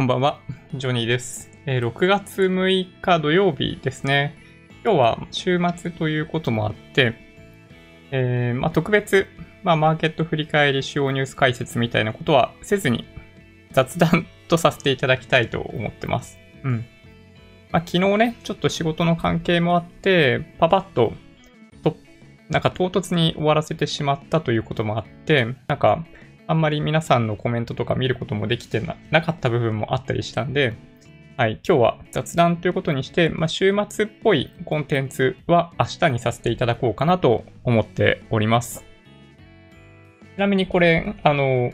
[0.00, 0.40] こんばんは、
[0.72, 1.50] ジョニーです。
[1.66, 4.34] えー6月6日土曜日ですね。
[4.82, 7.12] 今日は週末ということもあって、
[8.10, 9.26] えーまあ、特別、
[9.62, 13.04] まあ、マーケット振り返り、主要ニュース解説みたいなことはせずに
[13.72, 16.38] 雑談とさせていただきたいと思ってます。
[16.64, 16.86] うん。
[17.70, 21.12] まあ、昨日ね、ちょっと仕事の関係もあって、パパッと、
[21.82, 21.94] と、
[22.48, 26.06] なんか唐突に終わらせてしまったということもあって、なんか、
[26.50, 28.82] あんまり皆さんのコメントとか見ることもできて
[29.12, 30.74] なかった部分もあったりしたんで、
[31.36, 38.84] はい、今日は雑談ということにして、まあ、週末っぽいコンテンツは明日にさせていただこうかなと思っております。
[40.34, 41.70] ちなみにこれ、あの、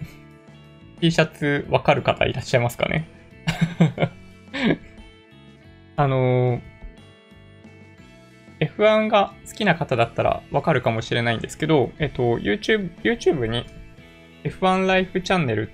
[1.01, 3.09] T シャツわかる方いらっしゃいますかね？
[5.97, 6.61] あの、
[8.61, 13.65] F1 が好きな方だったらわかるかもしれないんですけど、えっと、YouTube、YouTube に
[14.51, 15.71] F1 ライフチャンネル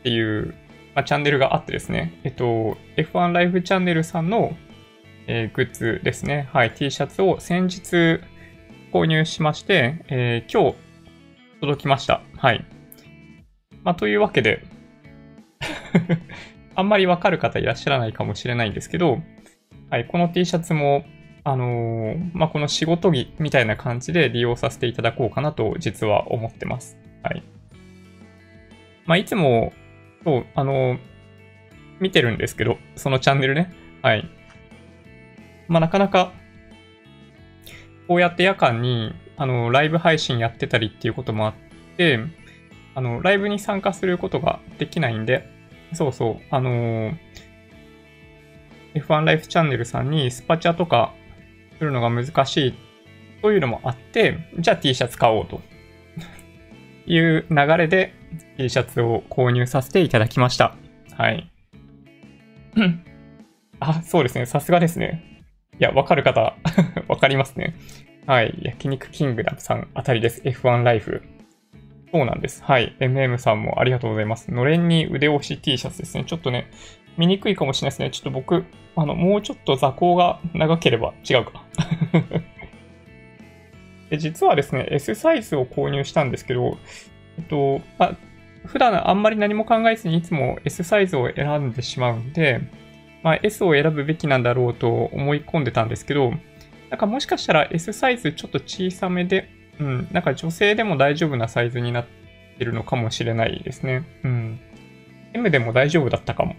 [0.00, 0.54] っていう、
[0.94, 4.56] まあ、チャンネルがあってですね、えっと、F1 ライフチャンネルさんの、
[5.26, 8.20] えーグッズですね、はい、T シャツを先日
[8.92, 10.88] 購入しまして、えー今日
[11.60, 12.22] 届きました。
[12.36, 12.64] はい。
[13.82, 14.64] まあ、というわけで、
[16.74, 19.20] あんまりわかる方いらっしゃらないかもしれないんですけど、
[19.90, 21.04] はい、この T シャツも、
[21.44, 26.96] あのーまあ、この仕事着みたいな感じで利用させていただこうかなと実は思ってます。
[27.22, 27.42] はい。
[29.08, 29.72] まあ、いつも、
[30.22, 30.98] そう、あの、
[31.98, 33.72] 見てるんですけど、そのチャンネルね。
[34.02, 34.30] はい。
[35.66, 36.32] まあ、なかなか、
[38.06, 41.54] こうやって夜間に、あの、ライブ配信やってたりっていうこともあっ
[41.96, 42.20] て、
[42.94, 45.48] あの、ライブに参加することができないんで、
[45.94, 47.12] そうそう、あの
[48.94, 51.14] F1 ライフチャンネルさんにスパチャとか
[51.78, 52.74] するのが難しい
[53.40, 55.62] というのもあって、じゃあ T シャツ買おうと
[57.08, 58.14] いう流れで
[58.56, 60.76] T シャツを購入させていただきました。
[61.16, 61.50] はい。
[62.76, 63.04] うん
[63.80, 64.46] あ、そうですね。
[64.46, 65.44] さすがですね。
[65.78, 66.56] いや、わかる方、
[67.06, 67.74] わかりますね。
[68.26, 68.58] はい。
[68.62, 70.42] 焼肉キングダムさんあたりです。
[70.42, 71.22] F1 ライフ。
[72.12, 72.64] そうなんです。
[72.64, 72.96] はい。
[72.98, 74.52] MM さんもありがとうございます。
[74.52, 76.24] のれんに腕押し T シャツですね。
[76.24, 76.70] ちょっとね、
[77.16, 78.10] 見にくいかもしれないですね。
[78.10, 78.64] ちょっと僕、
[78.96, 81.64] あの、もうちょっと座高が長ければ違うか。
[84.10, 86.78] で実はですね、S サイズを購入したんですけど、
[87.38, 88.16] えっと、あ
[88.64, 92.60] 普段あんまり何も考えずにいつも S サイズを選んでしまうんで、
[93.22, 96.32] まあ、S を選ぶべきなんだろうと思い込んでたんですけど、
[96.90, 99.48] なんかもしかしたら S サイズちょっと小さめで、
[99.78, 102.06] うん、なんか女性でも大丈夫なサイズになっ
[102.58, 104.04] てるのかもしれないですね。
[104.24, 104.60] うん。
[105.34, 106.56] M でも大丈夫だったかも。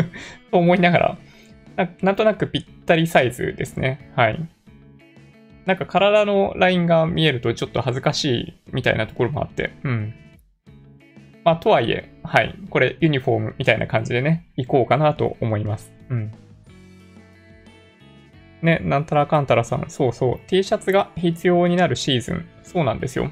[0.50, 1.18] と思いながら
[1.76, 4.12] な、なんとなくぴったりサイズですね。
[4.16, 4.48] はい。
[5.66, 10.14] なんか体のラインが見えるとちょっと恥ずかしいみたいなところもあって、うん。
[11.44, 12.54] まあ、とはいえ、はい。
[12.68, 15.92] これユニフォームみたいな感じでね、行こうかなと思います。
[16.10, 16.32] うん。
[18.62, 22.46] ね、なんたらかんたらさん、そうそう、T シャツが必要になるシーズン。
[22.62, 23.30] そうなんですよ。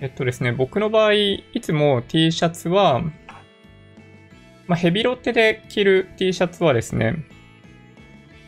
[0.00, 3.00] えっとですね、僕の場合、いつも T シャツは、
[4.66, 7.12] まあ、ヘビロテで着る T シャツはですね、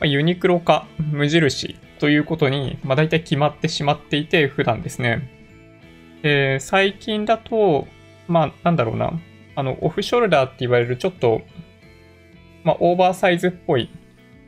[0.00, 5.30] まあ、ユニクロか無印ということに、まあ、大体決まってしまっていて、普段ですね。
[6.22, 7.86] で、最近だと、
[8.28, 9.12] まあ、なんだろうな、
[9.54, 11.42] あの、オフショルダーって言われるちょっと、
[12.64, 13.90] まあ、オーバーサイズっぽい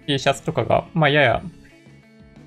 [0.06, 1.42] T シャツとかが、まあ、やや、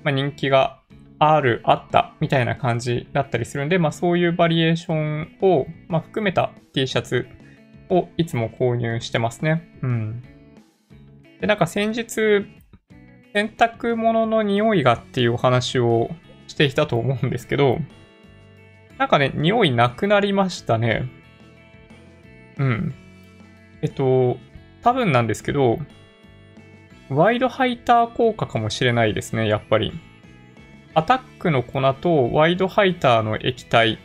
[0.04, 0.80] まあ、人気が
[1.18, 7.26] ある、あった、みたいな感じだったりするんで、まあ、そういうバリエーションを、まあ、含めた T シャツ
[7.88, 9.68] をいつも購入してますね。
[9.82, 10.22] うん。
[11.40, 12.46] で、なんか先日、
[13.34, 16.10] 洗濯物の匂いがっていうお話を
[16.46, 17.78] していたと思うんですけど、
[18.98, 21.08] なんかね、匂いなくなりましたね。
[22.58, 22.94] うん。
[23.80, 24.38] えっと、
[24.82, 25.78] 多分なんですけど、
[27.08, 29.92] ワイドハイター効果かもしれないですね、やっぱり。
[30.94, 33.98] アタックの粉とワイドハイターの液体、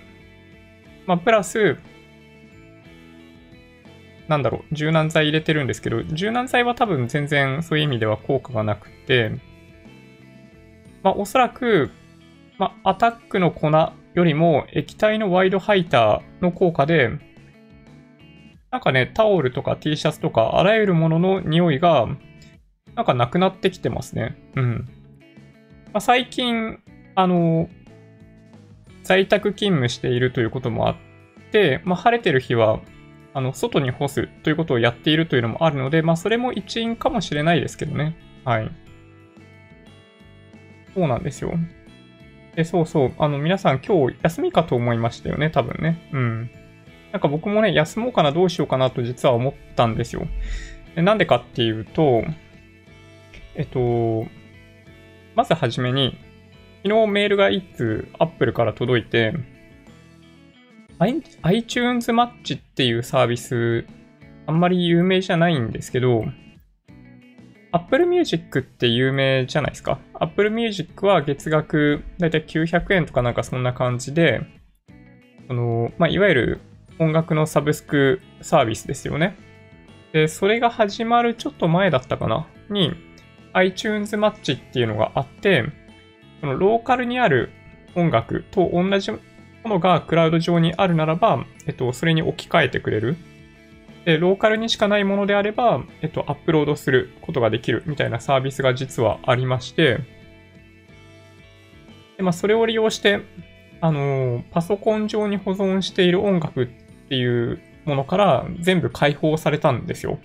[1.06, 1.78] まあ、プラス、
[4.28, 9.32] なんだろう、柔軟剤入れてるんですけど、柔軟剤は多分全然そういう意味では効果がなくて、
[11.04, 11.92] まあ、おそらく、
[12.58, 17.12] まあ、アタックの粉よりも液体のワイドハイターの効果で、
[18.72, 22.08] なんかね、タオルとか T シャツとか、あらゆるものの匂いが、
[22.96, 24.36] なんかなくなってきてますね。
[24.56, 24.90] うん。
[25.94, 26.80] まあ、最近、
[27.16, 27.70] あの、
[29.04, 30.96] 在宅勤務しているということもあっ
[31.52, 32.82] て、まあ、晴れてる日は、
[33.38, 38.18] あの、外に干すということをやっているというのもあるので、まあ、それも一因かもしれないですけどね。
[38.44, 38.72] はい。
[40.96, 41.54] そうなんですよ。
[42.56, 43.14] で、そうそう。
[43.20, 46.10] あの、皆さん今日休みかと思いましたよね、多分ね。
[46.14, 46.50] うん。
[47.12, 50.26] なんか僕もね、休もうかな、どうしようかなと実は思ったんですよ。
[50.96, 52.24] なんでかっていうと、
[53.54, 54.26] えっと、
[55.36, 56.18] まずはじめに、
[56.84, 59.36] 昨日メールが1通 Apple から届いて、
[61.00, 63.86] iTunes Match っていうサービス、
[64.48, 66.26] あんまり有名じゃないんですけど、
[67.72, 74.42] Apple Music って有名じゃないですか？Apple Music は月額だいたい900円とかなんかそんな感じで、
[75.48, 76.60] その、まあ、いわゆる
[77.00, 79.36] 音楽のサブスクサービスですよね。
[80.14, 82.48] で、それが始まるちょっと前だったかな？
[82.70, 82.94] に、
[83.54, 85.66] iTunes Match っていうのがあって、
[86.42, 87.52] そのローカルにある
[87.96, 89.12] 音楽と同じ
[89.68, 93.18] ものがクラウド上にあるならば、えっと、それに置き換えてくれる。
[94.06, 100.00] で、ローカルにしかないものであれば、えっと、アップロードすることができるみたいなサービスが実はありまして、
[102.16, 103.20] で、まあ、それを利用して、
[103.82, 106.68] あのー、パソコン上に保存している音楽っ
[107.10, 110.20] ていうものから全部解放されたんですよ。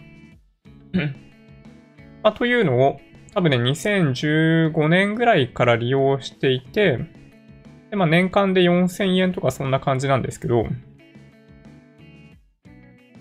[2.22, 3.00] まあ、というのを、
[3.34, 6.98] 多分ね、2015年ぐらいから利用していて、
[7.92, 10.64] でまあ、年間で4000円とかそんな感じなんですけど、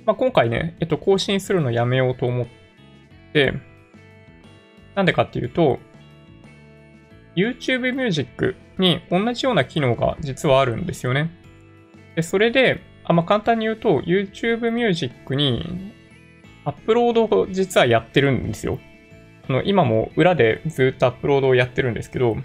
[0.06, 2.48] まあ、今回ね、えっと、更新するのやめようと思っ
[3.34, 3.54] て、
[4.96, 5.80] なんでかっていうと、
[7.36, 11.32] YouTube Music に同じような機能が実はあるんですよね。
[12.16, 15.92] で、それで、あまあ、簡単に言うと、YouTube Music に
[16.64, 18.80] アップロードを実はやってるんですよ。
[19.50, 22.38] あの今も裏でずっとアップロードをやってるんですけど、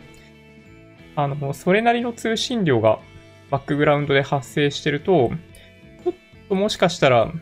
[1.16, 3.00] あの、それなりの通信量が
[3.50, 5.30] バックグラウンドで発生してると、
[6.04, 6.14] ちょっ
[6.48, 7.32] ともしかしたら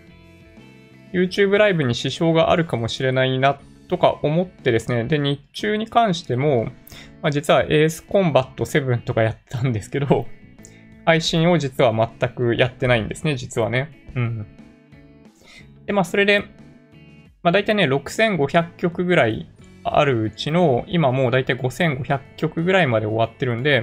[1.12, 6.66] YouTube ライブに支障があるかもしれないなとか思ってですね、で、日中に関しても、
[7.22, 10.26] まあ、実は AS コンバット7とかやったんですけど、
[11.04, 13.90] 配信を実は全くやってないんですね、実はね。
[14.14, 14.46] うん。
[15.86, 16.40] で、まあ、それで、
[17.42, 19.48] まあ、大体ね、6500曲ぐらい
[19.84, 23.82] あるうちの、今もう大体5500曲ぐらいまで終わってるんで、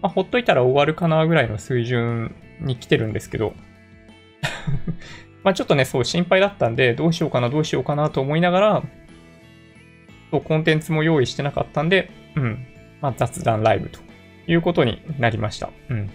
[0.00, 3.54] まあ、ほっといたら終わるかなぐらいの水準に来てるんですけど、
[5.42, 8.82] まあちょっとね、そう心配だったんで、どうしようかな、どうしようかなと思いながら、
[10.30, 12.66] そうコンテンツも用意してなかったんで、うん、
[13.00, 14.00] まあ雑談ライブと
[14.46, 15.70] いうことになりました。
[15.88, 16.10] うん。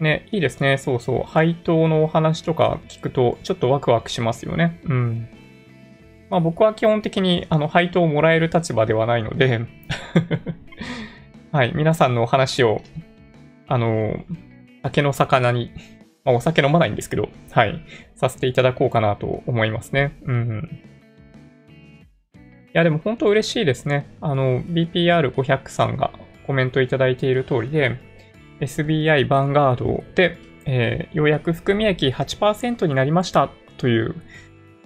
[0.00, 0.78] ね、いいですね。
[0.78, 1.22] そうそう。
[1.24, 4.80] 配当のお話とか聞くと、ちょっとワクワクしますよね。
[4.84, 5.28] うん。
[6.30, 9.60] まあ僕は基本的に、あの、配当をもらえる立場ではないので
[11.52, 12.82] はい、皆さんのお話を、
[13.66, 14.24] あの、
[14.82, 15.72] 酒の魚に、
[16.24, 17.82] まあお酒飲まないんですけど、はい、
[18.14, 20.18] させていただこうかなと思いますね。
[20.24, 20.82] うん。
[22.34, 24.06] いや、でも本当嬉しいですね。
[24.20, 26.12] あの、BPR500 さんが
[26.46, 27.96] コメントいただいている通りで、
[28.60, 30.36] SBI バンガードで、
[30.66, 34.14] えー、ようやく含み益8%になりましたという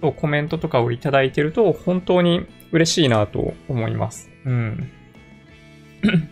[0.02, 4.28] とコメントとかをいただいてると本当に嬉しいなと思います。
[4.44, 4.90] うん。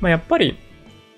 [0.00, 0.56] まあやっぱり、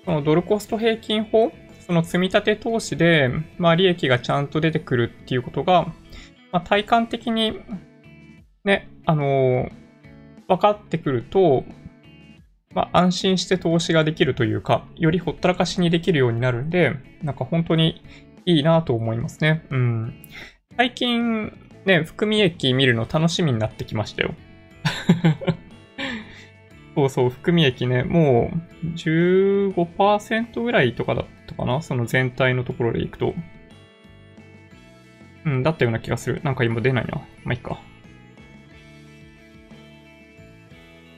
[0.03, 5.83] そのドルコスト平均法、その積み立て投資で、まあ利益がちゃんと出てくるっていうことが、
[6.51, 7.61] まあ体感的に
[8.65, 9.71] ね、あのー、
[10.49, 11.63] 分かってくると、
[12.73, 18.01] まあ、安心して投資ができるというか、よりほったらかしにできるようになるんで、なんか本当に
[18.45, 19.65] いいなと思いますね。
[19.69, 20.13] うん。
[20.77, 21.51] 最近、
[21.85, 24.33] ね、含み益見るの楽しみになってきましたよ。
[26.95, 28.51] そうそう、含み益ね、も
[28.83, 33.33] う15%ぐらいとかだったかなその全体のところでいくと。
[35.45, 36.41] うん、だったような気がする。
[36.43, 37.17] なんか今出ないな。
[37.43, 37.81] まあ、いいか。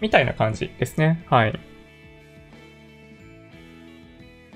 [0.01, 1.23] みたいな感じですね。
[1.29, 1.59] はい。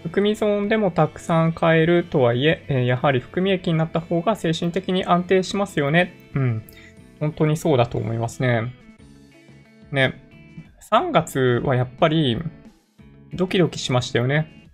[0.04, 6.14] 含み損でもたくさん買えるとはいえ、やはり含み益になった方が精神的に安定しますよね。
[6.34, 6.64] うん。
[7.20, 8.74] 本当にそうだと思いますね。
[9.92, 10.14] ね。
[10.92, 12.38] 3月はやっぱり
[13.34, 14.70] ドキドキしましたよね。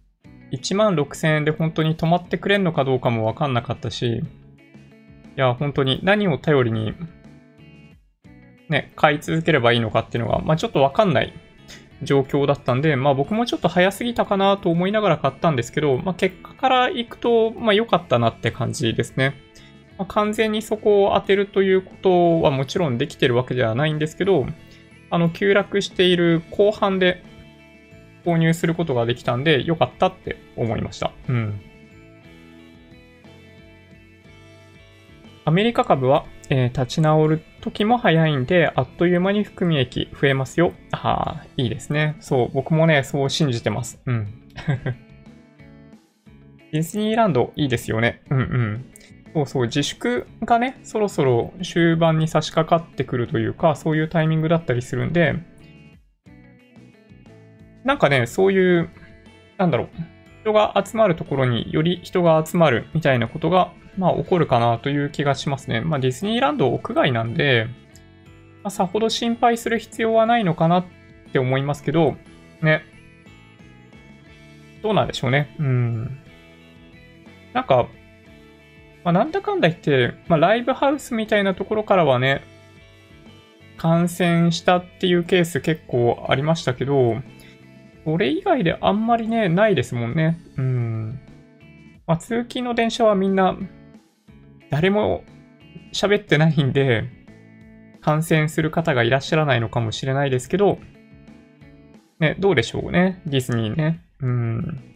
[0.51, 4.21] 1万6000円で本当に止まってくれんのかどうかもわかんなかったし、い
[5.35, 6.93] や、本当に何を頼りに
[8.69, 11.33] ね、買い続ければいいのかっていうのが、まあちょっとわかんない
[12.03, 19.35] 状況だったんで、まあ僕もちょっと早すぎたかなと思いながら買ったんですけど、まあ結果からいくと、まあ良かったなって感じですね。
[19.97, 24.45] まあ、完全にそこを当てるということはもちろんできてるわけではないんですけど、
[25.09, 27.23] あの、急落している後半で
[28.25, 31.11] 購入することができたんで、良かったって思いました。
[31.29, 31.61] うん。
[35.45, 40.73] アメリカ株はえー、立ち直る時も早いんで、あっという間に含み益増えますよ。
[40.91, 42.15] ああ、いいですね。
[42.19, 44.01] そう、僕もね、そう信じてます。
[44.05, 44.27] うん。
[46.71, 48.21] ディズニーランドいいですよね。
[48.29, 48.85] うんうん。
[49.33, 55.35] そうそう、自粛がね、そろそろ終盤に差し掛かってくるというか、そういうタイミングだったりするんで、
[57.83, 58.89] なんかね、そういう、
[59.57, 59.89] なんだろう、
[60.41, 65.81] 人が集まるところにより人が集まるみたいなことが、まあ起こるかなという気がしますね。
[65.81, 67.67] まあディズニーランド屋外なんで、
[68.63, 70.85] まあ、さほど心配する必要はないのかなっ
[71.31, 72.15] て思いますけど、
[72.61, 72.81] ね。
[74.81, 75.55] どうなんでしょうね。
[75.59, 76.19] うん。
[77.53, 77.87] なんか、
[79.03, 82.41] まあ、なんだかんだ言って、まあ、ライブハウスみたいなところからはね、
[83.77, 87.21] 感染したっていうケース結構ありましたけど、
[88.03, 90.39] それ以外であんまりね、ないですもんね。
[90.57, 91.19] うん。
[92.07, 93.55] まあ、通勤の電車はみんな、
[94.69, 95.23] 誰も
[95.93, 97.05] 喋ってないんで、
[98.01, 100.79] 感染する方がいらっしゃらないのかもしれないですけど、
[102.19, 104.01] ね、どうでしょうね、ディズニーね。
[104.21, 104.95] うん。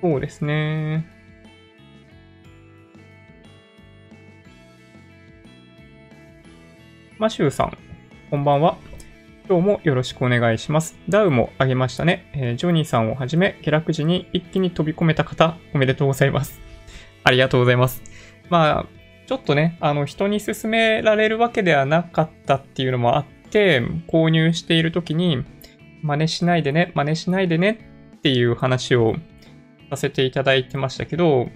[0.00, 1.06] そうですね。
[7.18, 7.78] マシューさん、
[8.30, 8.76] こんばんは。
[9.48, 10.96] 今日もよろしくお願いします。
[11.08, 12.30] ダウもあげましたね。
[12.32, 16.60] えー、ジョニーさんをはじめ、下落時に一気に飛び込めた方、おめでとうございます。
[17.24, 18.02] ありがとうございます。
[18.50, 18.86] まあ、
[19.26, 25.44] ちょっとね、あの、人に勧められるわけではなかったっていうのもあって、購入している時に、
[26.02, 27.78] 真似しないでね、真似しないでね
[28.16, 29.16] っていう話を
[29.90, 31.48] させていただいてましたけど、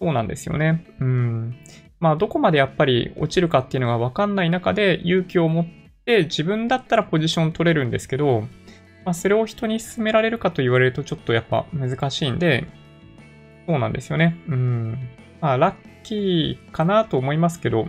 [0.00, 0.84] そうなんですよね。
[1.00, 1.56] うん。
[2.00, 8.42] まあ、どこまでやっぱり落ちるかっていうのがわかんない中で勇気を持ってで自分だったらポジション取れるんですけど、
[9.04, 12.66] まあ、それを人に勧められるかと言われるとちょっとやっぱ難しいんで、
[13.66, 14.36] そうなんですよね。
[14.48, 15.08] うん。
[15.40, 17.88] まあ、ラッキーかなと思いますけど、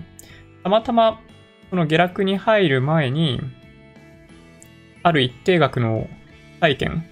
[0.63, 1.19] たまたま
[1.69, 3.41] この下落に入る前に、
[5.03, 6.09] ある一定額の
[6.61, 7.03] 債券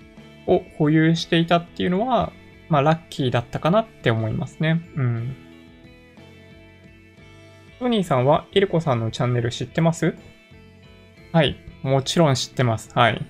[0.48, 2.32] を保有していたっていうのは、
[2.70, 4.82] まあ、ラッキーだったかなって思いますね。
[4.96, 5.36] うん。
[7.80, 10.16] トニーさんは、イルコさんのチャンネル知ってます？
[11.34, 11.56] はい。
[11.82, 12.92] もちろん知ってます。
[12.94, 13.26] はい。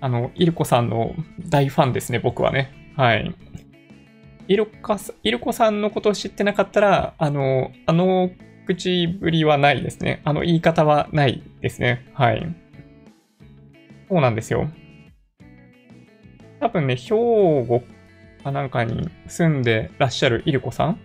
[0.00, 1.14] あの、イルコさんの
[1.48, 2.92] 大ファンですね、僕はね。
[2.96, 3.32] はい。
[4.48, 8.30] イルコイルコさんのことを知ってなかったら、あの、あの
[8.66, 10.20] 口ぶりはないですね。
[10.24, 12.04] あの言い方はないですね。
[12.12, 12.44] はい。
[14.08, 14.68] そうなんですよ。
[16.58, 17.84] 多分ね、兵庫
[18.42, 21.00] かなんかに住んでらっしゃるイルコさん？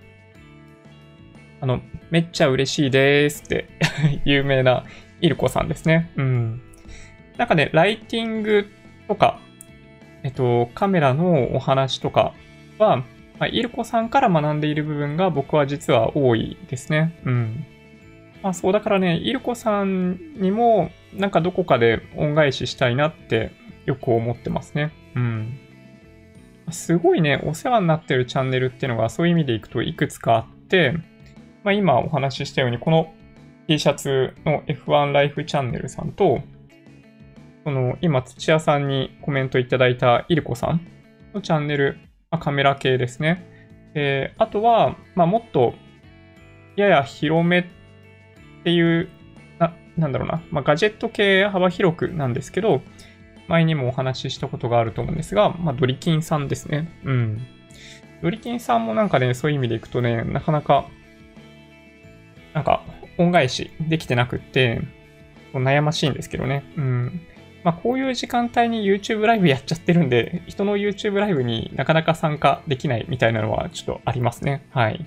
[1.62, 1.80] あの、
[2.10, 3.70] めっちゃ嬉しいですって
[4.26, 4.84] 有名な
[5.22, 6.12] イルコさんですね。
[6.16, 6.62] うん。
[7.38, 8.68] なんかね、ライティング
[9.08, 9.40] とか、
[10.24, 12.34] えっと、カメラのお話とか
[12.78, 17.18] は、まあ、イルコさんから学んでいる部分が僕は実は多いですね。
[17.26, 17.66] うん。
[18.42, 23.52] まあそうだからね、イルコさんにもなんかどこかで恩返ししたいなって
[23.86, 24.92] よく思ってますね。
[25.16, 25.58] うん。
[26.72, 30.94] すごいね、お世話になってるチャンネルっていうのがそういう意味でいくといくつかあって、
[31.64, 33.14] まあ、今お話ししたように、この
[33.70, 36.42] T シャツの F1 ライフチャンネルさんと、
[37.64, 40.82] その今土屋さんにコメントいただいたイルコさん
[41.36, 42.00] のチャンネル、
[42.32, 43.46] まあ、カメラ系ですね。
[43.94, 45.76] えー、あとは、まあ、もっと
[46.78, 47.66] やや広めっ
[48.64, 49.08] ていう、
[49.60, 52.82] ななんだろうな、まあ、ガジェット系幅広くなんですけど、
[53.48, 56.92] 前にもお話ししたことがあると思うんですが、まあ、ドリキンさんですね。
[57.04, 57.46] うん。
[58.24, 60.88] ドリキンさんもなんかね、そういう意味でいくとね、なかなか、
[62.56, 62.82] なんか、
[63.20, 64.82] 恩返しできてなくって、
[65.54, 66.64] 悩ましいんですけどね。
[66.78, 67.22] うん。
[67.64, 74.66] まあ、こういう時間帯に YouTube ライブやっちゃってるんで、人の YouTube ライブになかなか参加できないみたいなのはちょっとありますね。
[74.72, 75.06] はい。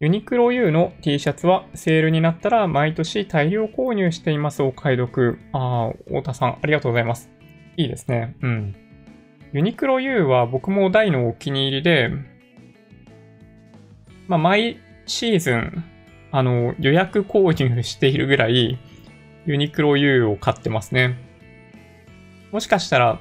[0.00, 4.62] ユニクロ U の T シャツはセールになったら毎年大量購入しています。
[4.62, 5.38] お買い得。
[5.52, 7.30] ああ、太田さん、ありがとうございます。
[7.76, 8.36] いいですね。
[8.40, 8.76] うん。
[9.52, 12.10] ユニクロ U は僕も大のお気に入りで、
[14.28, 15.84] まあ、毎シーズン、
[16.30, 18.78] あの、予約購入しているぐらい、
[19.46, 21.16] ユニクロ U を買ってますね。
[22.52, 23.18] もしかしたら、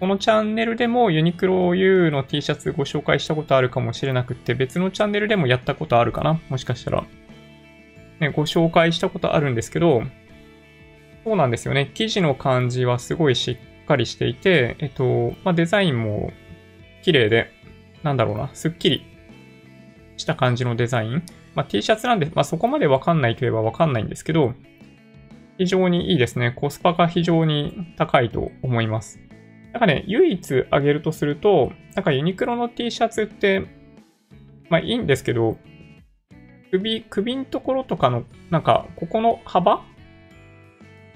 [0.00, 6.40] このチャンネルでもユニクロ U の T シャツご紹介したことあるかもしれなくて、別のチャンネルでもやったことあるかな？
[6.48, 7.04] もしかしたら。
[8.18, 10.02] ね、ご紹介したことあるんですけど、
[11.22, 11.90] そうなんですよね。
[11.94, 16.32] 生地の感じはすごいしっかりしていて、えっと、まあ、デザインも
[17.02, 17.50] 綺麗で、
[18.02, 19.06] なんだろうな、すっきり
[20.20, 21.22] した感じのデザイン。
[21.54, 24.54] まあ、T シャツなんで、まあ、そこまでわかんないといえばわかんないんですけど、
[25.58, 26.52] 非常にいいですね。
[26.52, 29.20] コスパが非常に高いと思います。
[29.72, 33.66] なんかね、唯一挙げるとすると、なんかユニクロの T シャツって、
[34.68, 35.58] まあいいんですけど、
[36.70, 39.82] 首、首のところとかの、なんか、ここの幅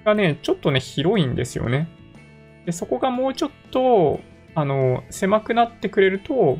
[0.04, 1.88] がね、ちょっとね、広いんですよね。
[2.66, 4.20] で、そこがもうちょっと、
[4.54, 6.58] あの、狭くなってくれると、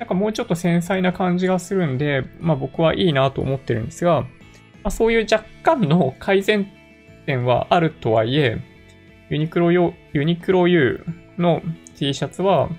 [0.00, 4.28] なんかもうちょっと繊細な感じがするんで、まあ僕はいいなと思ってるんですが、ま
[4.84, 6.66] あ、そういう若干の改善
[7.26, 8.58] 点はあるとはいえ、
[9.28, 11.04] ユニクロ用、ユニクロ U
[11.36, 11.60] の
[11.96, 12.70] T シャツは、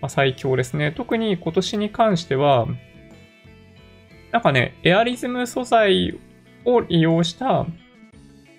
[0.00, 0.92] ま、最強ですね。
[0.92, 2.68] 特に今年に関しては、
[4.30, 6.20] なんかね、エアリズム素材
[6.64, 7.66] を利用した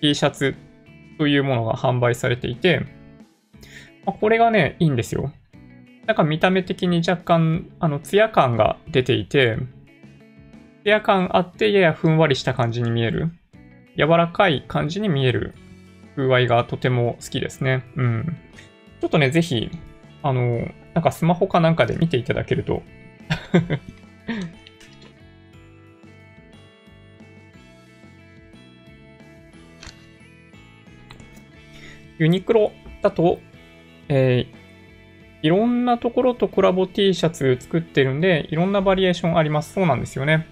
[0.01, 0.55] T シャツ
[1.17, 2.85] というものが販売されていて、
[4.05, 5.31] ま、これがね、いいんですよ。
[6.05, 9.57] なんか見た目的に若干、あの、ツヤ感が出ていて、
[10.83, 13.31] ツヤ感あってややふんわりした感じに見える。
[13.97, 15.53] 柔らかい感じに見える
[16.15, 17.83] 風合いがとても好きですね。
[17.95, 18.37] うん。
[18.99, 19.69] ちょっとね、ぜひ、
[20.23, 22.83] あの、なんかスマホかなんかで見ていただけると
[32.19, 33.39] ユニクロだと、
[34.09, 34.60] えー、
[35.41, 39.73] いろんなところとコラボ T シャツ作ってるんで、いろんなバリエーションあります。
[39.73, 40.47] そうなんですよね。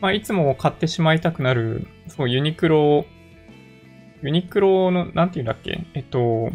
[0.00, 3.06] まあ、いつも買ってしまいたくなる、そう、ユニクロ、
[4.22, 5.84] ユニクロの、なんて言うんだっけ？
[5.94, 6.50] えっと、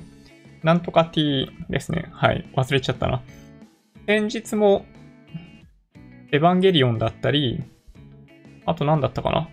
[0.64, 2.10] なんとか T ですね。
[2.12, 2.48] はい。
[2.56, 3.24] 忘れちゃったな。
[4.06, 4.86] 先日も、
[6.32, 7.64] エヴァンゲリオンだったり、
[8.66, 9.50] あと何だったかな？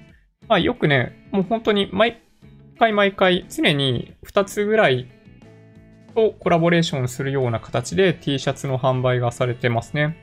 [0.48, 2.20] まあよくね、もう本当に毎
[2.78, 5.06] 回毎回常に2つぐらい
[6.18, 10.16] とコラボレーションするような形で T シャツの販売がされてますね。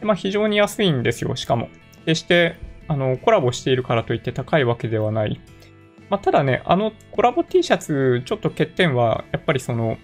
[0.00, 1.70] でまあ非常に安いんですよ、しかも。
[2.04, 2.56] 決して
[2.88, 5.40] あのコラボしているからといって高いわけではない。
[6.10, 9.96] まあ、ただね、あのコラボ T シャツ、ちょっと欠点は、やっぱりその、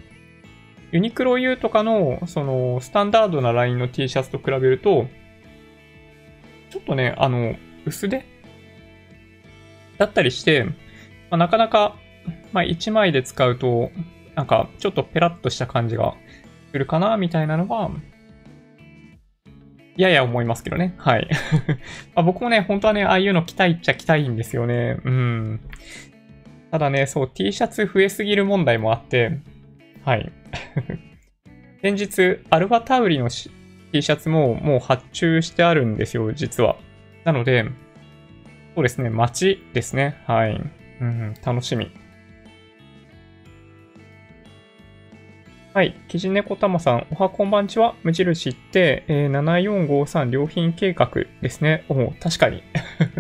[0.93, 5.07] ユニクロ U とかの、その、スタンダードなラインの T シャツと比べると、
[6.71, 8.25] ちょっとね、あの、薄手？
[9.99, 10.73] だったりして、ま
[11.33, 11.97] あ、なかなか、
[12.53, 13.91] まあ、1枚で使うと、
[14.35, 16.15] なんか、ちょっとペラッとした感じが
[16.71, 17.91] するかな、みたいなのは、
[19.97, 20.95] やや思いますけどね。
[20.97, 21.29] はい。
[22.15, 24.99] ま、僕もね、本当はね、ああいうの着たいっちゃ着たいんですよね。
[25.05, 25.61] うん。
[26.71, 29.39] ただね、そう、T シャツ増えすぎる問題もあって、
[30.05, 30.33] はい。
[31.83, 36.77] 先日、アルバタウリの T シャツももう発注してあるんですよ、実は。
[37.25, 37.65] なので、
[38.75, 40.17] そうですね、待ちですね。
[40.27, 40.61] はい。
[41.01, 41.91] うん、楽しみ。
[45.73, 45.95] はい。
[46.09, 47.95] キジネコタマさん、おはこんばんちは。
[48.03, 51.09] 無印って、えー、7453良品計画
[51.41, 51.85] ですね。
[51.89, 52.65] お確かに。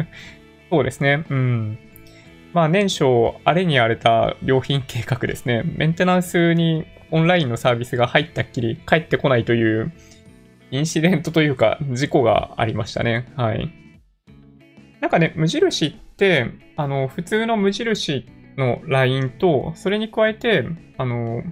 [0.68, 1.24] そうですね。
[1.30, 1.78] うん。
[2.52, 3.04] まあ、年初、
[3.44, 5.62] あれに荒れた良品計画ですね。
[5.76, 9.92] メンテナンスにオンラインのサービスが入ったっきり帰ってこないという、
[10.72, 13.26] インシデントというか、事故がありましたね。
[13.36, 13.72] はい。
[15.00, 20.64] なんかね、無印って、あの、普通の無印の LINE と、それに加えて、
[20.98, 21.44] あの、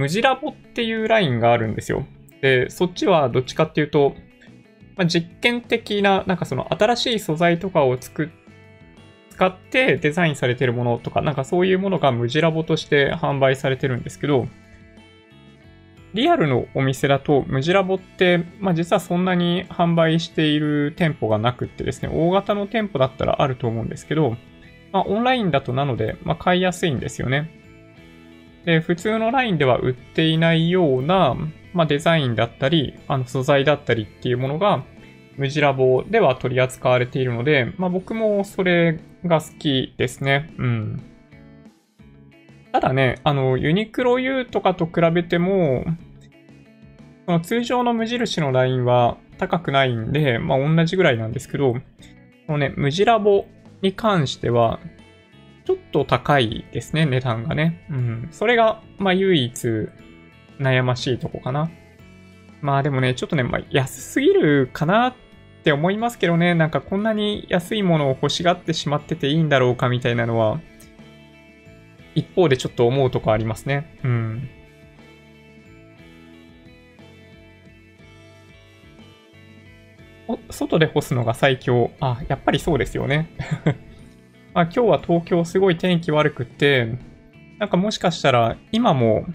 [0.00, 2.06] 無地ラボっていうラインがあるんですよ。
[2.40, 4.14] で、そっちはどっちかっていうと、
[4.96, 8.28] まあ、実験的な、なんかその新しい素材とかを作っ
[9.40, 14.46] 使ってデザインされてるものとか、なんかそういうものが無地ラボとして販売されてるんですけど、
[16.12, 24.36] リアルのお店だと無地ラボって、まあ実はそんなに販売している店舗がなくってですね、大型の店舗だったらあると思うんですけど、
[24.92, 27.59] まあオンラインだとなので、まあ買いやすいんですよね。
[28.64, 31.36] で、普通のラインでは売っていないような、
[31.72, 34.84] まあ、デザインだったり、あの素材だったりっていうものが、
[35.36, 40.52] 無地ラボでは取り扱われているので、まあ、僕もそれが好きですね。
[40.58, 41.02] うん。
[42.72, 45.84] ただね、あの、ユニクロ U とかと比べても、
[47.26, 51.80] その通常の無印のラインは高くないんで、まあ、同じぐらいなんですけど、こ
[52.52, 53.46] のね、無地ラボ
[53.82, 54.80] に関しては、
[55.70, 57.86] ちょっと高いですね、値段がね。
[57.90, 58.28] うん。
[58.32, 59.68] それが、まあ、唯一
[60.58, 61.70] 悩ましいとこかな。
[62.60, 65.14] まあでもね、ちょっとね、まあ、安すぎるかなっ
[65.62, 70.60] て思いますけどね、なんかこんなに安いものを欲しがってしまってていいんだろうかみたいなのは、
[72.16, 73.96] 一方でちょっと思うとこありますね。
[74.02, 74.50] うん。
[80.50, 81.92] 外で干すのが最強。
[82.00, 83.30] あ、やっぱりそうですよね。
[84.52, 86.98] まあ、今日は東京すごい天気悪くて、
[87.58, 89.26] なんかもしかしたら今も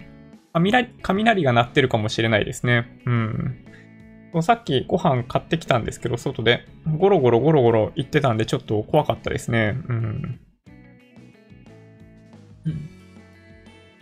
[0.52, 3.00] 雷が鳴ってるかもしれないですね。
[3.06, 3.62] うん。
[4.42, 6.66] さっきご飯買ってきたんですけど、外で
[6.98, 9.76] ゴロゴロゴロゴロ行ってたんでちょっと怖かったですね。
[9.88, 10.40] うん。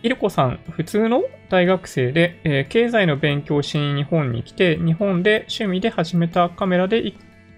[0.01, 7.11] イルコさん、普通の大学生で、えー、経済の勉強しに日本に来て、日本で趣味で始めたカメラで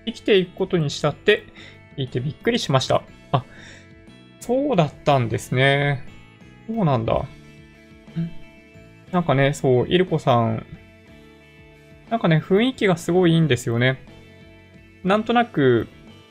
[0.06, 1.44] 生きていくことにしたって
[1.98, 3.02] 聞いてびっくりしました。
[3.32, 3.44] あ、
[4.40, 6.06] そうだったんですね。
[6.68, 7.26] そうなんだ。
[9.12, 10.66] なんかね、そう、イルコさん、
[12.10, 13.98] なんかね、雰囲気がすごいいいんですよね。
[15.04, 15.88] なんとなく、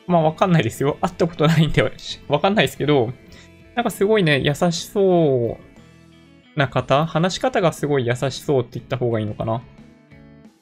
[0.07, 0.99] まあわかんないですよ。
[1.01, 1.83] 会ったことないんで
[2.29, 3.13] わかんないですけど、
[3.75, 7.07] なんかすごいね、優しそうな方？
[7.07, 9.63] 話し方がすごい優しそうって言った方がいいのかな？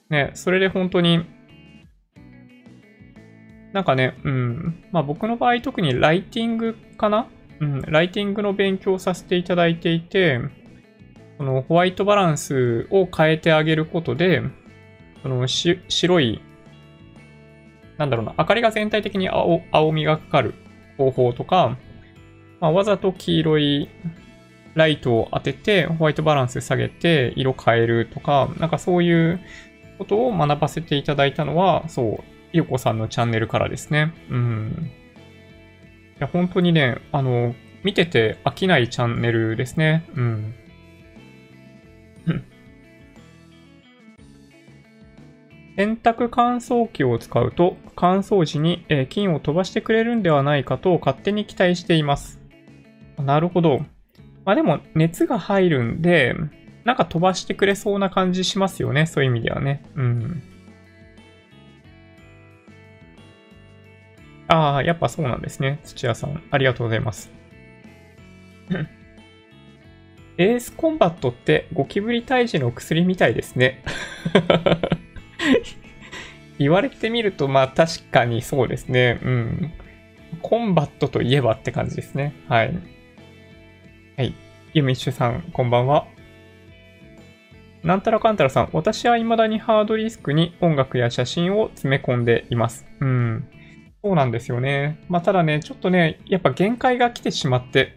[0.09, 1.27] ね、それで本当に、
[3.75, 4.83] なんかね、うん。
[4.93, 7.29] まあ僕の場合特にライティングかな？
[7.61, 10.41] うん、ライティングの勉強させていただいていて、
[11.39, 14.43] このホワイトバランスを変えてあげることで、
[15.23, 16.41] その白い、
[17.97, 20.55] なんだろうな、明かりが全体的に青青みがかかる
[20.97, 21.77] 方法とか、
[22.61, 23.89] まあ、わざと黄色い
[24.75, 29.41] ライトを当てて、ホワイトバランス下げて、色変えるとか、なんかそういう
[29.99, 34.15] ことを学ばせていただいたのは、そう、ゆうこさんのチャンネルからですね。
[34.31, 34.91] うん。
[36.17, 40.09] いや、本当にね、あの、見てて飽きないチャンネルですね。
[40.15, 40.55] うん。
[45.77, 52.41] 洗濯乾燥機を使うと乾燥時に菌を飛ばしてくれるんではないかと勝手に期待しています。
[53.19, 53.81] なるほど。
[54.45, 56.37] まあでも熱が入るんで、
[56.85, 59.07] なんか飛ばしてくれそうな感じしますよね。
[59.07, 59.83] そういう意味ではね。
[59.97, 60.43] うん。
[64.49, 65.81] ああ、やっぱそうなんですね。
[65.85, 66.43] 土屋さん。
[66.51, 67.31] ありがとうございます。
[70.37, 73.83] エースコンバットってゴキブリ退治の薬みたいですね。
[76.59, 79.21] 言われてみると、まあ確かにそうですね。
[79.23, 79.73] うん。
[80.43, 82.35] コンバットといえばって感じですね。
[82.49, 82.75] はい。
[84.17, 84.35] はい。
[84.73, 86.07] ユミッシュさん、こんばんは。
[87.85, 92.87] なんたらかんたらさん、私は未だにハードディスクに音楽や写真を詰め込んでいます。
[93.01, 93.49] うん。
[94.05, 94.99] そうなんですよね。
[95.09, 97.97] まあただね、ちょっとね、やっぱ限界が来てしまって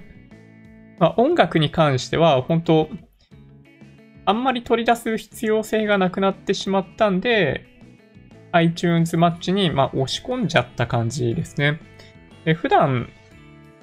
[1.00, 2.90] ま、音楽に関しては、本当
[4.26, 7.64] あんまり取り出す必要性がなくなってしまったんで、
[8.52, 11.80] iTunes マッチに、まあ、押し込んじゃった感じですね。
[12.44, 13.08] で普段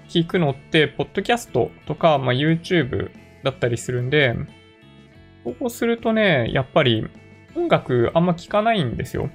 [0.10, 3.10] 聞くのって、ポッドキャストとか、まあ、YouTube
[3.44, 4.36] だったりするんで、
[5.44, 7.08] そうするとね、やっぱり
[7.56, 9.32] 音楽あんま聞かないんですよ。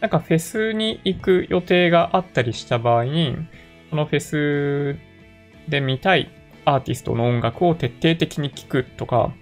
[0.00, 3.36] なんかフェスに行く予定があったりした場合に、
[3.90, 4.98] そのフェス
[5.68, 6.30] で見たい
[6.64, 9.32] アーティストの音楽を徹底的に聴くとか、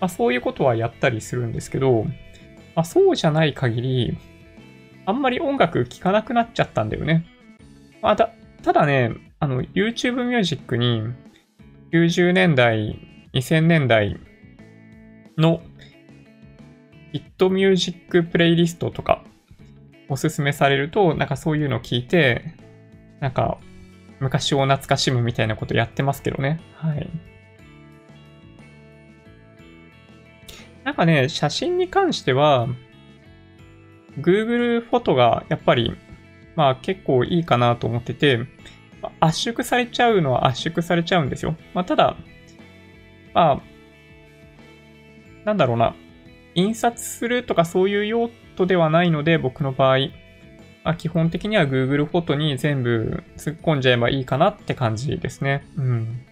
[0.00, 2.04] まあ、そういうことはやったりするんですけど、
[2.74, 4.18] まあ、そうじゃない限り、
[5.06, 7.24] あんまり音楽聴かなくなっちゃったんだよね。
[8.00, 8.30] まあ、た
[8.62, 11.02] ただね、あの、YouTube Music に
[11.92, 12.98] 90年代、
[13.34, 14.18] 2000年代
[15.36, 15.62] の
[17.12, 19.24] ヒットミュージックプレイリストとか
[20.08, 22.54] おすすめされると、なんかそういうのを聞いて、
[23.20, 23.58] なんか
[24.20, 26.60] 昔を懐かしむみたいなことやってますけどね。
[26.76, 27.08] はい。
[30.84, 32.68] なんかね、写真に関しては、
[34.18, 35.96] Google フォトがやっぱり、
[36.56, 38.40] まあ結構いいかなと思ってて、
[39.20, 41.56] 圧縮されちゃうのは圧縮されちゃうんですよ。
[41.74, 42.16] まあただ、
[43.34, 43.62] まあ、
[45.44, 45.94] なんだろうな、
[46.54, 49.98] 印刷するとかそういう用途ではないので、僕の場合、
[50.84, 55.64] まあ、基本的には Google フォトに全部突っ込んじゃえばいいかなって感じですね。
[55.76, 56.26] うん。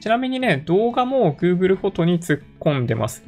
[0.00, 3.22] ちなみにね、動画も Google フォトに突っ込んでます。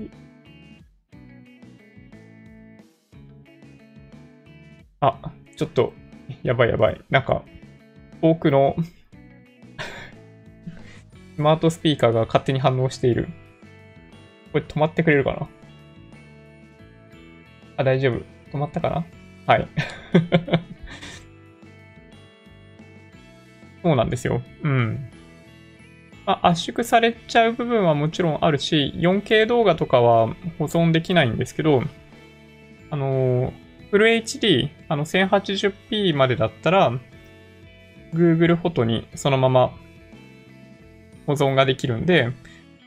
[5.01, 5.21] あ、
[5.57, 5.93] ちょっと、
[6.43, 7.01] やばいやばい。
[7.11, 7.45] なんか、
[8.21, 8.75] 遠くの
[11.37, 13.29] スマートスピーカーが勝手に反応している。
[14.53, 15.49] これ止まってくれるかな？
[17.77, 18.23] あ、大丈夫。
[18.53, 19.05] 止まったかな？
[19.47, 19.69] はい。
[23.83, 24.43] そうなんですよ。
[24.63, 25.11] うん。
[26.27, 31.83] まあ、圧縮されちゃう部分はもちろんあるし、4K 動画とかは保存できないんですけど、
[32.91, 33.53] あの、
[33.91, 36.93] フル HD、あの 1080p までだったら、
[38.15, 39.73] Google フォトにそのまま
[41.27, 42.31] 保存ができるんで、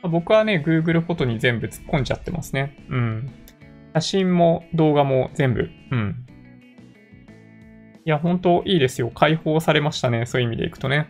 [0.02, 2.74] 僕はね、Google フォトに全部突っ込んじゃってますね。
[2.88, 3.30] うん。
[4.00, 5.70] 写真も動画も全部。
[5.90, 6.24] うん。
[8.04, 9.10] いや、本当いいですよ。
[9.10, 10.24] 解放されましたね。
[10.24, 11.08] そういう意味でいくとね。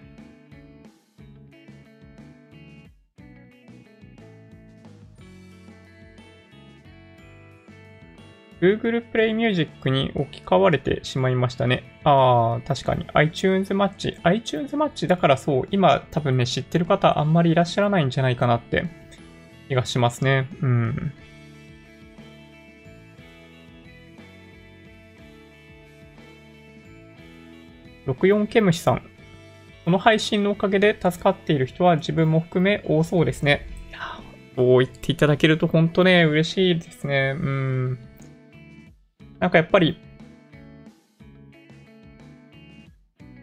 [8.61, 11.85] Google Play Music に置き換われてしまいましたね。
[12.05, 14.19] ああ、確かに iTunes マッチ。
[14.23, 18.87] iTunes マッチだからそう、今多分ね、知ってる方あんまりいらっしゃらないんじゃないかなって
[19.69, 20.49] 気がしますね。
[20.61, 21.13] うん。
[28.13, 29.03] 64ケムシさん。
[29.85, 33.67] この配信のおかげで助かっている人は自分も含め多そうですね。
[34.59, 37.37] そう言っていただけると本当ね、嬉しいですね。
[37.39, 37.99] うん。
[39.39, 40.01] なんかやっぱり、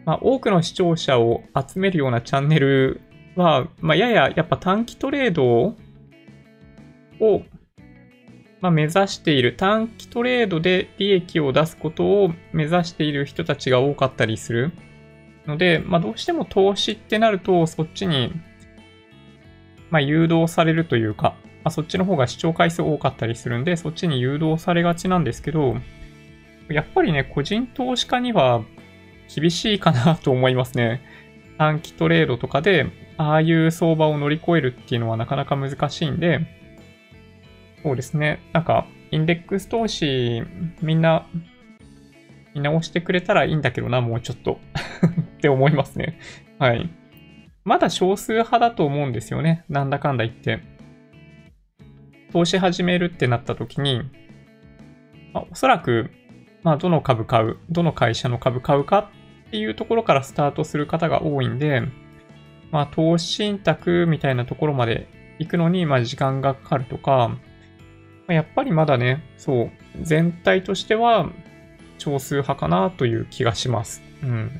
[0.04, 3.00] まあ、多くの視聴者を集めるようなチャンネル
[3.34, 5.74] は、まあ、やややっぱ短期トレードを、
[8.66, 14.72] まあ、目指している短期トレードで利益を出すことを目指している人たちが多かったりする
[15.46, 18.32] ので、まあ、どうしても投資ってなるとそっちに、
[19.90, 25.76] まあ、誘導されるというか、まあ、そっちの方が視聴回数多かったりするんで、そっちに誘導されがちなんですけど、
[26.68, 28.64] やっぱりね、個人投資家には
[29.32, 31.02] 厳しいかなと思いますね。
[31.56, 36.55] 短期トレードとかで、ああいう相場を乗り越えるっていうのはなかなか難しいんで、
[37.86, 38.40] そうですね。
[38.52, 40.42] なんか、インデックス投資、
[40.82, 41.28] みんな、
[42.52, 44.58] 見直してくれたらいいんだけどな、もうちょっと
[45.06, 46.18] って思いますね。
[46.58, 46.90] はい。
[47.62, 49.64] まだ少数派だと思うんですよね。
[49.68, 50.58] なんだかんだ言って。
[52.32, 54.02] 投資始めるってなった時に、
[55.32, 56.10] まあ、おそらく、
[56.64, 59.12] まあ、どの株買う、どの会社の株買うか
[59.46, 61.82] っていうところからスタートする方が多いんで、
[62.72, 65.06] まあ、投資信託みたいなところまで
[65.38, 67.38] 行くのに、まあ、時間がかかるとか、
[68.28, 69.70] やっぱりまだね、そう、
[70.02, 71.30] 全体としては
[71.98, 74.02] 少数派かなという気がします。
[74.22, 74.50] うん。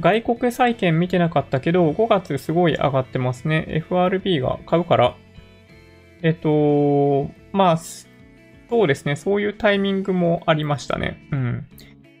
[0.00, 3.64] 外国債券見てなかったけど、5月すごい上がってますね。
[3.68, 5.16] FRB が買うから。
[6.22, 9.16] えっと、まあ、そうですね。
[9.16, 11.26] そういうタイミングもありましたね。
[11.32, 11.66] うん。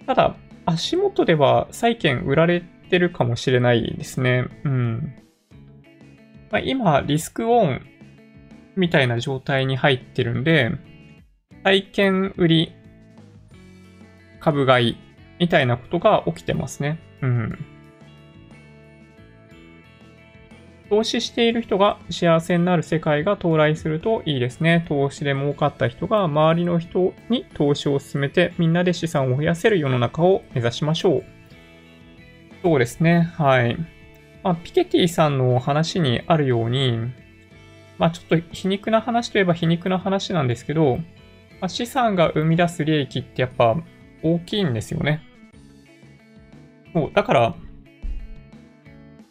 [0.06, 4.46] ただ、足元では債券売られてるかもしれないですね。
[4.64, 5.14] うん。
[6.56, 7.82] まあ、今、リスクオン
[8.76, 10.70] みたいな状態に入ってるんで、
[11.64, 12.72] 債券売り、
[14.40, 14.96] 株買い
[15.38, 16.98] みたいなことが起きてますね。
[17.20, 17.58] うん。
[20.88, 24.86] 投資している人が幸せになる世界が到来するといいですね。
[24.88, 31.24] 投資で儲かった人が周りの人に投資を進めてみんなで資産を増やせる世の中を目指しましょう。
[32.62, 33.30] そうですね。
[33.36, 33.95] はい。
[34.46, 36.96] まあ、ピケティさんの話にあるように、
[37.98, 41.02] まあちょっと皮肉な話といえば皮肉な話なんですけど、ま
[41.62, 43.76] あ、資産が生み出す利益ってやっぱ
[44.22, 45.20] 大きいんですよね。
[46.94, 47.54] そう、だから、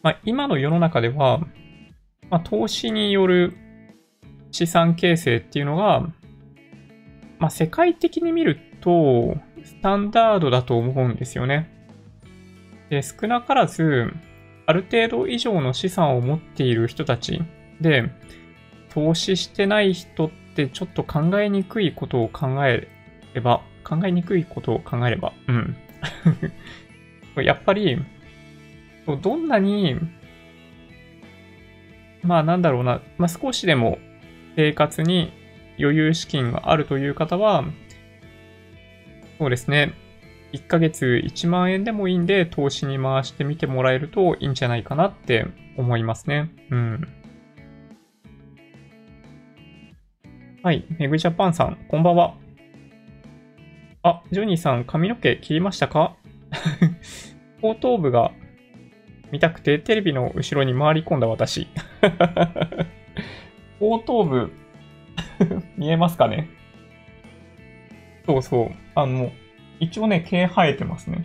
[0.02, 1.38] まあ、今の世の中では、
[2.28, 3.56] まあ、投資による
[4.50, 6.00] 資産形成っていうのが、
[7.38, 11.70] まあ、世界的に見ると、スタンダードだと思うんですよね。
[12.90, 14.12] で、少なからず、
[14.66, 17.40] ある程度以上の資産を持っている人たち
[17.80, 18.10] で、
[18.90, 22.88] 投資してない人ってちょっと考えにくいことを考え
[23.34, 25.76] れば、考えにくいことを考えれば、うん。
[27.44, 27.98] やっぱり、
[29.22, 29.96] どんなに、
[32.22, 33.98] まあなんだろうな、まあ少しでも
[34.56, 35.32] 生活に
[35.78, 37.64] 余裕資金があるという方は、
[39.38, 39.92] そうですね、
[40.56, 46.50] 1ヶ月1万円でもいいんで投資に回してみてもらえるといいんじゃないかなって思いますね。
[46.70, 47.08] うん。
[50.62, 50.84] はい。
[50.98, 52.34] メグジャパンさん、こんばんは。
[54.02, 56.16] あ、ジョニーさん、髪の毛切りましたか？
[57.62, 58.32] 後頭部が
[59.32, 61.66] 見たくてテレビの後ろに回り込んだ私。
[63.80, 64.52] 後頭部
[65.76, 66.48] 見えますかね？
[68.26, 68.70] そうそう。
[68.94, 69.30] あの、
[69.80, 71.24] 一応ね、毛生えてますね。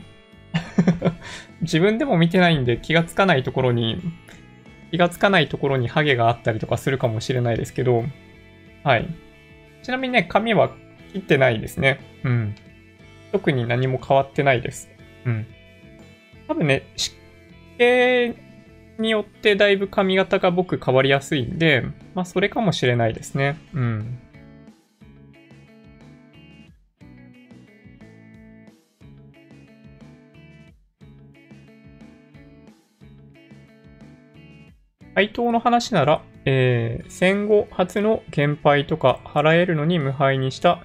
[1.61, 4.01] 自分でも見てないんで気がつかないところに、
[4.91, 8.03] 気がつかないところにハゲがあったりとかするかもしれないですけど、
[8.83, 9.07] はい。
[9.83, 10.71] ちなみにね、髪は
[11.13, 11.99] 切ってないですね。
[12.23, 12.55] うん。
[13.31, 14.89] 特に何も変わってないです。
[15.25, 15.47] うん。
[16.47, 17.15] 多分ね、湿
[17.77, 18.35] 気
[19.01, 21.83] によってだいぶ髪型が僕変わりやすいんで、
[22.13, 23.57] まあそれかもしれないですね。
[23.73, 24.19] うん。
[35.15, 40.81] 配当の話なら、えー、戦後初の減配とか払えるのに無敗にした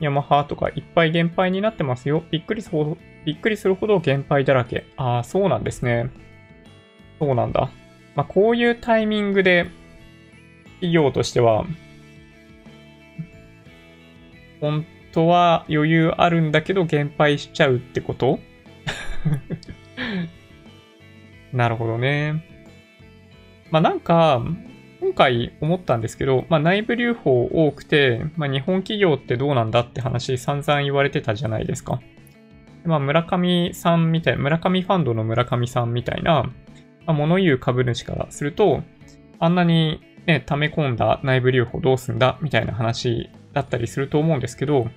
[0.00, 2.24] ヤマハとかいっぱい減配になってますよ。
[2.30, 4.86] びっくりするほど、びっくりするほど減配だらけ。
[4.96, 6.10] ああ、そうなんですね。
[7.18, 7.70] そうなんだ。
[8.14, 9.66] まあ、こういうタイミングで
[10.74, 11.64] 企業としては、
[14.60, 18.38] 本当は余裕あるんだけど減配しちゃうってこと？
[21.52, 22.55] なるほどね。
[23.70, 24.42] まあなんか、
[25.00, 32.00] 今回思ったんですけど、まあ内部留保多くて、まあ日本企業ってどうなんだって話散々言われてたじゃないですか。
[32.84, 36.44] まあ村上さんみたい、村上ファンドの村上さんみたいな、
[37.06, 38.82] まあ、物言う株主からすると、
[39.38, 44.88] あんなにね、溜め込んだ内部留保どうすんだみたいな話だったりすると思うんですけど、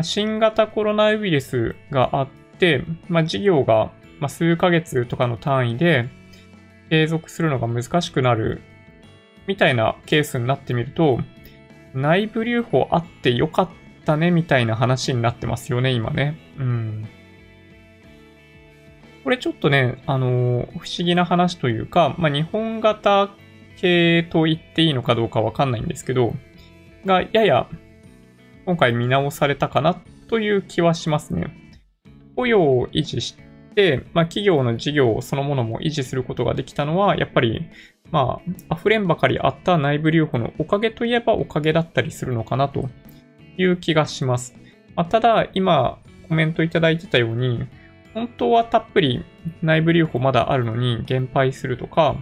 [0.00, 3.92] 新型コロナウイルスがあって、まあ、事業が
[4.28, 6.08] 数ヶ月とかの単位で
[6.92, 8.60] 継続するのが難しくなる
[9.46, 11.20] みたいなケースになってみると、
[11.94, 13.68] 内部留保あってよかっ
[14.04, 16.36] たねみたいな話になってますよね、今ね。
[16.58, 17.08] うん。
[19.24, 23.30] これちょっとね、あの、不思議な話というか、まあ、日本型
[23.78, 26.34] 系と言っていいのかどうかわかんないんですけど、
[27.06, 27.70] がやや
[28.66, 31.56] 今回見直されたかなという気はしますね。
[32.36, 33.34] 雇用を維持し
[33.74, 37.68] て、まあ、企業の事業そのものも維持することができたのは、やっぱり、
[38.10, 42.90] まあ、溢れんばかりあった内部留保のおかげといえばおかげだったりするのかなと
[43.56, 44.54] いう気がします。
[44.94, 47.66] まあ、ただ、今、コメントいただいてたように、
[48.14, 49.24] 本当はたっぷり
[49.62, 52.16] 内部留保まだあるのに減配するとか、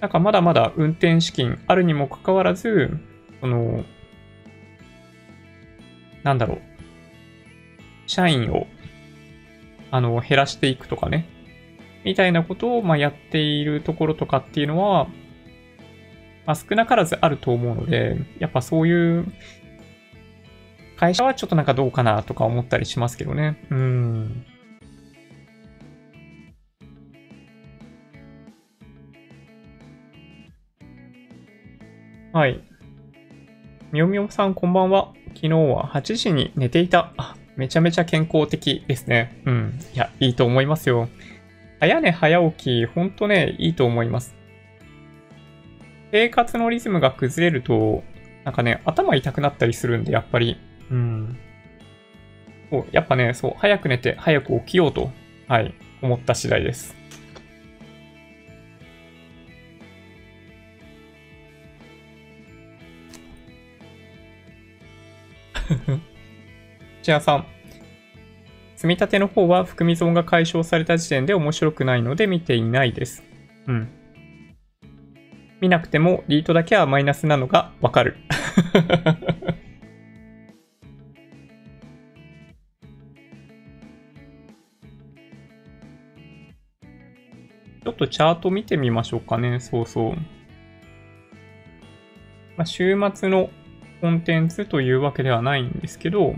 [0.00, 2.90] なんかまだまだ運転資金あるにもかかわらず、
[3.40, 3.84] その、
[6.22, 6.60] なんだろう、
[8.06, 8.66] 社員を、
[9.90, 11.28] あの、減らしていくとかね、
[12.04, 15.06] みたいなことを、まあ、やっているところとかっていうのは、
[16.46, 19.26] まあ、少なからずあると思うので、やっぱそういう
[20.96, 23.58] 会社はちょっとなんかどうかなとか思ったりしますけどね。
[23.70, 24.44] うん。
[32.32, 32.60] はい。
[33.92, 35.12] みよみよさんこんばんは。
[35.28, 37.12] 昨日は8時に寝ていた。
[37.56, 39.40] めちゃめちゃ健康的ですね。
[39.46, 39.80] うん。
[39.94, 41.08] いや、いいと思いますよ。
[41.80, 44.34] 早寝早起き、ほんとね、いいと思います。
[46.12, 48.04] 生活のリズムが崩れると、
[48.44, 50.58] なんかね、頭痛くなったりするんで、やっぱり。
[50.90, 51.38] うん。
[52.70, 55.10] そう、やっぱね、そう、早く寝て早く起きようと、
[55.48, 56.94] はい、思った次第です。
[67.06, 67.46] 千谷さん。
[68.74, 73.22] 積み立ての方は含み損が解消された時点で面白くないので見ていないです。
[73.68, 73.88] うん。
[75.60, 78.16] 見なくてもリートだけはマイナスなのがわかる。
[87.84, 89.60] ちょっとチャート見てみましょうかね。
[89.60, 90.14] そうそう。
[92.56, 93.48] まあ、週末の
[94.00, 96.34] コンテンツというわけではないんですけど、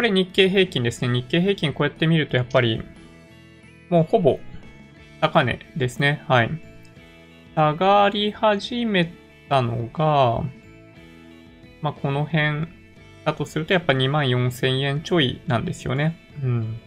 [0.00, 1.08] これ日経平均ですね。
[1.08, 2.82] 日経平均こうやって見るとやっぱり、
[3.90, 4.40] もうほぼ
[5.20, 6.24] 高値ですね。
[6.26, 6.50] はい。
[7.54, 9.12] 下がり始め
[9.50, 10.42] たのが、
[11.82, 12.66] まあ、この辺
[13.26, 16.16] だとするとやっぱ2万4000円ちょいなんですよね。
[16.42, 16.80] うん。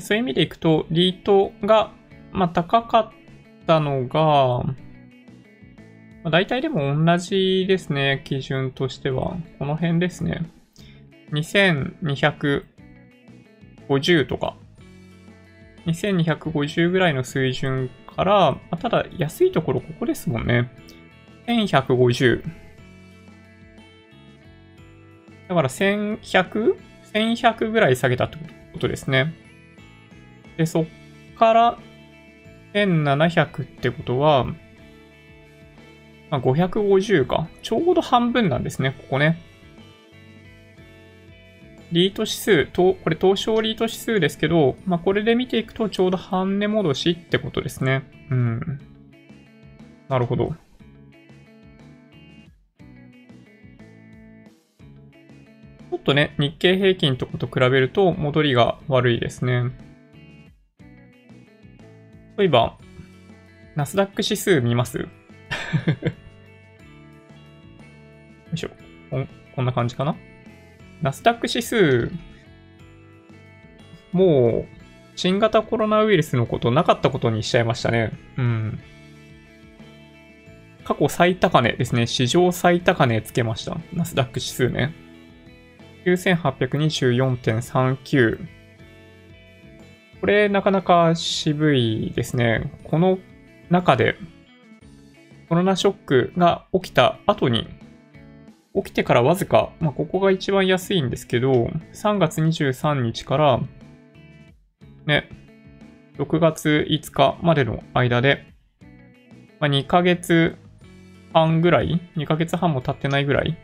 [0.00, 1.92] そういう意味でいくと、リートが、
[2.30, 3.10] まあ、高かっ
[3.66, 4.64] たのが、
[6.22, 9.36] まあ、大体でも同じですね、基準としては。
[9.58, 10.42] この辺ですね。
[11.32, 14.56] 2250とか。
[15.86, 20.70] 2250ぐらいの水準から、まあ、ただ安いところここですもんね。
[21.46, 22.42] 1150。
[25.48, 28.38] だから 1100?1100 ぐらい下げたって
[28.72, 29.34] ことですね。
[30.56, 30.84] で、そっ
[31.38, 31.78] から
[32.74, 34.46] 1700ってことは、
[36.30, 37.48] まあ、550か。
[37.62, 39.40] ちょうど半分なんですね、ここね。
[41.92, 48.04] リート指数、とこれ東証リート指数ですけど、まあ、これで見ていくとちょうど半値戻しってことですね。
[48.30, 48.80] うん。
[50.08, 50.54] なるほど。
[55.90, 59.72] ちょっとね、日経平均とかと比べると戻りが悪いですね。
[62.36, 62.78] そういえば、
[63.74, 65.08] ナスダック指数見ます
[68.50, 68.70] よいしょ
[69.10, 69.26] こ。
[69.54, 70.16] こんな感じかな？
[71.02, 72.10] ナスダック指数、
[74.12, 74.68] もう、
[75.16, 78.12] 新型コロナウイルスのことなかったことにしちゃいましたね。
[78.36, 78.78] うん。
[80.84, 82.06] 過去最高値ですね。
[82.06, 83.78] 史上最高値つけました。
[83.92, 84.94] ナスダック指数ね。
[86.06, 88.46] 9824.39。
[90.20, 92.72] これなかなか渋いですね。
[92.84, 93.18] この
[93.70, 94.16] 中で
[95.50, 97.66] コロナショックが起きた後に、
[98.72, 101.50] 起きてからわずか、まあ、ここが一番安いんですけど、
[101.92, 103.60] 3月23日から、
[105.06, 105.28] ね、
[106.18, 108.46] 6月5日までの間で、
[109.58, 110.56] まあ、2ヶ月
[111.32, 113.58] 半ぐらい ?2 ヶ月半も経ってないぐらい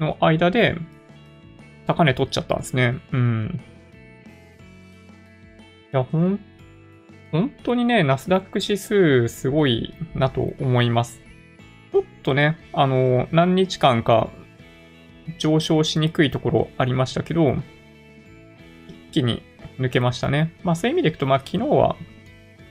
[0.00, 0.76] の間で、
[1.86, 3.02] 高値取っちゃったんですね。
[3.12, 3.60] うん。
[5.92, 6.40] いや、ほん、
[7.30, 11.20] 本当にね、ナスダック指数すごいなと思います。
[11.92, 14.30] ちょっとね、あの、何日間か
[15.38, 17.56] 上昇しにくいところありましたけど、
[18.88, 19.42] 一気に
[19.78, 20.54] 抜けましたね。
[20.62, 21.96] まあそういう意味でいくと、まあ昨日は、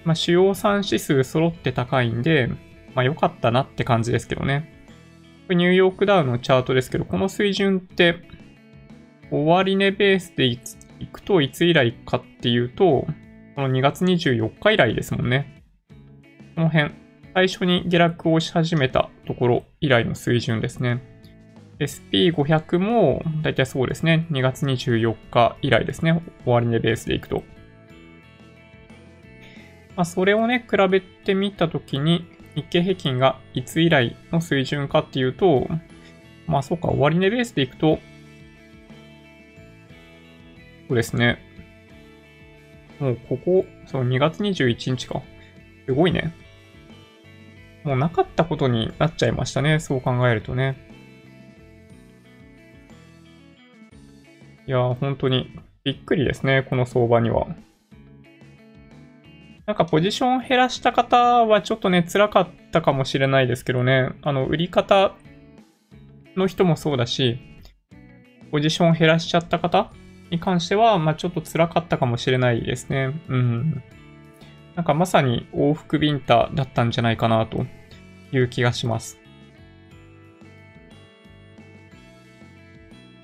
[0.06, 2.50] まあ主要3指数揃って高いんで、
[2.96, 4.74] まあ良かったなって感じですけどね。
[5.50, 8.16] ニューヨークダウのチャートですけど、この水準って、
[9.30, 10.58] 終値ベースでい
[11.12, 13.08] くといつ以来かっていうと、
[13.58, 15.64] この2月24日以来ですもんね。
[16.54, 16.92] この辺、
[17.34, 21.02] 最初に下落をし始めたところ以来の水準ですね。
[21.80, 24.28] SP500 もだいたいそうですね。
[24.30, 26.22] 2月24日以来ですね。
[26.46, 27.42] 終値ベースでいくと。
[29.96, 35.68] まあ、それをね、比べてみたときに、日経平均がいつ以来の水準かっていうと、
[36.46, 37.98] まあそうか、終値ベースでいくと、
[40.90, 41.47] そうですね。
[43.00, 45.22] もうここ、そう、2月21日か。
[45.86, 46.34] すごいね。
[47.84, 49.80] もうなかったことになっちゃいましたね。
[49.80, 50.78] そう考えるとね。
[54.68, 55.50] いやー、本当に
[55.86, 56.66] びっくりですね。
[56.70, 57.48] この相場には。
[59.66, 65.16] なんかポジションを減らした方はちょっとね、辛かったかもしれないですけどね、あの、売り方
[66.36, 67.40] の人もそうだし、
[68.52, 69.92] ポジションを減らしちゃった方
[70.32, 73.20] に関しては、まあちょっと辛かったかもしれないですね。
[73.28, 73.84] うん。
[74.76, 77.66] なんかまさに往復ビンタだったんじゃないかなと
[78.32, 79.20] いう気がします。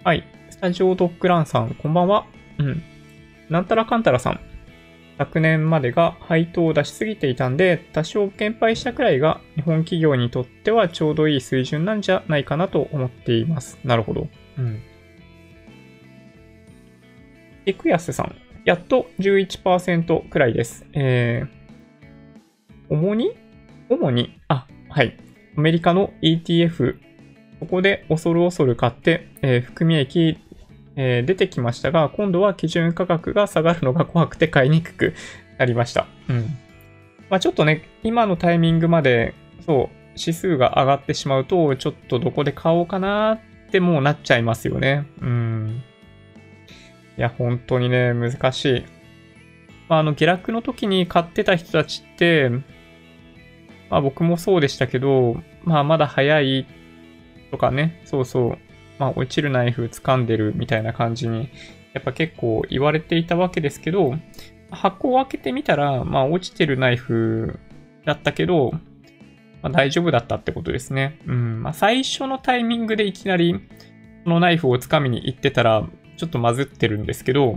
[0.03, 0.27] はい。
[0.49, 2.25] スタジオドッグランさん、こんばんは。
[2.57, 2.83] うん。
[3.49, 4.39] なんたらかんたらさん。
[5.17, 13.77] 昨年までが配当を出しすぎていたんで、多少減配したくらいが日本企業にとってはちょうどいい水準なんじゃないかなと思っています。
[13.83, 14.27] なるほど。
[14.57, 14.81] うん。
[17.65, 18.35] エクヤスさん。
[18.65, 20.85] やっと11%くらいです。
[20.93, 23.35] えー、主に？
[23.89, 25.17] 主に、あ、はい。
[25.57, 26.97] アメリカの ETF、
[27.59, 30.37] ここで恐る恐る買って、えー、含み益
[30.95, 35.13] えー、出てきましたが、今度は基準価格が下がるのが怖くて買いにくく
[35.57, 36.07] なりました。
[36.29, 36.45] うん。
[37.29, 39.33] まあ、ちょっとね、今のタイミングまで、
[39.65, 43.39] そう、指数が上がってしまうと、ちょっとどこで買おうかなっ
[43.71, 45.07] てもうなっちゃいますよね。
[45.21, 45.83] うん。
[47.17, 48.85] いや、本当にね、難しい。
[49.89, 52.49] まあ、あの、下落の時に買ってた人たちって、
[53.89, 56.65] まあ僕もそうでしたけど、まあまだ早い
[57.51, 58.57] とかね、そうそう、
[58.97, 61.49] まあ、落ちるナイフ掴んでるみたいな感じに、
[61.93, 64.15] やっぱ結構言われていたわけですけど、
[64.71, 67.59] 箱を開けてみたら、まあ、落ちてるナイフ
[68.05, 68.71] だったけど、
[69.61, 71.19] まあ、大丈夫だったってことですね。
[71.27, 71.61] うん。
[71.63, 73.53] まあ、最初のタイミングでいきなり、
[74.23, 75.87] このナイフを掴みに行ってたら、
[76.17, 77.55] ちょっとまずってるんですけど、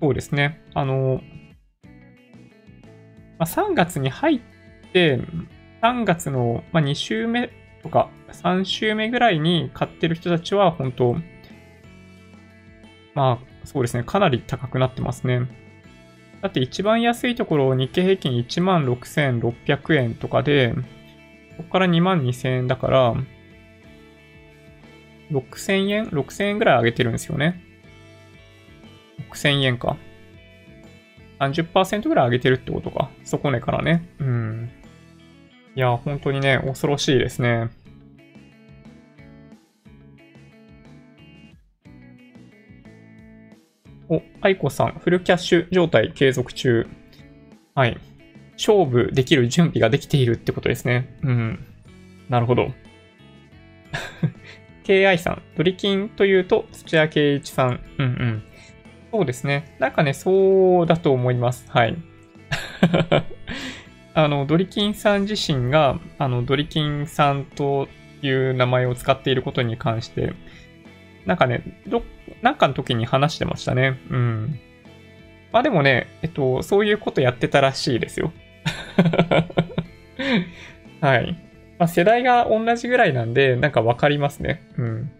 [0.00, 0.60] そうですね。
[0.74, 1.20] あの、
[3.38, 4.40] まあ、3月に入っ
[4.92, 5.20] て、
[5.82, 7.50] 3月の、ま、2週目
[7.82, 11.16] とか、3週目ぐらいに買ってる人たちは、本当
[13.14, 15.40] まあ、そうですね、かなり高くなってますね。
[16.42, 20.74] だって一番安いところ、日経平均16,600円とかで、
[21.56, 23.14] ここから2万2000円だから、
[25.30, 27.62] 6000円 ?6000 円ぐらい上げてるんですよね。
[29.30, 29.96] 6000円か。
[31.40, 33.10] 30%ぐらい上げてるってことか。
[33.24, 34.08] 底値からね。
[34.18, 34.70] うん。
[35.74, 37.68] いや、本当にね、恐ろしいですね。
[44.08, 46.86] お、アイコさん、フルキャッシュ状態継続中。
[47.74, 47.98] はい。
[48.52, 51.18] 勝負できる準備ができているってことですね。
[51.22, 51.58] うん。
[52.30, 52.72] なるほど。
[54.86, 57.80] KI さん、ドリキンというと土屋圭一さん。
[57.98, 58.42] うんうん。
[59.10, 59.76] そうですね。
[59.80, 61.68] なんかね、そうだと思います。
[61.68, 61.96] はい。
[64.14, 67.88] あの、ドリキンさん自身が、あの、ドリキンさんと
[68.22, 70.34] いう名前を使っていることに関して、
[71.24, 72.04] なんかね、ど、
[72.40, 73.98] なんかの時に話してましたね。
[74.08, 74.60] うん。
[75.52, 78.32] まあでもね、えっと、そういうことやってたらしいですよ。
[81.00, 81.45] はい。
[81.78, 84.62] まあ、世代が同じぐらいなんで、なんかわかりますね。
[84.78, 85.10] うん。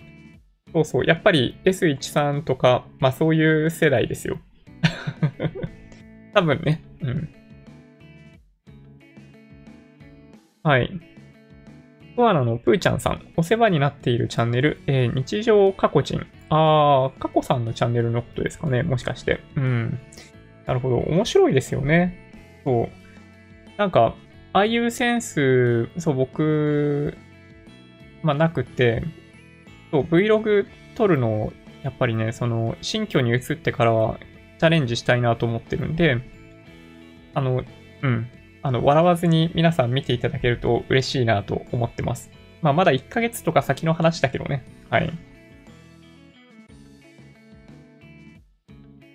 [0.73, 1.05] そうそう。
[1.05, 4.39] やっぱり S13 とか、まあそういう世代ですよ。
[6.35, 6.83] 多分ね。
[7.03, 7.29] うん。
[10.63, 11.01] はい。
[12.17, 16.27] コアラのプーちゃんさん、お世話になっているチャンネル、えー、日常過去人。
[16.49, 19.41] あー、過去さんのチャンネルのことですかね、もしかして。
[19.55, 19.99] うん。
[20.67, 20.97] なるほど。
[20.97, 22.19] 面白いですよね。
[22.65, 22.89] そう。
[23.77, 24.15] なんか、
[24.57, 27.15] ああいうセンス、そう、僕、
[28.23, 29.05] まあ、なくて、
[29.91, 31.53] そう、Vlog 撮るのを、
[31.83, 34.19] やっぱりね、その、新居に移ってからは
[34.59, 36.23] チャレンジしたいなと思ってるんで、
[37.35, 37.65] あの、
[38.01, 38.31] うん。
[38.63, 42.31] あの、笑わずに皆さん見ていただけると嬉しいなと思ってます。
[42.63, 44.65] まあ、まだ1ヶ月とか先の話だけどね。
[44.89, 45.13] はい。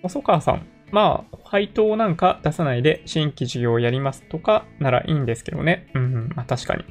[0.02, 0.71] 細川さん。
[0.92, 5.90] まあ、配当なんか出さないで新規事業をやりますとかならいいんですけどね。
[5.94, 6.84] うん、まあ確かに。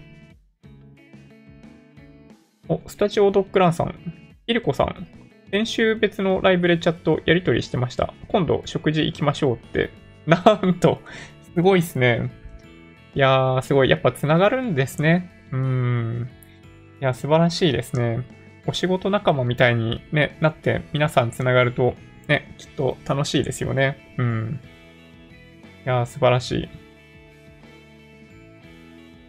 [2.68, 3.95] お、スタジオドッグランさん。
[4.47, 5.08] イルコさん。
[5.52, 8.14] 先週別のライブでチャットやり取りしてました。
[8.30, 9.91] 今度食事行きましょうって。
[10.26, 10.99] なんと、
[11.54, 12.32] すごいっすね。
[13.14, 13.89] いやー、すごい。
[13.89, 15.30] やっぱ繋がるんですね。
[15.52, 16.30] うーん。
[17.02, 18.26] いや、素晴らしいですね。
[18.66, 21.95] お仕事仲間みたいに、ね、なって皆さん繋がると、
[22.28, 23.97] ね、きっと楽しいですよね。
[24.17, 24.59] うん。
[25.86, 26.69] いやー、素晴らしい。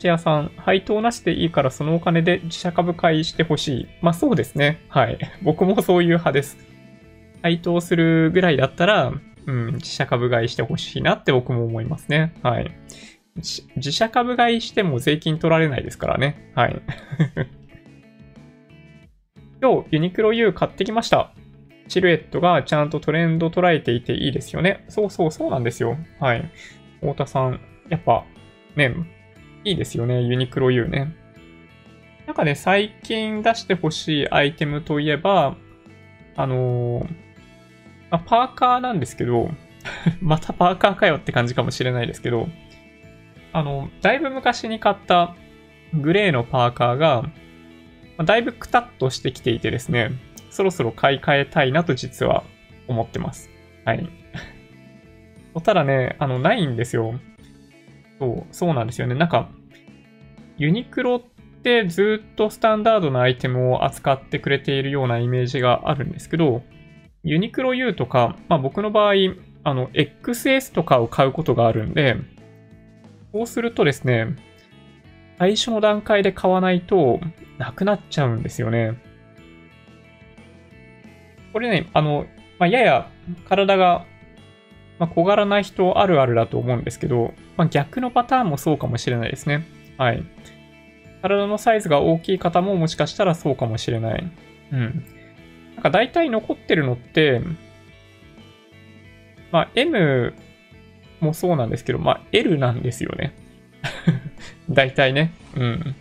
[0.03, 3.89] チェアさん、配当なしでいいからそのお金で自社株買いしてほしい。
[4.01, 4.85] まあそうですね。
[4.89, 5.17] はい。
[5.43, 6.59] 僕もそういう派です。
[7.41, 9.13] 配当するぐらいだったら、
[9.47, 12.35] うん、自社株買いしてほしいなって僕も思いますね。
[12.43, 12.73] はい。
[13.77, 16.51] 自社株買いしても税金取られないですからね。
[16.55, 16.83] はい。
[19.63, 21.31] 今日、ユニクロ U 買ってきました。
[21.93, 24.83] シルエットがちゃんとトレンド捉えていていいですよね。
[24.89, 25.99] そうそうそうなんですよ。
[26.19, 26.51] はい。
[27.01, 28.25] 太田さん、やっぱ、
[28.77, 28.95] ね、
[29.63, 30.23] いいですよね。
[30.23, 31.15] ユニクロ U ね。
[32.27, 35.59] なんかね、最近出してほしいアイテムといえば、
[36.35, 37.05] あのー、
[38.11, 39.51] まあ、パーカーなんですけど、
[40.23, 42.49] またパーカーかよって感じかもしれないですけど、
[43.53, 45.37] あの、だいぶ昔に買った
[45.93, 47.25] グレーのパーカーが、
[48.25, 50.13] だいぶクタッとしてきていてですね、
[50.53, 52.45] そろそろ買い替えたいなと実は
[52.87, 53.51] 思ってます。
[53.87, 54.07] はい。
[55.65, 57.19] ただね、あの、ないんですよ。
[58.19, 59.15] そう、そうなんですよね。
[59.15, 59.49] なんか、
[60.59, 61.23] ユニクロっ
[61.63, 66.63] てずっとスタンダードなアイテムを扱ってくれているようなイメージがあるんですけど、
[67.25, 69.15] ユニクロ U とか、まあ僕の場合、
[69.65, 72.17] あの、XS とかを買うことがあるんで、
[73.33, 74.37] そうするとですね、
[75.39, 77.21] 最初の段階で買わないと
[77.57, 79.12] なくなっちゃうんですよね。
[81.53, 82.27] これね、あの、
[82.59, 83.11] まあ、やや
[83.49, 84.07] 体が、
[84.99, 89.65] まあ、小柄な人あるあるだと思うんですけど、まあ、逆のパターンもそうかもしれないですね。
[89.99, 90.25] はい。
[91.23, 94.31] 体のサイズが大きい方ももしかしたらそうかもしれない。
[94.73, 95.05] うん。
[95.75, 97.41] なんか大体残ってるのって、
[99.51, 100.35] まあ M
[101.21, 103.35] もそうなんですけど、まあ、L なんですよね。
[104.69, 105.33] 大体ね。
[105.55, 105.97] うん。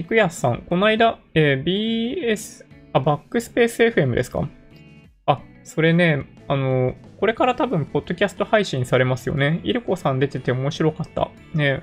[0.00, 4.48] いくやさん、この間、えー、BS、あ、バックスペース FM ですか？
[5.26, 9.60] あ、それね、あの、これから多分、ポッドキャスト配信されますよね。
[9.62, 11.28] イルコさん出てて面白かった。
[11.52, 11.80] ね、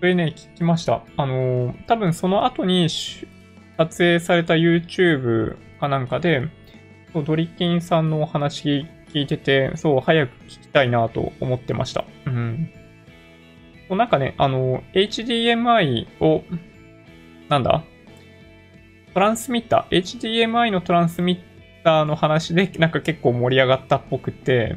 [0.00, 1.04] それね、聞きました。
[1.16, 6.48] あの、多分その後に撮影された YouTube かなんかで、
[7.14, 12.04] ドリキンさんのお話聞いてて、そう、早く聞きたいなと思ってました。
[12.26, 12.68] うん。
[13.90, 16.42] なんかね、あの、HDMI を、
[17.50, 17.84] なんだ？
[19.12, 24.76] トランスミッター、HDMI のトランスミッターの話で、なんか結構盛り上がったっぽくて、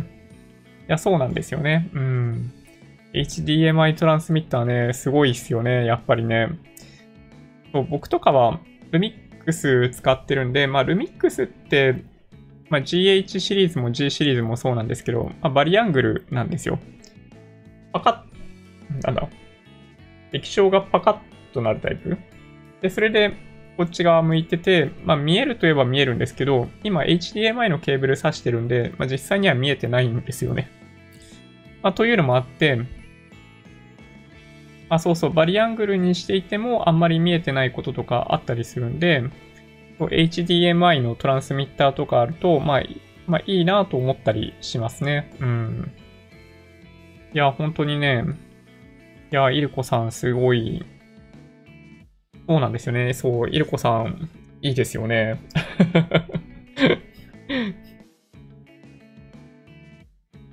[0.90, 1.90] いや、そうなんですよね。
[1.94, 2.52] うん。
[3.14, 6.50] HDMI トランスミッターね、すごいっすよね、やっぱりね。
[7.72, 8.60] そう僕とかは、
[8.90, 12.04] ルミックス使ってるんで、まあ、ルミックスって、
[12.70, 16.80] まあ、GH シリーズも G シリーズもそうなんですけど、まあ、バリアングルなんですよ。
[17.92, 18.26] パカ
[18.90, 19.30] ッ、なんだ、
[20.32, 21.18] 液晶がパカッ
[21.54, 22.18] となるタイプ？
[22.84, 23.34] で、それで、
[23.78, 30.70] こっち側向いてて、まあ見えるといえば見えるんですけど、今 HDMI のケーブル挿してるんで、まあ実際には見えてないんですよね。
[31.82, 32.82] まあというのもあって、
[34.90, 39.24] あ、そうそう、バリアングルにしていてもあんまり見えてないこととかあったりするんで、
[39.98, 42.84] HDMI のトランスミッターとかあると、まあ、
[43.28, 45.34] まあいいなと思ったりしますね。
[45.40, 45.92] うん。
[47.34, 48.24] いや、本当にね、
[49.32, 50.86] いや、イルコさんすごい、
[52.48, 53.14] そうなんですよね。
[53.14, 54.30] そう、イルコさん、
[54.62, 55.40] いいですよね。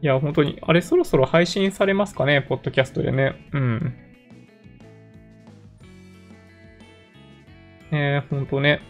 [0.03, 3.35] いや、本当に、あれそろそろ配信されますかね、ポッドキャストでね。
[3.53, 3.95] うん。
[7.93, 8.81] えー、ほんとね。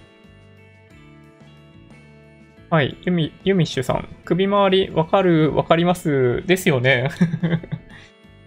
[2.68, 4.08] はい、ユミ、ユミッシュさん。
[4.24, 7.10] 首周り、わかる、わかりますですよね。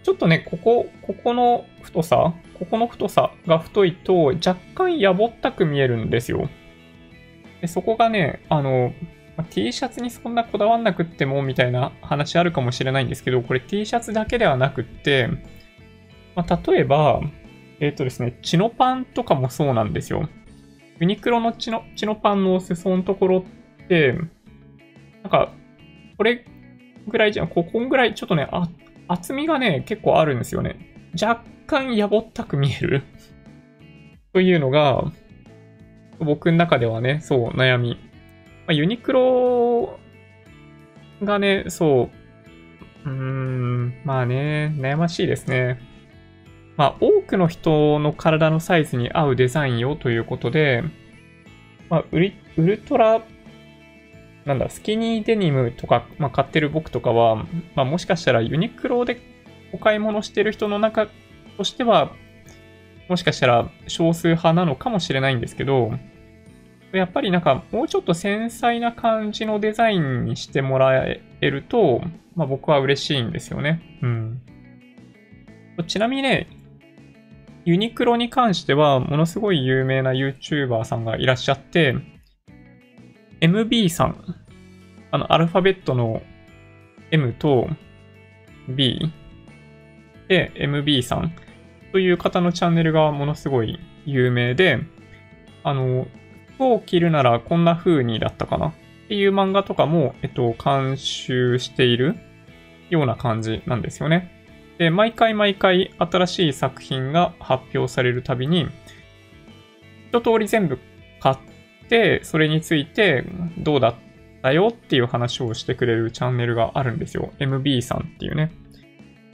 [0.04, 6.50] ちょっとね、ここ、ここの太さ、ここの太さが太いと若干やぼったく見えるんですよ。
[7.62, 8.92] でそこがね、あの、
[9.38, 15.30] ま T シャツにそんなこだわんなくってもみたいな話あるかもしれないんですけど、これ T シャツだけではなくって、
[16.36, 17.22] まあ、例えば、
[17.80, 20.28] えっ、ー、とですね、チノパンとかもそうなんですよ。
[21.00, 23.38] ユニクロのチノチノパンの裾のところ
[23.84, 24.12] って、
[25.22, 25.50] なんか、
[26.18, 26.44] これ
[27.08, 28.68] ぐらいじゃん、ここんぐらいちょっとね、あ
[29.08, 30.76] 厚みがね、結構あるんですよね。
[31.20, 33.02] 若干やぼったく見える
[34.32, 35.04] というのが、
[36.18, 37.98] 僕の中ではね、そう、悩み。
[38.66, 39.98] まあ、ユニクロ
[41.22, 42.10] がね、そ
[43.04, 45.78] う、うーん、まあね、悩ましいですね。
[46.76, 50.82] まあ、多くの人の体のサイズに合うデザインよということで、
[51.88, 52.18] まあ、ウ
[52.56, 53.22] ウルトラ、
[54.44, 57.36] なんだ、スキニーデニムとか、まあ、買ってる僕とかは、
[57.74, 59.20] まあ、もしかしたらユニクロで
[59.72, 61.08] お買い物してる人の中
[61.56, 62.12] としては、
[63.08, 65.92] もしかしたら少数派なのかもしれないんですけど、
[66.92, 72.02] やっぱりなんかもうちょっと繊細な感じのデザインにしてもらえると、
[72.36, 73.82] まあ僕は嬉しいんですよね。
[74.02, 74.42] うん。
[75.86, 76.46] ちなみにね、
[77.64, 81.96] ユニクロに関してはものすごい有名な YouTuber さんがいらっしゃって、
[83.44, 84.24] MB さん、
[85.10, 86.22] あのアルファベットの
[87.10, 87.68] M と
[88.68, 89.12] B
[90.28, 91.34] で MB さん。
[91.92, 94.80] という方のチャンネルがものすごい有名で、
[95.62, 96.08] あの、
[96.54, 98.68] 服を着るならこんな風にだったかな。
[98.68, 98.72] っ
[99.08, 102.16] ていう漫画とかも、えっと、監修している
[102.88, 104.30] ような感じなんですよね。
[104.78, 108.66] で、毎回毎回新しい作品が発表されるたびに、
[110.08, 110.78] 一通り全部
[111.20, 111.53] 買って、
[112.22, 113.24] それについて
[113.58, 113.94] どうだっ
[114.42, 117.32] たよっていう話をしてくれるチャンネルがあるんですよ。
[117.38, 118.50] MB さんっていうね。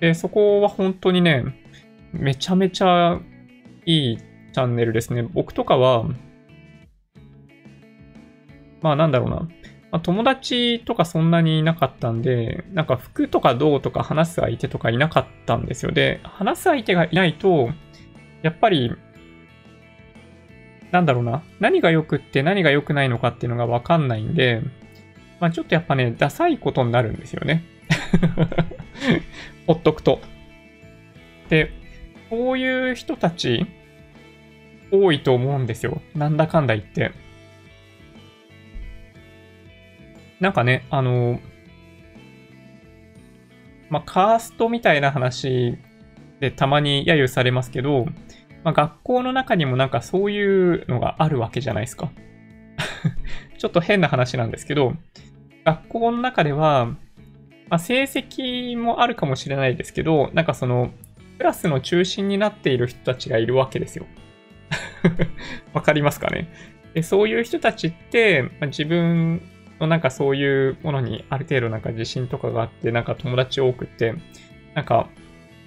[0.00, 1.44] で、そこは本当にね、
[2.12, 3.20] めちゃめちゃ
[3.86, 5.22] いいチャンネルですね。
[5.22, 6.04] 僕とかは、
[8.82, 9.48] まあなんだろうな。
[9.92, 15.92] まあ、友達とかそんなにいなかったんで、なんか服とかどうとか話す相手とかいなかったんですよ。
[15.92, 17.70] で、話す相手がいないと、
[18.42, 18.92] やっぱり、
[20.90, 21.42] なんだろうな。
[21.60, 24.62] 何が良くって何が良くないのかっていうのがわかんないんで、
[25.38, 27.64] まあちょっとやっぱね、ダサいことになるんですよね。
[29.66, 30.20] ほっとくと。
[31.48, 31.72] で、
[32.28, 33.66] こういう人たち
[34.90, 36.00] 多いと思うんですよ。
[36.14, 37.12] なんだかんだ言って。
[40.40, 41.40] なんかね、あの、
[43.90, 45.76] まあ、カーストみたいな話
[46.40, 48.06] でたまに揶揄されますけど、
[48.64, 52.10] まあ、学校の中にもなんかそういうのがあるわけじゃないですか。
[53.58, 54.94] ちょっと変な話なんですけど、
[55.64, 60.90] 学校の中では、まあ、成績もあるかもしれないですけど、なんかその、
[61.38, 64.06] クラスの中心になっている人たちがいるわけですよ。
[65.72, 66.48] わかりますかね？
[66.94, 69.40] でそういう人たちって、まあ、自分
[69.78, 74.14] のなんかそういうものにある程度なんか自信とかがあって、なんか友達多くって、
[74.74, 75.08] なんか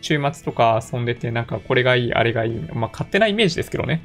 [0.04, 4.02] 週末とか遊んでて、なんかこれがいい、あれがいい、まあ勝手なイメージですけどね。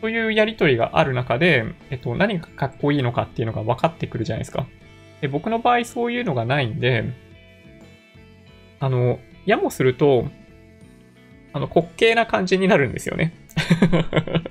[0.00, 4.66] そういうやりとりがある中で、えっと、何がかっこいいのかっていうのが分かってくるじゃないですか。
[5.20, 7.04] で僕の場合そういうのがないんで、
[8.80, 10.28] あの、やもすると、
[11.52, 13.32] あの、滑稽な感じになるんですよね。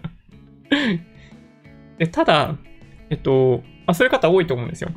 [2.00, 2.58] で、ただ、
[3.10, 4.90] えっと、まあ、そういう方多いと思うんですよ。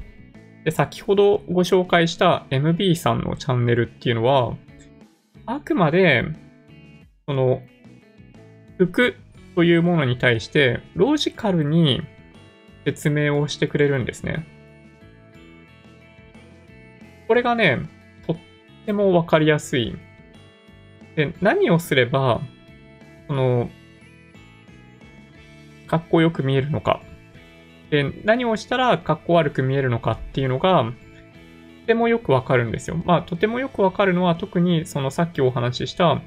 [0.64, 4.56] で、先ほどご紹介した MB さんのチャンネルっていうのは、
[5.46, 6.24] あくまで、
[7.26, 7.62] その、
[8.78, 9.14] 服
[9.54, 12.02] というものに対して、ロジカルに
[12.84, 14.46] 説明をしてくれるんですね。
[17.28, 17.80] これがね、
[18.26, 18.36] とっ
[18.86, 19.96] てもわかりやすい
[21.16, 22.40] で、何をすれば、
[23.26, 23.70] その、
[25.86, 27.00] かっこよく見えるのか。
[27.90, 30.92] で、何をしたらかっこ悪く見えるのかっていうのが、
[31.86, 33.00] てもよくわかるんですよ。
[33.04, 36.20] まあ、とてもよくわかるのは特にそのさっきお話しした、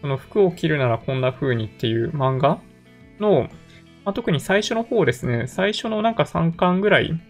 [0.00, 2.60] その服を着るならこんな風にっていう漫画
[3.20, 3.48] の、
[4.04, 7.20] まあ、特に最初の方ですね、最初のなんか3巻ぐらい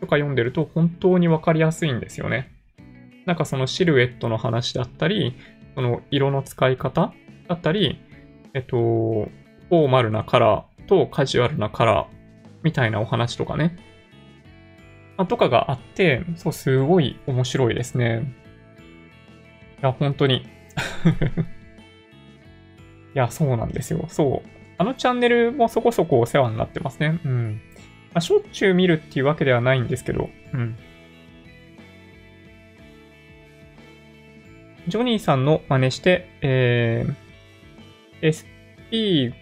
[0.00, 2.52] とか読んでると本当にわかりやすいんですよね。
[3.26, 5.34] なんかそのシルエットの話だったり、
[5.74, 7.12] その色の使い方
[7.48, 8.00] だったり、
[8.54, 12.06] えっと、フォーマルなカラーとカジュアルなカラー
[12.62, 13.76] みたいなお話とかね。
[15.18, 18.32] まあ、とかがあって、そう、すごい面白いですね。
[19.82, 20.46] いや、本当に。
[23.14, 24.06] いや、そうなんですよ。
[24.08, 24.48] そう。
[24.78, 27.18] あのチャンネルもそこそこお世話になってますね。
[27.24, 27.60] うん。
[28.14, 30.76] まあ、しょっちゅう見るっていうわけではないんですけど、うん。
[34.86, 39.34] ジョニーさんの真似して、えー、SP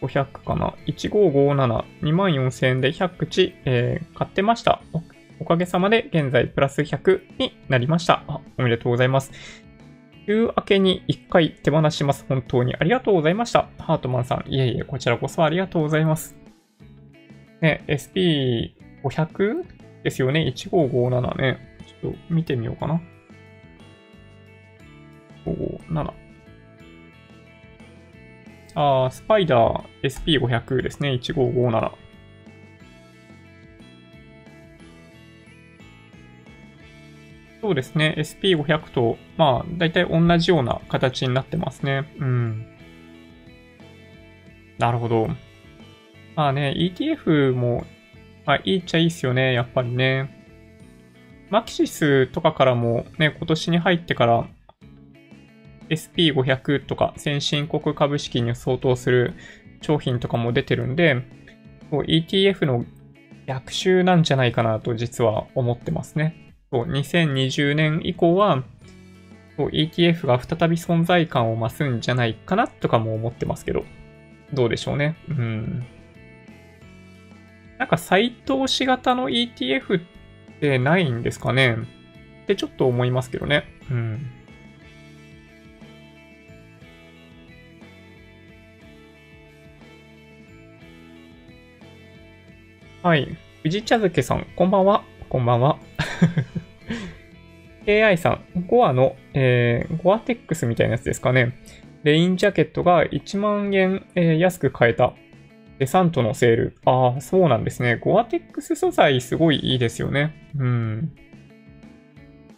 [0.00, 5.44] 500かな ?1557、24000円で100口、えー、買ってましたお。
[5.44, 8.24] かげさまで現在プラス100になりました。
[8.28, 9.32] あおめでとうございます。
[10.26, 12.26] 週明けに1回手放します。
[12.28, 13.68] 本当にありがとうございました。
[13.78, 16.36] ハートマンさん、いえいえ、こちらこそありがとうございます。
[17.62, 19.64] ね、SP500
[20.04, 21.76] ですよね？1557ね。
[21.86, 23.00] ちょっと見てみようかな。
[25.46, 26.27] 57。
[28.74, 31.12] あー、スパイダー SP500 ですね。
[31.22, 31.92] 1557。
[37.60, 38.14] そうですね。
[38.18, 42.12] SP500 と、まあ、だいたい同じような形になってますね。
[42.18, 42.66] うん。
[44.78, 45.28] なるほど。
[46.36, 47.84] まあね、ETF も、
[48.46, 49.52] まあ、いいっちゃいいっすよね。
[49.52, 50.34] やっぱりね。
[51.50, 54.46] マキシスとかからもね、今年に入ってから
[55.90, 59.34] SP500 とか先進国株式に相当する
[59.80, 61.22] 商品とかも出てるんで、
[61.90, 62.84] ETF の
[63.46, 66.54] 逆襲なんじゃないかなと実は思ってますね。
[66.72, 68.62] 2020年以降は
[69.56, 73.84] ETF が再び存在感を増すんじゃないかなとかも思ってますけど、
[74.52, 75.16] どうでしょうね。
[75.28, 75.86] うん。
[77.78, 80.02] なんか再投資型の ETF っ
[80.60, 81.76] てないんですかね
[82.42, 83.64] ってちょっと思いますけどね。
[83.90, 84.30] うん。
[93.00, 93.38] はい。
[93.62, 95.04] 宇治茶漬けさん、こんばんは。
[95.28, 95.78] こんばんは。
[97.86, 101.56] AI さん、ゴアの、えー、ゴアテックスみたいなやつですかね。
[102.02, 105.14] レインジャケットが1万円、えー、安く買えた。
[105.78, 106.76] デサントのセール。
[106.86, 107.98] ああ、そうなんですね。
[107.98, 110.50] ゴアテックス素材すごいいいですよね。
[110.58, 111.12] うん。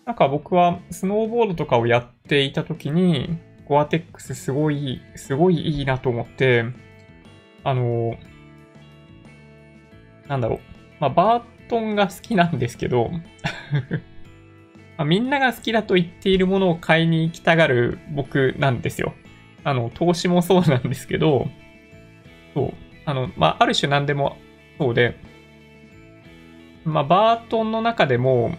[0.06, 6.64] なんか僕はスノーボードとかをやっていた時に、ゴアテックスすごい、すごいいいなと思って、
[7.62, 8.16] あの、
[10.30, 10.60] なんだろう。
[11.00, 13.10] まあ、バートンが好きなんですけど
[14.96, 19.12] ま、みんなが好きだと言っているものを買いに行きたがる僕なんですよ。
[19.64, 21.48] あの、投資もそうなんですけど、
[22.54, 22.72] そう。
[23.04, 24.36] あの、まあ、ある種何でも
[24.78, 25.16] そうで、
[26.84, 28.56] まあ、バートンの中でも、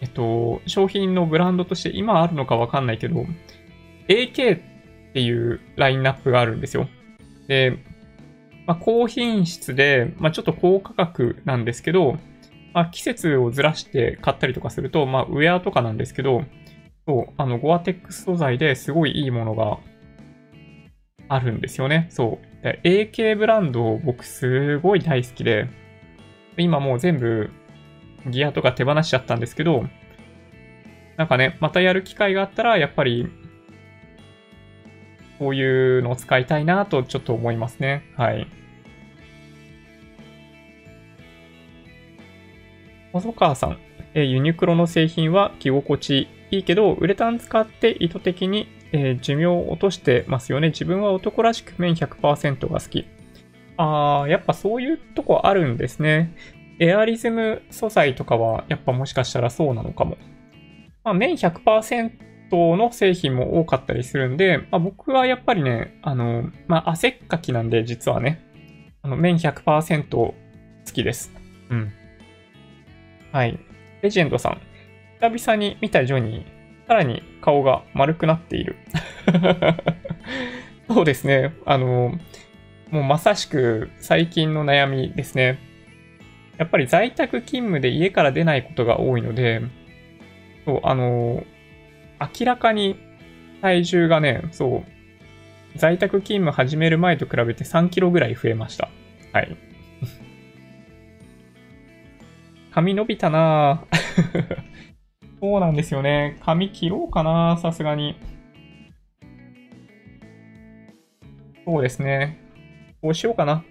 [0.00, 3.26] えっと、商品のブランドとして今あるのかわかんないけど、
[4.08, 4.60] AK っ
[5.12, 6.88] ていうラインナップがあるんですよ。
[7.46, 7.78] で、
[8.66, 12.18] まあ、高品質で、まあ、ちょっと高価格なんですけど、
[12.74, 16.44] まあ、季節をずらして買ったりとかすると、まあ、ウェアとかなんですけど、
[17.06, 19.78] そう、あの、ゴアテックス素材ですごいいいものが
[21.28, 22.06] あるんですよね。
[22.10, 22.66] そう。
[22.84, 25.68] AK ブランド僕すごい大好きで、
[26.56, 27.50] 今もう全部
[28.28, 29.84] ギアとか手放しちゃったんですけど、
[31.16, 33.28] なんかね、またやる機会があったら、やっぱり
[35.42, 38.04] こういうのを使いたいなとちょっと思いますね。
[38.16, 38.46] はい。
[43.12, 43.78] 細川さん、
[44.14, 50.68] えユニクロの製品は着心地いいけど、ウレタン使って意図的に、え、寿命を落としてますよね。
[50.68, 53.04] 自分は男らしく綿100%が好き。
[53.78, 56.36] あー、やっぱそういうとこあるんですね。
[56.78, 60.18] エアリズム素材とかはやっぱもしかしたらそうなのかも。
[61.02, 68.44] まあ、綿100%トの製品も多かったりするんで、まあ、僕はやっぱりね、あの、まあ、汗っかきなんで、実はね、
[69.00, 70.34] あの、麺100%好
[70.84, 71.32] きです。
[71.70, 71.92] うん。
[73.32, 73.58] はい。
[74.02, 74.60] レジェンドさん。
[75.18, 78.76] 久々に見たジョニー、さらに顔が丸くなっている。
[80.88, 81.54] そうですね。
[81.64, 82.18] あの、
[82.90, 85.58] もうまさしく最近の悩みですね。
[86.58, 89.62] やっぱり在宅勤務で家から出ないことが多いので、
[90.66, 91.44] そう、あの、
[92.38, 92.96] 明らかに
[93.60, 98.88] 体重がね、そう、在宅勤務始める前と比べて3キロぐらい増えました。
[99.32, 99.56] はい。
[102.72, 103.84] 髪伸びたな
[105.40, 106.38] そうなんですよね。
[106.40, 108.16] 髪切ろうかなさすがに。
[111.64, 112.38] そうですね。
[113.00, 113.64] こうしようかな。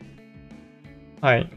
[1.22, 1.50] はい。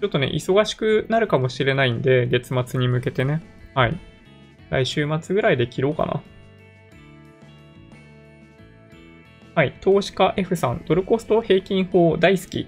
[0.00, 3.42] ちょっとね、忙しくなるかもしれないんで、月末に向けてね。
[3.74, 4.11] はい。
[4.72, 6.22] 来週末ぐらいで切ろうかな。
[9.54, 9.74] はい。
[9.82, 12.60] 投資家 F さん、ドルコスト平均法大好き。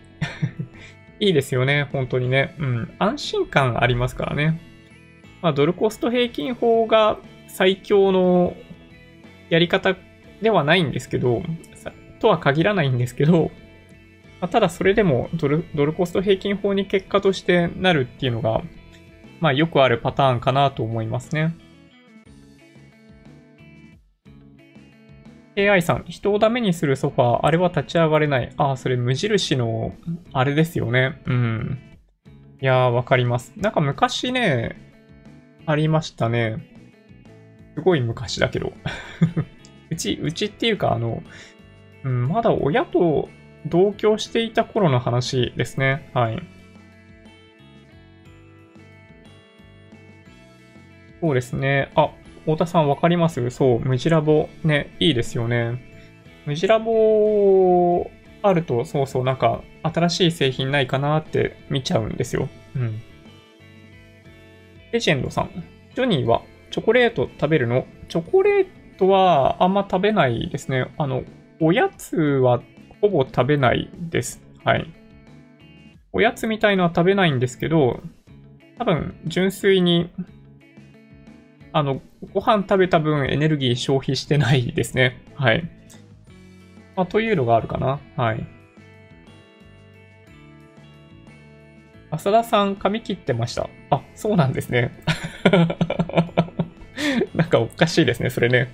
[1.19, 1.89] いいですよね。
[1.93, 2.55] 本当にね。
[2.59, 2.95] うん。
[2.99, 4.61] 安心感ありますからね。
[5.41, 8.55] まあ、ドルコスト平均法が最強の
[9.49, 9.97] やり方
[10.43, 11.43] ではないんですけど、
[12.21, 13.51] とは限らないんですけど、
[14.43, 18.61] まあ、ただそれでもドルドルコスト平均法に結果としてなるっていうのが、
[19.41, 21.55] まあよくあるパターンかなと思いますね。
[25.57, 28.53] AI さん、人をダメにするソファー、あれは立ち上がれない。
[28.57, 29.95] ああ、それ無印の、
[30.33, 31.21] あれですよね。
[31.27, 31.79] うん。
[32.61, 33.53] いやー、わかります。
[33.57, 34.77] なんか昔ね、
[35.67, 36.59] ありましたね。
[37.77, 38.73] すごい昔だけど。
[39.91, 41.23] うち、うちっていうか、あの、
[42.05, 43.29] うん、まだ親と
[43.67, 46.11] 同居していた頃の話ですね。
[46.15, 46.43] はい。
[51.21, 51.91] そうですね。
[51.95, 52.11] あ、
[52.45, 53.51] 太田さんわかります？
[53.51, 54.49] そう、ムジラボ。
[54.65, 55.81] ね、いいですよね。
[56.47, 58.11] ムジラボ
[58.43, 62.49] あると、そうそう、なんか、新しい製品ないかなって見ちゃうんですよ。
[62.77, 63.01] うん。
[64.93, 65.51] レジェンドさん。
[65.95, 67.87] ジョニーはチョコレート食べるの？
[68.09, 68.67] チョコレー
[68.99, 70.87] トはあんま食べないですね。
[70.99, 71.23] あの、
[71.61, 72.63] おやつは
[73.01, 74.43] ほぼ食べないです。
[74.65, 74.93] はい。
[76.13, 78.03] おやつみたいのは食べないんですけど、
[78.79, 80.11] 多分、純粋に
[81.77, 82.01] あの、
[82.33, 85.21] ご飯食べた分エネルギー消費してないですね。
[85.35, 85.69] はい。
[86.95, 87.99] まあ、というのがあるかな。
[88.17, 88.47] はい。
[92.13, 93.69] 浅田さん、髪切ってました。
[93.91, 94.93] あ、そうなんですね。
[97.35, 98.69] なんかおかしいですね、それね。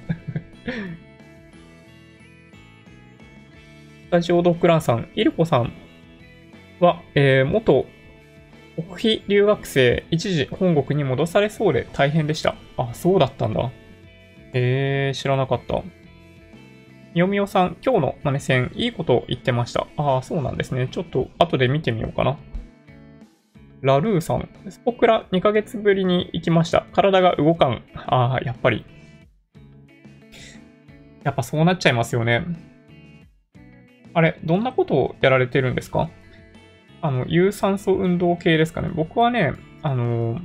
[4.08, 5.72] スタジオドッグランさん、イルコさん
[6.80, 7.86] は、えー、元
[8.82, 12.54] 国費留学生、一時本国に戻されそうで大変でした。
[12.76, 13.70] あ、そうだったんだ。
[14.52, 15.82] えー、知らなかった。
[17.14, 19.86] みおみおさん、今日のマネ戦、いいこと言ってました。
[19.96, 20.88] ああ、そうなんですね。
[20.90, 22.38] ちょっと後で見てみようかな。
[23.82, 26.86] ラルーさん、スポクラ2ヶ月ぶりに行きました。
[26.92, 27.82] 体が動かん。
[27.94, 28.84] ああ、やっぱり。
[31.24, 32.44] やっぱそうなっちゃいますよね。
[34.14, 36.10] あれ、どんなことをやられてるんですか？
[37.02, 38.90] あの、有酸素運動系ですかね。
[38.94, 40.40] 僕はね、あの、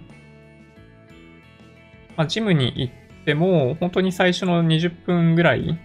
[2.16, 2.93] まあ、ジムに行っ
[3.26, 5.78] ても、本当に最初の20分ぐらい、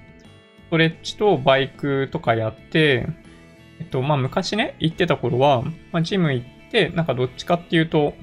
[0.66, 3.06] ストレッチとバイクとかやって、
[3.80, 5.62] えっと、まあ、昔ね、行ってた頃は、
[5.92, 8.14] まあ、ジム行って、なんかどっちかっていうと、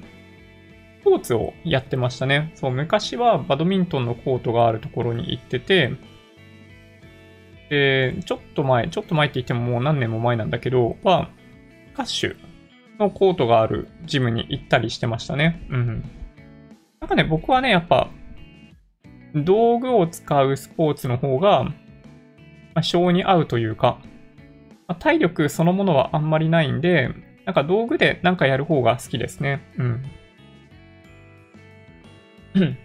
[1.00, 2.52] スポーツをやってましたね。
[2.54, 5.92] そう、昔はバドミントンのコートがあるところに行ってて、
[7.68, 11.30] で、ちょっと前、ちょっと前って言ってももう何年も前なんだけど、は、
[11.98, 12.36] カッシュ
[13.00, 15.66] のコートがあるジムに行ったりしてましたね。
[15.68, 16.04] うん。
[17.00, 18.08] なんかね、僕はね、やっぱ、
[19.34, 21.72] 道具を使うスポーツの方が、ま
[22.74, 23.98] あ、性に合うというか、
[24.86, 27.10] まあ、体力そのものはあんまりないんで、
[27.44, 29.60] なんか道具でなんかやる方が好きですね。
[29.76, 30.02] うん。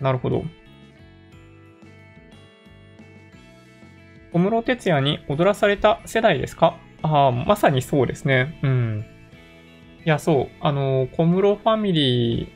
[0.00, 0.44] なるほど。
[4.36, 6.76] 小室哲也に踊らされた世代ですか？
[7.00, 8.58] ああ、まさにそうですね。
[8.62, 9.06] うん。
[10.04, 10.48] いや、そう。
[10.60, 12.52] あの、小室ファミリ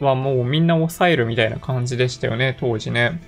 [0.00, 3.20] ーはもうみんな抑えるみたいな感じでしたよね、当時ね。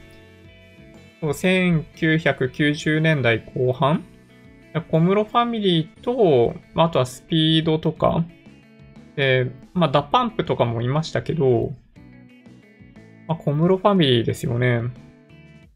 [1.20, 4.04] そう1990年代後半
[4.90, 8.24] 小室ファミリーと、あとはスピードとか、
[9.14, 11.74] で、まあ、 DA PUMP とかもいましたけど、
[13.28, 14.80] まあ、小室ファミリーですよね。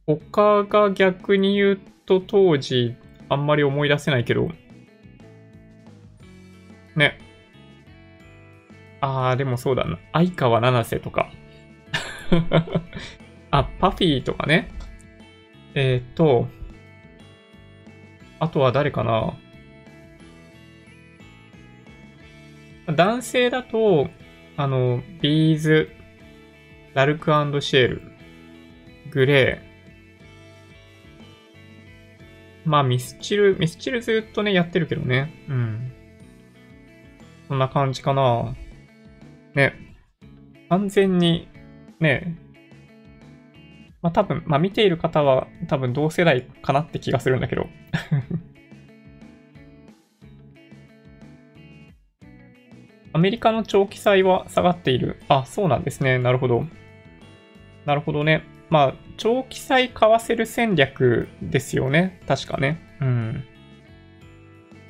[0.06, 2.96] 他が逆に言うと当時
[3.28, 4.48] あんまり思い出せないけど、
[6.96, 7.18] ね。
[9.00, 9.98] あー、でもそうだな。
[10.12, 11.30] 相川七瀬とか。
[13.50, 14.70] あ、パフィーとかね。
[15.74, 16.48] えっ、ー、と、
[18.38, 19.34] あとは誰かな。
[22.94, 24.08] 男性だと、
[24.56, 25.90] あの、ビーズ、
[26.94, 27.30] ラルク
[27.60, 28.02] シェール、
[29.10, 29.71] グレー、
[32.64, 35.32] まあ、ミスチル、ミスチルずっとね、やってるけどね。
[35.48, 35.92] うん。
[37.48, 38.54] そんな感じかな。
[39.54, 39.74] ね。
[40.68, 41.48] 完全に、
[42.00, 42.38] ね。
[44.00, 47.68] まあ多分、まあ見ている方は多分同世代かなって気がするんだけど。
[53.14, 55.20] アメリカの長期債は下がっている。
[55.28, 56.18] あ、そうなんですね。
[56.18, 56.64] なるほど。
[57.84, 58.42] なるほどね。
[58.72, 62.22] まあ、長期債買わせる戦略ですよね。
[62.26, 62.80] 確かね。
[63.02, 63.44] うん。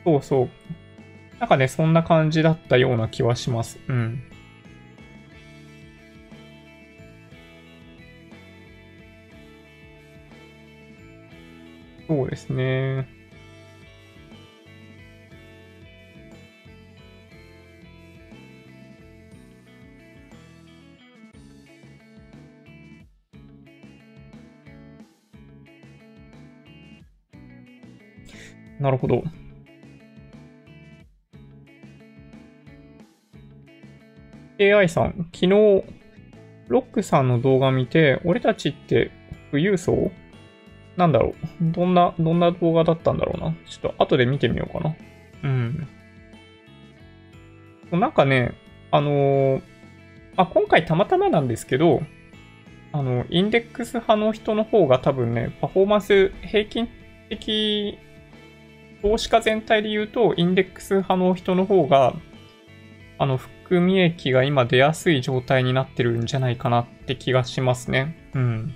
[0.05, 0.49] そうそう。
[1.41, 3.81] なんかね、そんな感じだったような気はします。
[3.89, 4.23] うん。
[12.07, 13.09] そうですね。
[28.83, 29.23] なるほど。
[34.61, 35.49] AI さん、昨日、
[36.69, 39.13] ロックさんの動画見て、俺たちって
[39.53, 40.11] 富裕層？
[40.97, 43.55] なんだろうどんな、どんな動画だったんだろうな。
[43.67, 44.97] ちょっと後で見てみようかな。
[45.45, 45.89] うん。
[47.93, 48.53] なんかね、
[48.91, 49.63] あのー、
[50.37, 52.03] あ、今回たまたまなんですけど、
[52.93, 56.89] あの、インデックス派の人の方が多分ね、パフォーマンス平均
[57.31, 57.99] 的
[59.03, 62.15] 投資家全体で言うと、インデックス派の人の方が、
[63.19, 68.31] あの、含み益が今出やすい状態になってるんじゃないかなって気がしますね。
[68.35, 68.75] うん。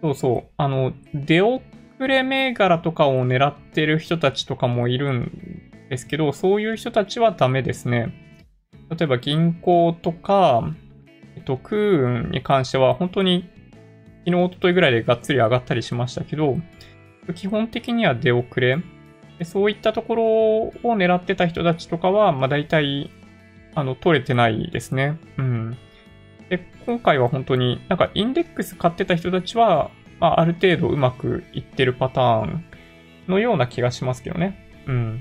[0.00, 0.50] そうそう。
[0.56, 1.62] あの、出遅
[2.00, 8.14] れ銘柄とかを狙ってる人たちとかもいるんですけど、そういう人たちはダメですね。
[8.90, 10.62] 例えば銀行とか、
[11.36, 13.48] えっと、クーンに関しては本当に
[14.26, 16.56] 昨日、おとといぐらいでがっつり上がったりしましたけど、
[17.32, 18.78] 基本的には出遅れ。
[19.38, 23.10] でそういったところを狙ってた人たちとかは、まあ大体、
[23.74, 25.18] あの、取れてないですね。
[25.38, 25.76] うん。
[26.50, 32.64] で、今回は本当に、なんかインデックス買ってた人たちは、まあある程度うまくいってるパターン
[33.28, 34.58] のような気がしますけどね。
[34.86, 35.20] うん。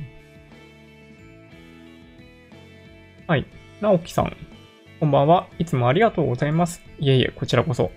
[3.28, 3.46] はい。
[3.80, 4.36] 直樹さん。
[5.00, 5.48] こんばんは。
[5.60, 6.82] いつもありがとうございます。
[7.00, 7.92] いえいえ、こちらこそ。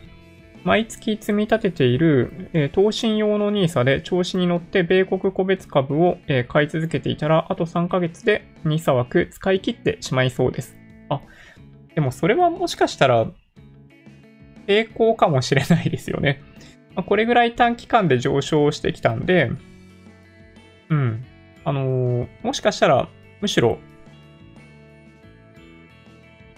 [0.64, 10.76] 毎月積み立てている、えー、投信用の NISA で調子に乗って米国個別株を、えー、買い続けていたら、あと3ヶ月で NISA 枠使い切ってしまいそうです。
[11.08, 11.20] あ、
[11.94, 13.26] でもそれはもしかしたら、
[14.68, 16.40] 成功かもしれないですよね。
[16.94, 19.50] まあ、これぐらい短期間で上昇してきたんで、
[20.90, 21.24] うん。
[21.64, 23.08] あのー、もしかしたら、
[23.40, 23.78] むしろ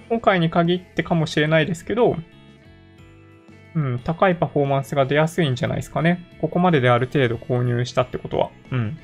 [0.09, 2.17] 今回に限ってかもしれないですけど、
[3.75, 6.25] うん、高いパフォーマンスが出やすいんじゃないですかね。
[6.41, 8.51] ここまでである程度購入したってことは。
[8.71, 8.99] うん。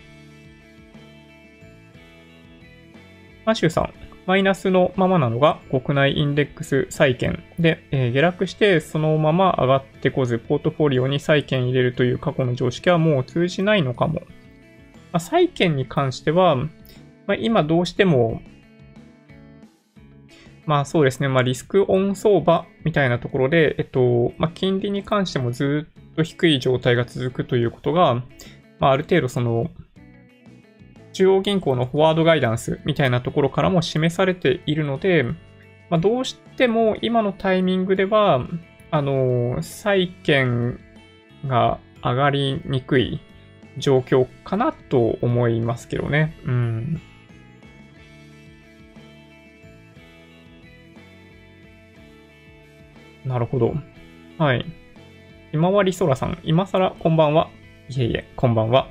[3.44, 3.92] マシューさん、
[4.26, 14.20] マイナスのままなのが国内インデックス債券で、えー、下落してそのまま上がってこず、ポートフォリオに債券入れるという過去の常識はもう通じないのかも。
[15.12, 16.68] まあ、債券に関しては、ま
[17.28, 18.40] あ、今どうしても
[20.66, 28.14] まあそうですね、まあリスクオン相場みたいなところで、えっと、まあ金利に関してもずっと低い状態が続くということが、
[28.78, 29.70] まあある程度その、
[31.12, 35.24] 中央銀行のフォワードガイダンスみたいなところからも示されているので、
[35.88, 38.46] まあ、どうしても今のタイミングでは、
[38.90, 40.78] あの、債券
[41.46, 43.20] が上がりにくい
[43.76, 46.36] 状況かなと思いますけどね。
[46.44, 47.00] うん。
[53.24, 53.74] なるほど。
[54.38, 54.64] はい。
[55.52, 57.50] 今治空さん、今更こんばんは。
[57.88, 58.88] いえいえ、こんばんは。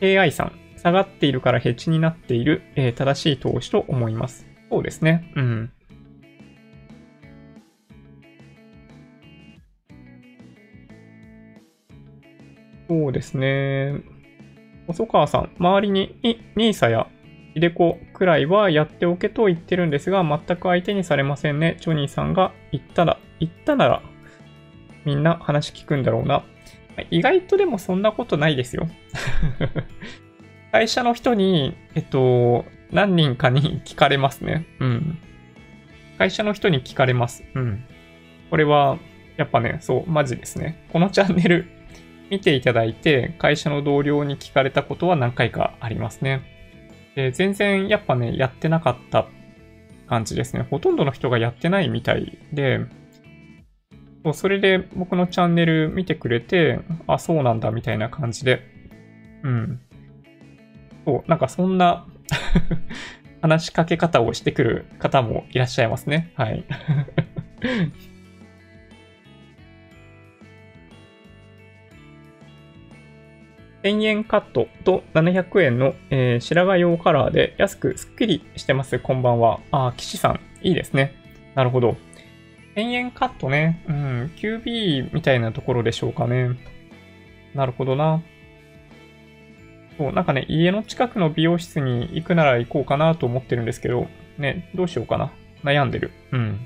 [0.00, 4.46] AI さん、下がっているからヘッジになっている、えー、正しい投資と思います。
[4.70, 5.30] そうですね。
[5.36, 5.72] うん。
[12.88, 14.00] そうですね。
[14.86, 16.18] 細川さん、周りに
[16.56, 17.06] NISA や
[17.54, 21.76] イデコくらいはやっておけと言ってるんですが、全く相手にされませんね。
[21.80, 24.02] ジョニーさんが言ったら、言ったなら、
[25.04, 26.44] みんな話聞くんだろうな。
[27.10, 28.88] 意外とでもそんなことないですよ。
[30.72, 34.66] 会社の人に、えっと、何人かに聞かれますね。
[34.80, 35.18] うん。
[36.18, 37.44] 会社の人に聞かれます。
[37.54, 37.84] うん。
[38.50, 38.98] これは、
[39.36, 40.84] やっぱね、そう、マジですね。
[40.92, 41.66] このチャンネル
[42.30, 46.42] 見ていただいて、会社の同僚に聞かれたことは何回かありますね。
[47.14, 49.26] で、全然やっぱね、やってなかった
[50.08, 50.66] 感じですね。
[50.70, 52.80] ほとんどの人がやってないみたいで、
[54.32, 58.62] それで僕のチャンネル見てくれて、あ、そうなんだみたいな感じで、
[59.42, 59.80] うん。
[61.04, 62.06] そう、なんかそんな
[63.42, 66.30] 話しかけ方をしてくる方もいらっしゃいますね。
[66.36, 66.64] はい。
[73.82, 79.00] 1000円カットと700円の、えー、白髪用カラーで安くスッキリしてます。
[79.00, 79.58] こんばんは。
[79.72, 80.40] あ、岸さん。
[80.62, 81.14] いいですね。
[81.56, 81.96] なるほど。
[82.76, 83.84] 1000円カットね。
[83.88, 84.32] うん。
[84.36, 86.50] QB みたいなところでしょうかね。
[87.54, 88.22] なるほどな。
[89.98, 94.06] そう、なんかね、家の近くの美容室に行くなら行こうかなと思ってるんですけど、
[94.38, 95.32] ね、どうしようかな。
[95.64, 96.12] 悩んでる。
[96.30, 96.60] うん。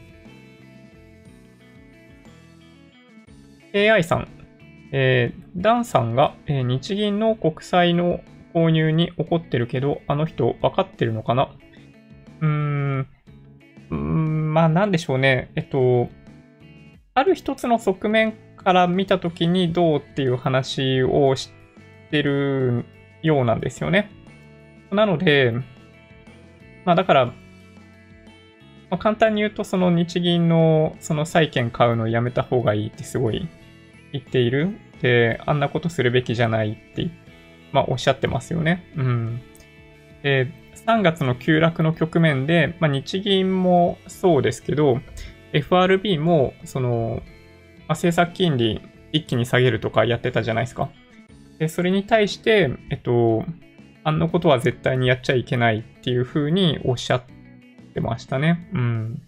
[3.75, 4.29] AI さん、
[4.93, 8.21] えー、ダンさんが、えー、日銀の国債の
[8.55, 11.51] 購入に怒ってるけど、あの人分かってるのかな？
[12.41, 13.07] うーん、
[14.55, 15.51] まあなんでしょうね。
[15.57, 16.09] えっと、
[17.15, 21.51] ある一つの側面から見たときにどうっていう話をし
[22.11, 22.85] てる
[23.23, 24.11] ようなんですよね。
[24.91, 25.53] なので、
[26.85, 27.33] まあだから、ま
[28.91, 33.49] あ、簡単に言うと、その日銀のその債券買うのやめた方がいいってすごい
[34.13, 34.79] 言っている。
[35.03, 37.11] で、あんなことするべきじゃないって、
[37.73, 38.85] まあ、おっしゃってますよね。
[38.97, 39.41] うん。
[40.23, 40.51] で、
[40.87, 45.01] 3月の急落の局面で、まあ、日銀もそうですけど、
[45.53, 47.23] FRB も、その、
[47.89, 48.81] まあ、政策金利
[49.13, 50.91] 一気に下げるとかやってたじゃないですか。
[51.59, 53.45] で、それに対して、えっと、
[54.05, 57.23] あんなことは絶対にやっちゃいけないっていうふうにおっしゃっ
[57.93, 58.69] てましたね。
[58.73, 59.23] うん。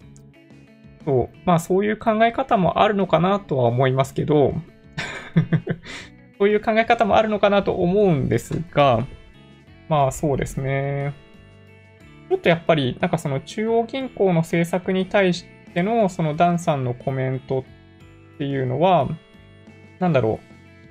[1.09, 1.36] そう。
[1.46, 4.52] まあそういう考え方もあるのかなとは思いますけど、
[6.38, 9.06] そういう考え方もあるのかなと思うんですが、
[9.88, 11.14] まあそうですね。
[12.28, 17.64] ちょっとやっぱり、なんかその中央銀行の政策に対してのそのダンさんのコメント
[18.34, 19.09] っていうのは、
[20.00, 20.46] なんだろう、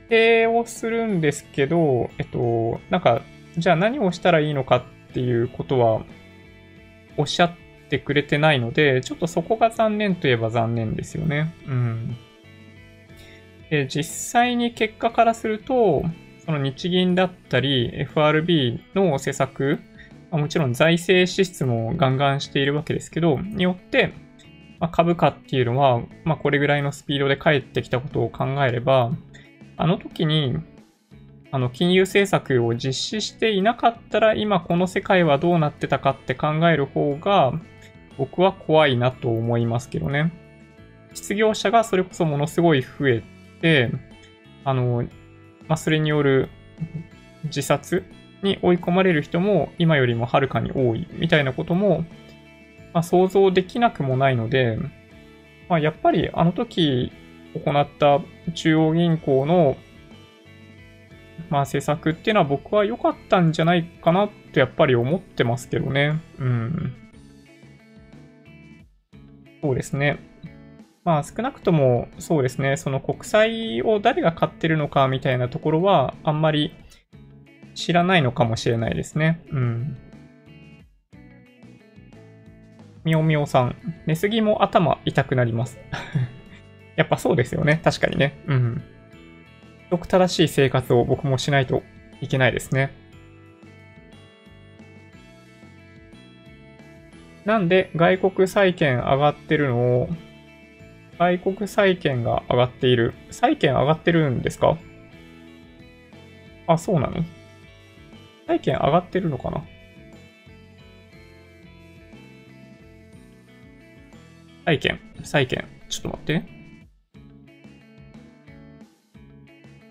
[0.07, 3.21] 否定をするんですけど、えっと、なんか、
[3.55, 6.01] じゃあ何をしたらいいのかっていうことは
[7.17, 11.53] おっしゃっててくれてないので、ちょっとそこが残念といえば残念ですよね。
[11.67, 12.17] うん。
[13.69, 16.03] で、実際に結果からすると、
[16.45, 19.79] その日銀だったり FRB の施策、
[20.31, 24.13] もちろん財政支出もガンガンしているわけですけど、によって、
[24.79, 29.11] まあ、株価っていうのは、まあ、これぐらいのスピードで返ってきたことを考えれば、
[29.77, 30.55] あの時に、
[31.51, 37.53] あの、金融政策を実施していなかったら、今この世界はどうなってたかって考える方が、
[38.17, 40.31] 僕は怖いなと思いますけどね。
[41.13, 43.23] 失業者がそれこそものすごい増え
[43.61, 43.91] て、
[44.63, 45.03] あの、
[45.67, 46.49] まあ、それによる
[47.45, 48.03] 自殺
[48.43, 52.05] に追い込まれる人も今よりもはるかに多いみたいなことも
[52.97, 54.79] まあ、想像できなくもないので、
[55.69, 57.11] まあ、やっぱりあの時
[57.53, 58.21] 行った
[58.53, 59.77] 中央銀行の、
[61.49, 66.19] まあ、政策っていうのは僕は良かったんじゃないかなってやっぱり思ってますけどね。
[66.39, 66.95] うん。
[69.61, 70.19] そうですね。
[71.03, 76.75] まあ少なくともそうですね、その国債を誰が買ってるのかみたいなところはあんまり
[77.75, 79.41] 知らないのかもしれないですね。
[79.51, 79.97] うん。
[83.05, 83.75] みおみおさん。
[84.05, 85.79] 寝すぎも頭痛くなります。
[86.97, 87.79] やっぱそうですよね。
[87.83, 88.41] 確かにね。
[88.47, 88.83] うん。
[89.91, 91.83] よく正しい生活を僕もしないと
[92.19, 92.91] いけないですね。
[97.47, 100.09] なんで外国債券上がってるのを、
[101.17, 103.13] 外国債券が上がっている。
[103.31, 104.77] 債券上がってるんですか？
[106.67, 107.23] あ、そうなの？
[108.47, 109.63] 債券上がってるのかな？
[114.65, 115.65] 債券、債券。
[115.87, 116.43] ちょっと待って。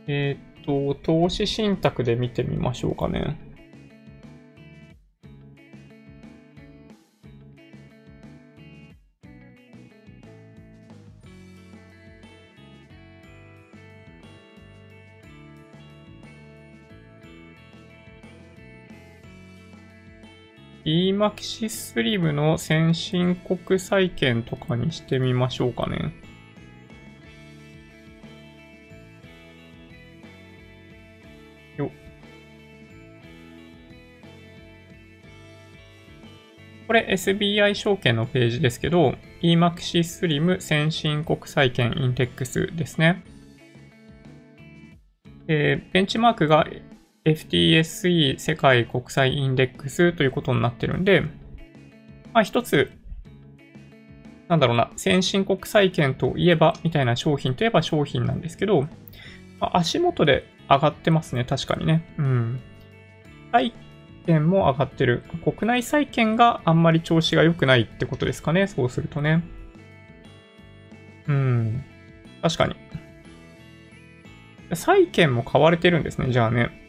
[0.08, 3.45] えっ、と、投資信託で見てみましょうかね。
[21.26, 26.14] マキシスリムの先進国債券とかにしてみましょうかね。
[31.78, 31.90] よ
[36.86, 43.24] これ SBI 証券のページですけど、e マキシスリム先進国債券インデックスですね。
[45.48, 46.68] えー、ベンチマークが
[47.26, 51.22] FTSE 世界国際インデックスということになってるんで、
[52.32, 52.92] まあ一つ、
[54.48, 58.82] なんだろうな、先進国債券といえば、みたいな商品といえば商品なんですけど、
[59.58, 62.14] まあ、足元で上がってますね、確かにね。
[62.16, 62.60] うん。
[63.50, 63.72] 債
[64.26, 65.24] 券も上がってる。
[65.42, 69.42] 国内債券があんまり調子が良くないってことですかね、そうするとね。
[71.26, 71.84] うん。
[72.42, 72.76] 確かに。
[74.74, 76.85] 債券も買われてるんですね、じゃあね。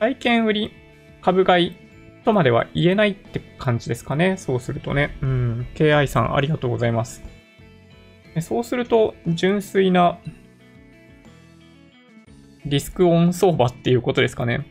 [0.00, 0.72] 債券売り、
[1.22, 1.76] 株買い
[2.24, 4.36] とまでは言えないって感じですかね。
[4.36, 5.16] そうするとね。
[5.22, 5.66] うん。
[5.74, 7.22] KI さんありがとうございます。
[8.40, 10.18] そうすると、純粋な
[12.66, 14.66] リスクオン相場っていうことですかね。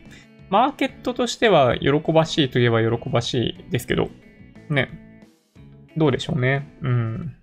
[0.49, 4.10] マーケットとしては喜ばしいといえば喜ばしいですけど、
[4.69, 4.89] ね。
[5.97, 6.68] どうでしょうね。
[6.81, 7.35] うん。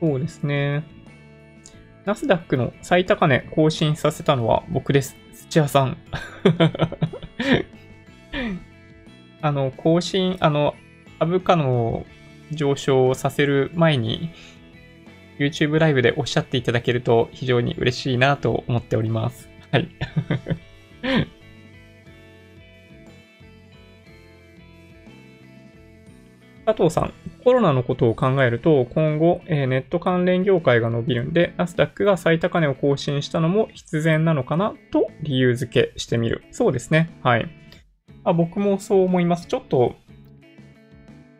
[0.00, 0.84] そうですね。
[2.04, 5.16] ナスダックの最高値更新させたのは僕です。
[5.48, 5.96] 土屋さん。
[9.42, 10.74] あの、更新、あの、
[11.18, 12.06] 株価の
[12.52, 14.30] 上昇をさせる前に、
[15.38, 19.48] YouTube ライブでおっしゃっていただけると非常に嬉しいなと思っております。
[19.70, 19.88] はい。
[26.64, 27.12] 佐藤さん、
[27.46, 36.42] コロナのことを考えると、今後、えー、ネット関連業界が伸びるんで、ナスダックが最高値を更新したのも必然なのかなと理由付けしてみる。
[36.50, 37.08] そうですね。
[37.22, 37.48] はい。
[38.24, 39.46] あ僕もそう思います。
[39.46, 39.94] ちょっと、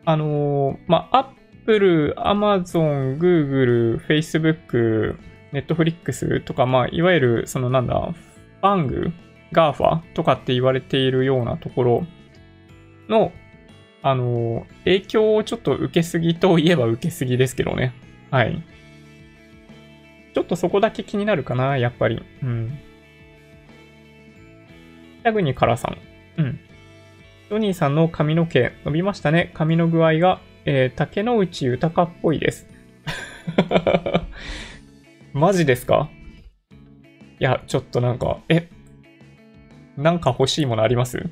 [0.05, 1.33] あのー、まあ、
[1.65, 5.17] Apple、Amazon、Google、Facebook、
[5.51, 8.13] Netflix とか、まあ、いわゆる、そのなんだ、
[8.61, 12.07] FAANG、GAFA とかって言われているようなところ
[13.09, 13.33] の、
[14.09, 17.93] あの、影響をちょっと受けすぎといえば受けすぎですけどね。
[18.31, 18.61] はい。
[20.33, 22.23] ちょっとそこだけ気になるかな、やっぱり。
[22.43, 22.77] うん。
[25.23, 25.97] ヤグニカラさん。
[26.41, 26.59] うん。
[27.49, 29.51] ジョニーさんの髪の毛伸びましたね。
[29.53, 32.67] 髪の具合が、えー、竹之内豊っぽいです。
[35.33, 36.09] マジですか？
[37.39, 38.67] いや、ちょっとなんか、え、
[39.95, 41.25] なんか欲しいものあります？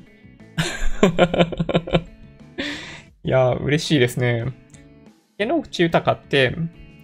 [3.26, 4.52] いやー、嬉しいですね。
[5.36, 6.56] 毛の内豊って、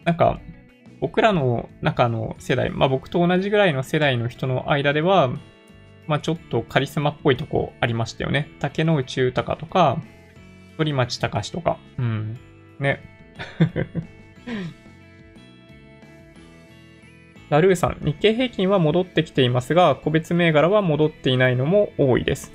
[0.05, 0.39] なんか、
[1.01, 5.31] 僕らの中の世代、まあ僕と同じぐらいの世代の人の間では、
[6.07, 8.49] まあちょっとカリスマっぽいとこありましたよね。
[8.61, 10.01] 竹野内豊とか、
[10.79, 11.79] 鳥町隆とか。
[11.99, 12.39] うん。
[12.79, 13.01] ね。
[17.51, 22.53] ラルーさん、日経平均は戻ってきていますが、個別銘柄は戻っていないのも多いです。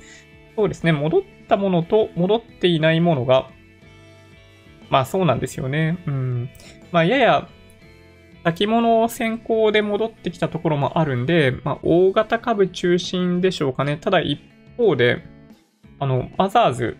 [0.56, 3.50] そうですね、戻ったものと戻っていないものが
[4.90, 5.98] まあそうなんですよね。
[6.06, 6.50] うん。
[6.92, 7.48] まあやや
[8.44, 13.96] 先物先行で戻ってきたところもあるんで、まあ大型株中心でしょうかね。
[13.96, 14.40] ただ一
[14.76, 15.22] 方で、
[15.98, 16.96] あの、マザーズ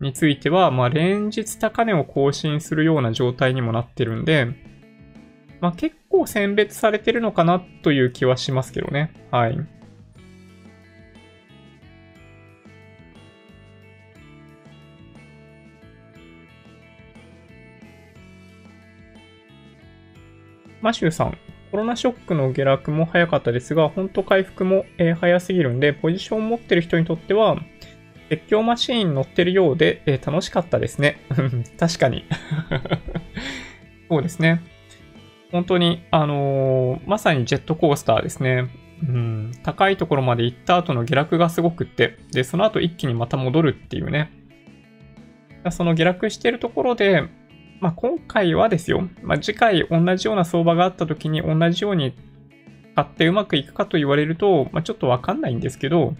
[0.00, 4.46] については、まあ連日高値を更新するような状態にもなってるんで、
[5.60, 9.12] まあ結構選別されてるのかなという気はしますけどね。
[9.30, 9.58] はい。
[20.80, 21.38] マシューさん、
[21.70, 27.56] コロナショックの下落も早かったですが、本当回復も、え、早すぎるんで、ポジションを持ってる人にとっては、
[28.28, 31.20] 絶叫マシーン乗ってるようで、え、楽しかったですね。
[31.78, 32.24] 確かに
[34.08, 34.62] そうですね。
[35.52, 38.68] 本当に、あのー、まさにジェットコースターですね。
[39.02, 44.30] うん、高いところまで行った後の下落がすごくって、で、その後一気にまた戻るっていうね。
[45.70, 47.24] その下落してるところで、
[47.80, 52.14] まあ、今回はですよ、まあ、次回同じような相場があった時に同じように
[52.94, 56.14] 買ってうまくいくかと言われると、まあ、ちょっとわかんないんですけど、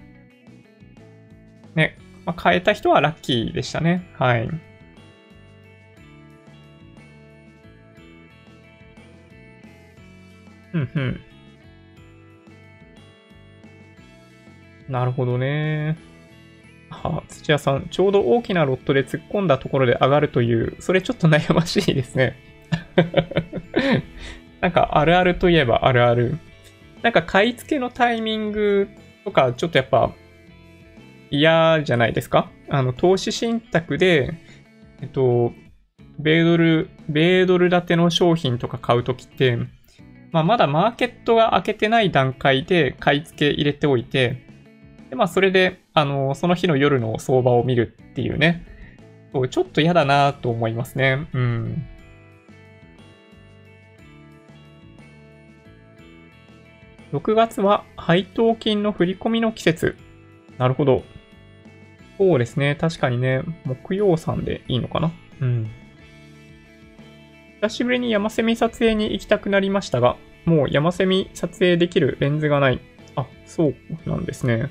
[1.75, 4.09] ね、まあ、変えた人はラッキーでしたね。
[4.15, 4.49] はい。
[10.73, 11.21] うんうん。
[14.89, 15.97] なるほどね。
[17.03, 22.37] は、土屋さん、ちょうど大きなロットで突っ込んだところで上がるという、それちょっと悩ましいですね。
[24.61, 26.39] なんかあるあるといえばあるある。
[27.03, 28.89] なんか買い付けのタイミング
[29.25, 30.13] とか、ちょっとやっぱ
[31.31, 32.51] 嫌じゃないですか？
[32.69, 34.35] あの、投資信託で、
[35.01, 35.53] えっと、
[36.19, 39.57] 米ドル、米ドル建ての商品とか買うときって、
[40.33, 44.47] まあ、まだマーケットが開けてない段階で買い付け入れておいて、
[45.11, 48.65] で、まあ、それで、あの、その日の夜の相場を見るっていうね。
[49.33, 51.29] そうちょっと嫌だなと思いますね。
[51.33, 51.87] うん。
[57.13, 59.97] 6月は配当金の振り込みの季節。
[60.59, 61.03] なるほど。
[62.19, 62.77] そうですね。
[62.77, 65.13] 確かにね、木曜さんでいいのかな。
[65.41, 65.71] うん。
[67.63, 72.81] 久しぶりに山セミ撮影に行きたくなりましたが、もう山セミ撮影できるレンズがない。
[73.17, 73.75] あ、そう
[74.07, 74.71] なんですね。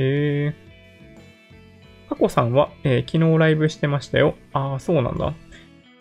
[0.00, 4.36] えー、過去さんは、えー、昨日ライブしてましたよ。
[4.52, 5.34] ああ、そうなんだ。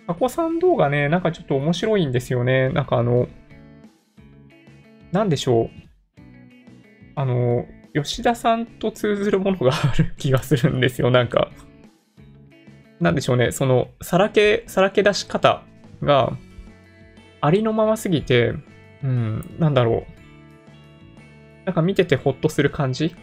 [0.06, 2.69] 過去さん動画ね、なんかちょっと面白いんですよね。
[2.69, 3.28] なんかあの、
[5.11, 5.69] なんでしょう。
[7.15, 7.65] あの、
[7.95, 11.10] 吉田さんと通ずるものがある 気がするんですよ。
[11.10, 11.49] なんか、
[12.99, 13.52] なんでしょうね。
[13.52, 15.64] その、さらけ、さらけ出し方
[16.03, 16.38] が
[17.41, 18.53] ありのまますぎて、
[19.03, 21.65] うん、なんだろう。
[21.65, 23.15] なんか見ててほっとする感じ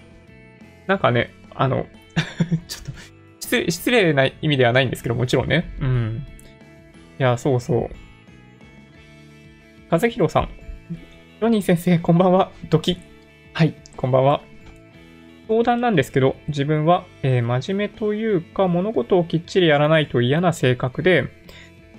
[0.86, 1.86] なんかね、あの
[2.68, 2.92] ちょっと
[3.40, 5.70] 失、失礼な意味ではないんですけど、もちろんね。
[5.80, 6.26] うん。
[7.18, 7.90] いや、そうそう。
[9.90, 10.48] 和弘さん。
[11.40, 12.50] ロニー先生、こんばんは。
[12.70, 12.98] ドキ。
[13.52, 14.40] はい、こんばんは。
[15.46, 21.28] 相談なんですけど、自分は、えー、真面目というか、物事をきっちりやらないと嫌な性格で、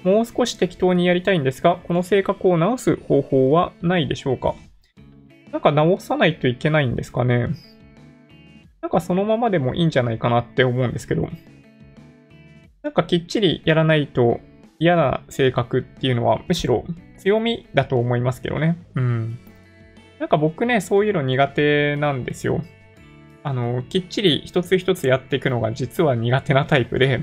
[0.03, 4.55] もう少し適当にやりたいんですが、この性格を直す方法はないでしょうか
[5.51, 7.49] なんか直さないといけないんですかね
[8.85, 11.27] なんかそのままでもいいんじゃないかなって思うんですけど。
[12.83, 14.41] なんかきっちりやらないと
[14.77, 16.85] 嫌な性格っていうのはむしろ
[17.17, 18.77] 強みだと思いますけどね。
[18.93, 19.39] うん。
[20.19, 22.61] なんか僕ね、そういうの苦手なんですよ。
[23.41, 27.17] あの、きっちり一つ一つやっていくのが実は苦手なタイプで、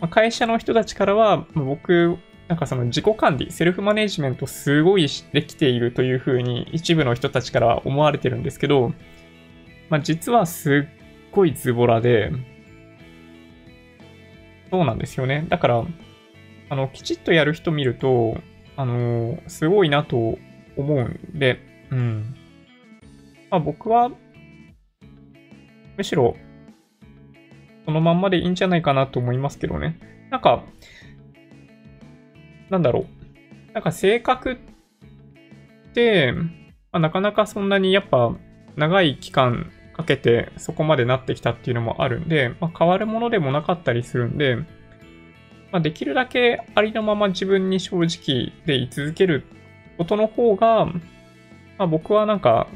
[0.00, 2.16] まあ、会社の人たちからは、ま、僕、
[2.48, 8.94] なんかその自己管理、セルフマネジメントすごいできているというふうに一部の人たちから思われてるんですけど、
[9.90, 12.30] まあ、実はすっごいズボラで、
[14.70, 15.46] そうなんですよね。
[15.48, 15.84] だから、
[16.70, 18.38] あの、きちっとやる人見ると、
[18.76, 20.38] あの、すごいなと
[20.76, 21.60] 思うんで、
[21.90, 22.34] うん。
[23.50, 24.10] まあ僕は、
[25.96, 26.36] むしろ、
[27.86, 29.98] そのまんまでいいんじゃないかなと思いますけどね。
[30.30, 30.62] なんか、
[32.68, 33.06] なんだろ
[33.70, 33.72] う。
[33.72, 34.56] なんか性格っ
[35.94, 36.32] て、
[36.92, 38.36] まあ、なかなかそんなにやっぱ
[38.76, 44.64] 長い期間かけてそこまでなってきたっていうのもあるんで、まあ、変わるものでもなかったりするんで、ま
[45.78, 49.44] あ、できるだけありのまま自分に正直でい続ける
[49.98, 50.92] ことの方が、ま
[51.78, 52.68] あ、僕はなんか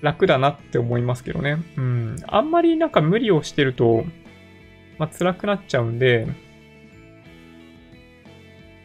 [0.00, 1.58] 楽だなって思いますけどね。
[1.76, 2.16] うん。
[2.28, 4.04] あんまりなんか無理をしてると、
[4.98, 6.26] まあ、辛くなっちゃうんで、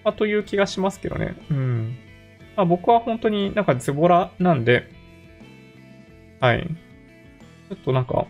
[0.04, 1.36] まあ、という気がしますけどね。
[1.52, 1.98] うん。
[2.56, 4.90] まあ、僕は本当になんかズボラなんで、
[6.40, 6.68] はい。
[7.70, 8.28] ちょっとなんか、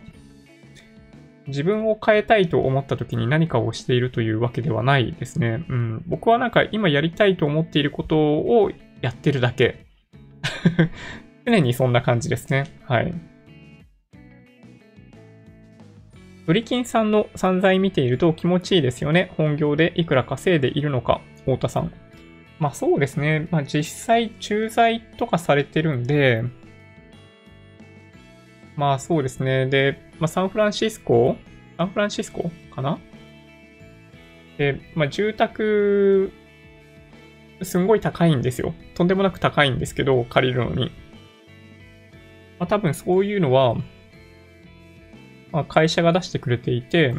[1.46, 5.64] 自分を変えたいと思った時に何かをしているというわけではないですね。
[5.68, 6.04] うん。
[6.06, 8.70] 僕はなんか今やりたいと思っていることを
[9.00, 9.86] やってるだけ。
[11.46, 12.64] 常にそんな感じですね。
[12.84, 13.14] はい。
[16.46, 19.32] ドリキンさんの散財見ていると気持ちいいですよね。
[19.36, 21.92] 本業でいくら稼いでいるのか、太田さん。
[22.58, 23.48] まあそうですね。
[23.50, 26.44] まあ実際駐在とかされてるんで、
[28.78, 29.66] まあそうですね。
[29.66, 31.36] で、まあ、サンフランシスコ
[31.76, 33.00] サンフランシスコかな？
[34.56, 36.32] で、まあ住宅、
[37.60, 38.72] すんごい高いんですよ。
[38.94, 40.92] とんでもなく高いんですけど、借りるのに。
[42.60, 43.74] まあ多分そういうのは、
[45.50, 47.16] まあ会社が出してくれていて、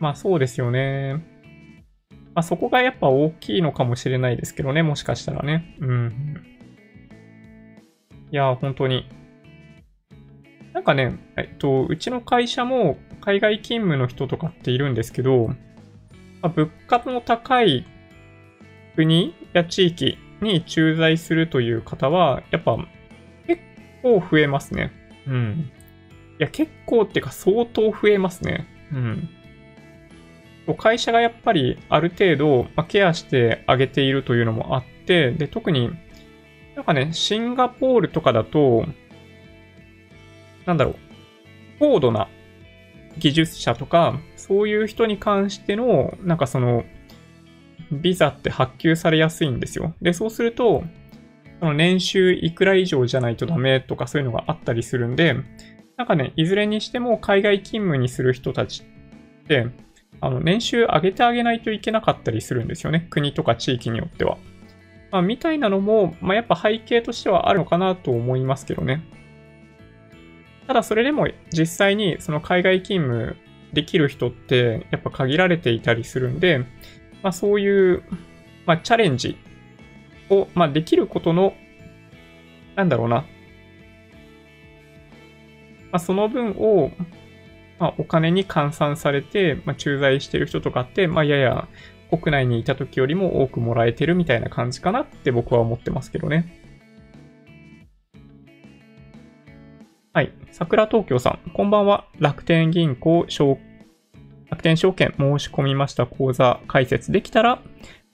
[0.00, 1.24] まあそうですよね。
[2.34, 5.76] まあそこがやっぱ大きいのかもしれないですけどね、もしかしたらね。
[5.78, 6.44] うん。
[8.32, 9.08] いや、本当に
[10.84, 15.48] なんかね、えっと、うちの会社も海外勤務の人とかっているんですけど、
[16.42, 17.86] ま、物価の高い
[18.94, 22.76] 国や地域に駐在するという方は、やっぱ
[23.46, 23.62] 結
[24.02, 24.92] 構増えますね。
[25.26, 25.70] うん。
[26.38, 28.66] いや、結構っていうか相当増えますね。
[28.92, 29.28] うん。
[30.76, 35.90] 会社がやっぱりある程度、まケアしてあげているというのもあって、で、特に
[36.76, 38.84] なんかね、シンガポールとかだと、
[40.66, 40.96] なんだろう、
[41.78, 42.28] 高度な
[43.18, 46.84] 技術者とか、そういう人に関しての、なんかその、
[47.90, 49.94] ビザって発給されやすいんですよ。
[50.02, 50.84] で、そうすると、
[51.60, 55.36] その年収いくら以上じゃないとダメとかそういうのがあったりするんで、
[55.96, 58.82] なんかね、いずれにしても海外勤務にする人たち
[59.44, 59.68] って、
[60.20, 63.06] あの、年収上げてあげないといけなかったりするんですよね。
[63.10, 64.38] 国とか地域によっては。
[65.10, 69.02] まあ、みたいなのも、まあ、やっぱ背景としてはあるのかなと思いますけどね。
[70.66, 73.36] ただそれでも実際にその海外勤務
[73.74, 76.60] できる人ってやっぱ限られていたりするんで、
[77.22, 78.02] まあそういう、
[78.64, 79.36] まあチャレンジ
[80.30, 81.54] を、まあできることの、
[82.76, 83.16] なんだろうな。
[83.16, 83.24] ま
[85.92, 86.92] あその分を、
[87.78, 91.68] まあお金に換算されて、まあ駐在してる人とかって、まあやや
[92.10, 96.63] 国内にいた時よりも多くもらえてるみたいな感じかなって僕は思ってますけどね。
[100.14, 100.32] はい。
[100.52, 102.06] 桜東京さん、こんばんは。
[102.20, 103.26] 楽天銀行、
[104.48, 107.60] 楽天証券申し込みました口座開設できたら、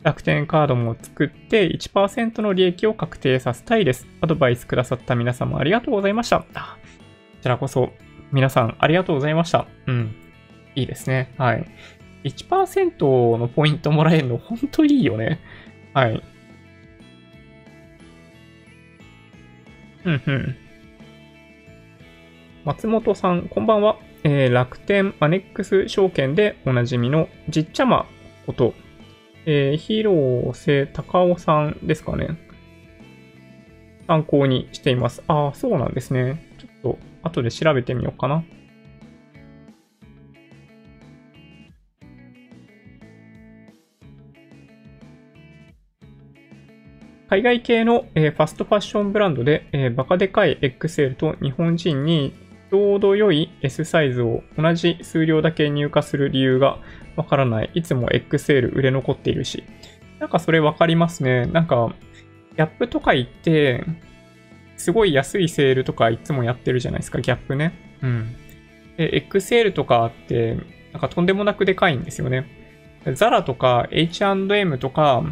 [0.02, 4.06] 楽天カードも作って1%の利益を確定させたいです。
[4.22, 6.38] アドバイスくださった皆様ありがとうございました。
[6.38, 6.46] こ
[7.42, 7.90] ちらこそ
[8.32, 9.66] 皆さんありがとうございました。
[9.86, 10.14] うん。
[10.74, 11.34] いいですね。
[11.36, 11.66] はい。
[12.24, 15.38] 1%のポイントもらえるの本当いいよね。
[15.92, 16.22] はい。
[20.06, 20.56] うんうん。
[22.64, 23.96] 松本さん、こんばんは。
[24.22, 28.04] えー、楽天マネックス証券でおなじみのじっちゃま
[28.44, 28.74] こと、
[29.46, 32.36] えー、広瀬隆夫さんですかね。
[34.06, 35.22] 参考にしています。
[35.26, 36.54] ああ、そうなんですね。
[36.58, 38.44] ちょっと後で調べてみようかな。
[47.30, 56.78] 海外系の、えーファストファッションブランドで、えーバカでかい XL と日本人にちょうど良い S サイズを同じ数量だけ入荷する理由が
[57.16, 57.70] わからない。
[57.74, 59.64] いつも XL 売れ残っているし。
[60.20, 61.46] なんかそれわかりますね。
[61.46, 61.92] なんか、
[62.56, 63.84] ギャップとか行って、
[64.76, 67.72] すごい安いセールとかいつもやってるじゃないですか、ギャップね。
[68.02, 68.36] うん。
[68.96, 70.56] で、XL とかあって、
[70.92, 72.46] なんかとんでもなくでかいんですよね。
[73.14, 75.24] ザラとか H&M とか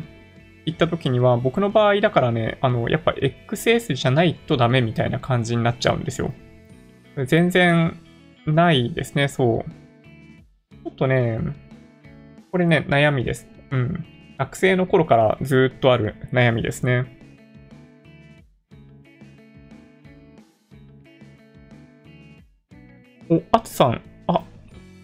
[0.64, 6.32] 行った時には、僕の場合だからね、あの、やっぱ XS じゃないとダメみたいな感じになっちゃうんですよ。
[7.26, 7.98] 全然
[8.46, 9.70] ないですね、そう。
[10.84, 11.38] ちょっとね、
[12.50, 13.46] これね、悩みです。
[13.70, 14.04] うん。
[14.38, 17.18] 学生の頃からずっとある悩みですね。
[23.30, 24.02] お、あつさん。
[24.26, 24.44] あ、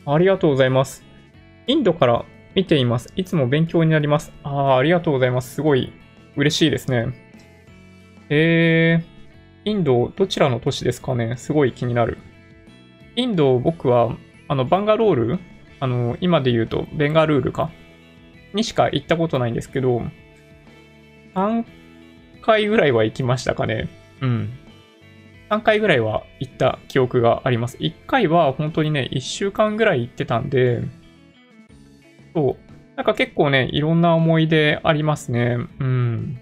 [0.06, 1.04] ありがとうございます。
[1.66, 2.24] インドから
[2.54, 3.12] 見ています。
[3.16, 4.32] いつも勉強になります。
[4.42, 5.54] ああ、ありがとうございます。
[5.54, 5.92] すごい
[6.36, 7.08] 嬉しいですね。
[8.30, 9.13] えー、
[9.64, 11.36] インド、どちらの都市ですかね？
[11.36, 12.18] すごい気になる。
[13.16, 14.16] インド、僕は、
[14.48, 15.38] あの、バンガロール
[15.80, 17.70] あの、今で言うと、ベンガルールか？
[18.52, 20.02] にしか行ったことないんですけど、
[21.34, 21.64] 3
[22.42, 23.88] 回ぐらいは行きましたかね？
[24.20, 24.50] うん。
[25.50, 27.76] 3回ぐらいは行った記憶があります。
[27.78, 30.82] 1回は本当にね、1週間ぐらい行ってたんで、
[32.34, 32.96] そう。
[32.96, 35.56] なんか結構ね、いろんな思い出ありますね。
[35.80, 36.38] うん。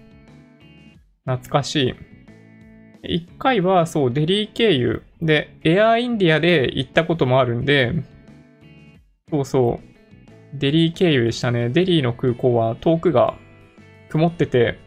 [1.25, 1.95] 懐かしい。
[3.03, 7.93] 1回はそう、デリー経由で、エアーインディアで行ったこともあるんで、
[9.29, 10.57] そうそう。
[10.57, 11.69] デリー経由でしたね。
[11.69, 13.35] デリーの空港は遠くが
[14.09, 14.77] 曇ってて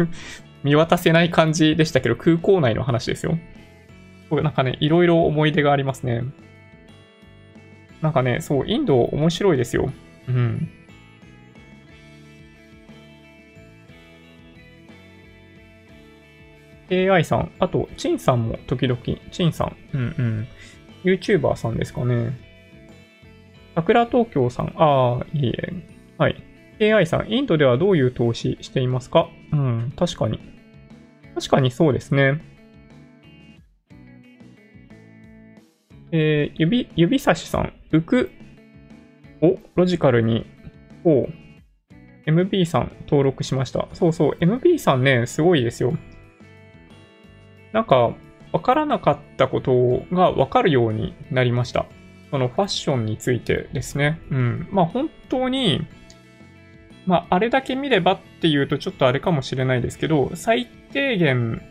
[0.64, 3.38] 見渡せない感じでしたけど、空港内の話ですよ。
[4.30, 6.22] なんかね、いろいろ思い出がありますね。
[8.02, 9.90] なんかね、そう、インド面白いですよ。
[10.28, 10.68] うん。
[16.90, 19.00] AI さん、あと、チンさんも時々、
[19.30, 20.48] チンさん、うんうん。
[21.04, 22.38] YouTuber さんですかね。
[23.74, 25.72] 桜東京さん、ああ、いいえ。
[26.18, 26.42] はい。
[26.80, 29.28] AI さん、インドではどういう投資していますか？
[29.52, 30.40] うん、確かに。
[31.34, 32.40] 確かにそうですね。
[36.12, 38.30] えー、指、指差しさん、浮く？
[39.42, 40.46] をロジカルに、
[41.04, 41.26] お
[42.26, 43.88] MB さん登録しました。
[43.92, 45.96] そうそう、MB さんね、すごいですよ。
[47.74, 48.14] なんか、
[48.52, 51.86] わからなかったことがわかるようになりました。
[52.30, 54.20] そのファッションについてですね。
[54.30, 54.68] うん。
[54.70, 55.84] まあ本当に、
[57.04, 61.62] まああれだけ見ればっていうとちょっとあれかもしれないですけど、最低限、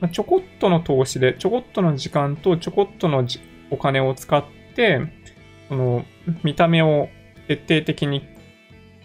[0.00, 3.26] まちょこっとの投資で、ちょこっとの時間とちょこっとの
[3.70, 4.42] お金を使っ
[4.74, 5.02] て、
[5.68, 6.06] その
[6.42, 7.10] 見た目を
[7.46, 8.26] 徹底的に、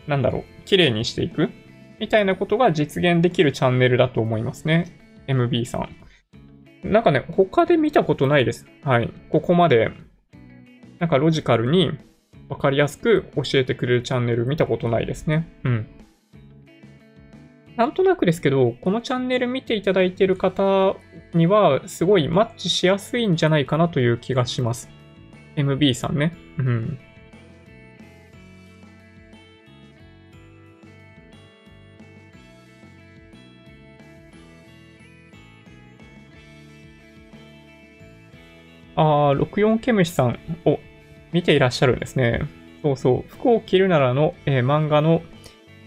[0.08, 1.50] なんだろう、綺麗にしていく
[2.00, 4.98] みたいなことが実現できるチャンネルだと思いますね。
[5.28, 6.05] MB さん。
[6.86, 8.66] なんかね、他で見たことないです。
[8.84, 9.12] はい。
[9.30, 9.92] ここまで、
[11.00, 11.92] なんかロジカルに
[12.48, 15.48] わかりやすく教えてくれるチャンネル見たことないですね。
[15.64, 15.88] うん。
[17.76, 20.96] なんとなくですけど、このチャンネル見ていただいている方
[21.34, 24.90] には、すごいマッチしやすいんじゃないかなという気がします。
[25.58, 26.38] MB さんね。
[26.58, 27.00] うん。
[38.96, 40.80] ああ、64ケムシさんを
[41.32, 42.42] 見ていらっしゃるんですね。
[42.82, 43.30] そうそう。
[43.30, 45.22] 服を着るならの、えー漫画の、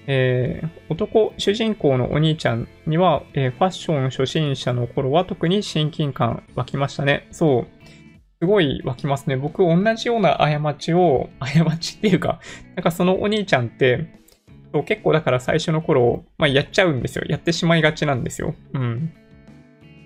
[0.07, 7.29] えー男、主人公のお兄ちゃんには、えーファッション初心者の頃は特に親近感湧きましたね。
[7.31, 7.67] そう。
[8.41, 9.37] すごい湧きますね。
[9.37, 12.41] 僕、同じような過ちを、 過ちっていうか、
[12.77, 14.07] なんかそのお兄ちゃんって、
[14.73, 17.25] そう結構だから最初の頃、まあ、やっちゃうんですよ。
[17.29, 18.55] やってしまいがちなんですよ。
[18.75, 19.13] うん。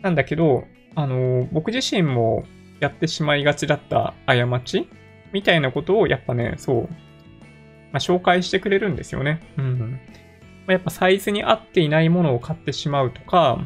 [0.02, 0.64] なんだけど、
[0.94, 2.44] あの僕自身も
[2.82, 4.88] やってしまいがちだった過ち
[5.32, 6.88] みたいなことをやっぱね、そう、ま
[7.94, 9.40] あ、紹介してくれるんですよね。
[9.56, 9.78] うん。
[9.78, 9.86] ま
[10.66, 13.64] あ、やっぱサイズに合っていないものを買ってしまうとか、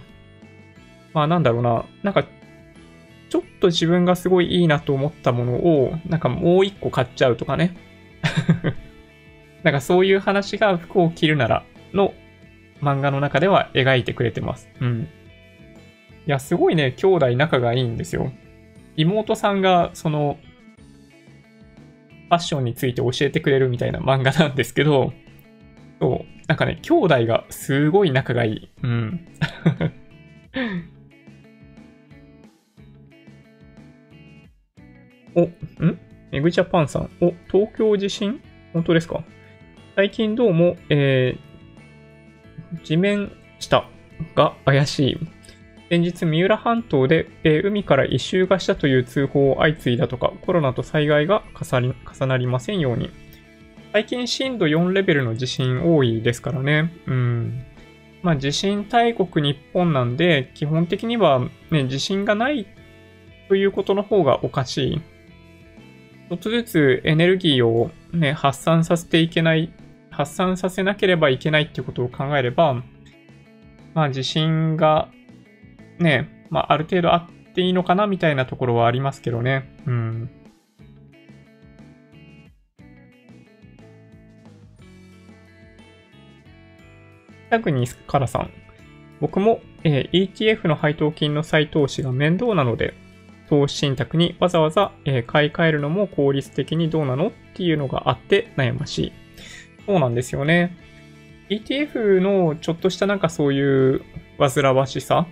[1.14, 2.24] まあなんだろうな、なんか、
[3.30, 7.74] ちょっと自分がすごいいいなと思ったものを、なんかもう一個買っちゃうとかね。
[9.64, 11.64] なんかそういう話が服を着るなら
[11.94, 12.12] の
[12.82, 14.68] 漫画の中では描いてくれてます。
[14.78, 15.08] うん。
[16.26, 18.30] いや、すごいね、兄弟仲がいいんですよ。
[18.96, 20.38] 妹さんが、その、
[22.28, 25.12] ファッションについて教えてくれるみたいな漫画なんですけど、
[26.00, 28.68] そう、なんかね、兄弟がすごい仲がいい。
[28.82, 29.26] うん。
[35.34, 35.50] お、ん？
[36.32, 37.10] メグジャパンさん。
[37.20, 38.40] お、東京地震？
[38.72, 39.22] 本当ですか？
[39.94, 41.46] 最近どうも、えー
[42.82, 43.88] 地面した
[44.34, 45.18] が怪しい。
[45.88, 53.10] 先日、三浦半島で、えー、海から異臭がしたという通報を相次いだとか、コロナと災害が重なりませんように。
[53.92, 56.92] 最近震度4レベルの地震多いですからね。
[57.06, 57.64] うん。
[58.22, 62.66] まあ地震大国日本なんで、基本的にはね、地震がない
[63.48, 65.00] ということの方がおかしい。
[66.28, 69.72] ちょっとずつエネルギーをね、発散させていけない、
[70.10, 72.82] 発散させなければいけないっていうことを考えれば、
[73.94, 75.08] まあ地震が
[75.98, 79.68] ね、まあある程度あっていいのかなみたいなところはありますけどね。
[79.86, 80.30] うん。
[87.50, 88.50] タグニスカラさん。
[89.20, 92.94] 僕も、えー、ETF の配当金の再投資が面倒なので、
[93.48, 99.12] 投資信託にわざわざ、えー、買い替えるのも効率的にどうなのっていうのがあって悩ましい。
[99.86, 100.76] そうなんですよね。
[101.48, 104.02] ETF のちょっとしたなんかそういう
[104.38, 105.26] 煩わしさ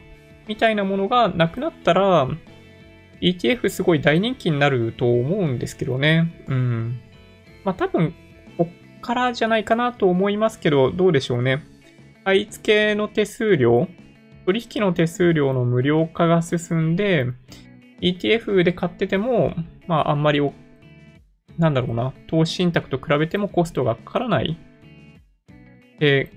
[0.48, 2.28] みたいなものがなくなったら、
[3.20, 6.44] ETF すごい大人気になると思うんですけどね。
[6.48, 7.00] うん。
[7.64, 8.14] まあ多分、
[8.58, 11.64] こっからじゃないかなと思いますけど、どうでしょうね。
[12.24, 13.88] 買い付けの手数料、
[14.46, 17.26] 取引の手数料の無料化が進んで、
[18.00, 19.54] ETF で買ってても、
[19.86, 20.40] まああんまり
[21.58, 24.58] なんだろうな、投資信託と比べてもコストがかからない。
[25.98, 26.30] で、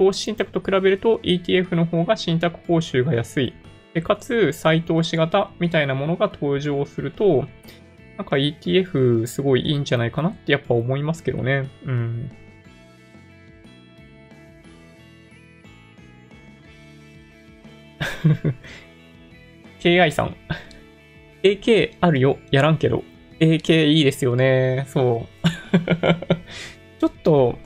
[0.00, 3.52] 投資信託と比べると ETF の方が信託報酬が安い。
[3.92, 7.44] で、かつ、再投資型みたいなものが登場すると、
[8.16, 11.68] なんか ETF すごいいいんじゃないかなってやっぱ思いますけどね。
[11.84, 12.30] うん。
[19.80, 20.34] KI さん。
[21.42, 23.04] AK あるよ、やらんけど。
[23.38, 24.86] AK いいですよね。
[24.88, 25.46] そう。
[26.98, 27.58] ちょっと、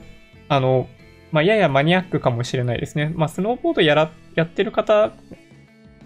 [0.49, 0.89] あの、
[1.35, 3.11] まあ、ややマニアックかもしれないですね。
[3.13, 5.11] まあ、スノーボードやら、やってる方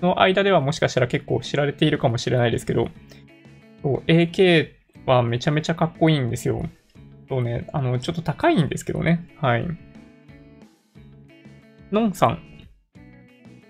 [0.02, 2.90] の間ではもしかしたら結構知られているかもしれないですけど、
[3.84, 4.70] AK
[5.06, 6.68] はめちゃめちゃかっこいいんですよ。
[7.28, 9.30] そうね、あの、ちょっと高いんですけどね。
[9.40, 9.68] はい。
[11.92, 12.40] のんさん。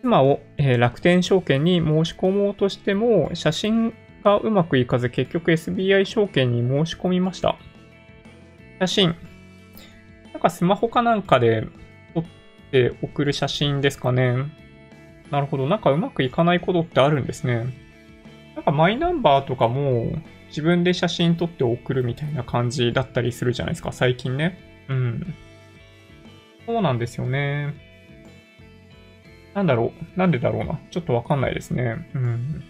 [0.02, 7.58] 妻を、えー、楽天証券に申し込もうとしても、写真がうまくいかず結局 SBI 証券に申し込みました。
[8.80, 9.29] 写真。
[10.40, 11.68] なんかスマホかなんかで
[12.14, 12.24] 撮っ
[12.72, 14.36] て送る写真ですかね。
[15.32, 15.68] なるほど。
[15.68, 17.66] なんかうまくいかないことってあるんですね。
[18.56, 20.14] なんかマイナンバーとかも
[20.48, 23.92] 自分で写真撮って送るみたいな感じだったりするじゃないですか。
[23.92, 24.58] 最近ね。
[24.88, 25.36] うん。
[26.66, 27.74] そうなんですよね。
[29.54, 30.18] なんだろう。
[30.18, 30.80] なんでだろうな。
[30.90, 32.10] ちょっとわかんないですね。
[32.16, 32.64] うん。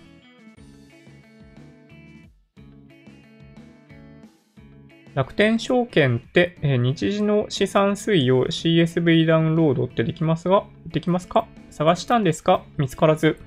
[5.19, 11.45] 楽天証券って、え、日時の資産推移を CSV ダウンロードってできますが、できますか？
[11.71, 12.63] 探したんですか？
[12.77, 13.37] 見つからず。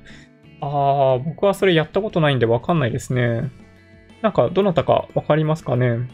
[0.61, 3.51] あー、僕はそれやったことないんでわかんないですね。
[4.20, 6.11] なんか、どなたかわかりますかね？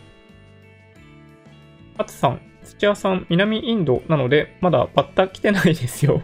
[1.97, 6.22] あつさん、土屋さん、南インドなので、まだバッタ来てないですよ。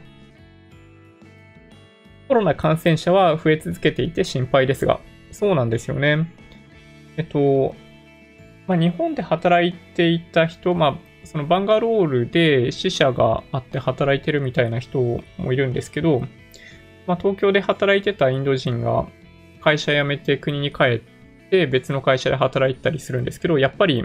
[2.29, 5.01] コロナ感染者は増え続けていて心配ですが、
[5.33, 6.33] そうなんですよね。
[7.17, 7.75] えっと、
[8.67, 15.01] まあ、日本で働いていた人、まあ、そのバンガロールで死者があって働いてるみたいな人
[15.39, 16.21] もいるんですけど、
[17.07, 19.07] まあ、東京で働いてたインド人が
[19.61, 24.05] 会社辞めて国に帰って別の会社で働いたりするんですけど、やっぱり、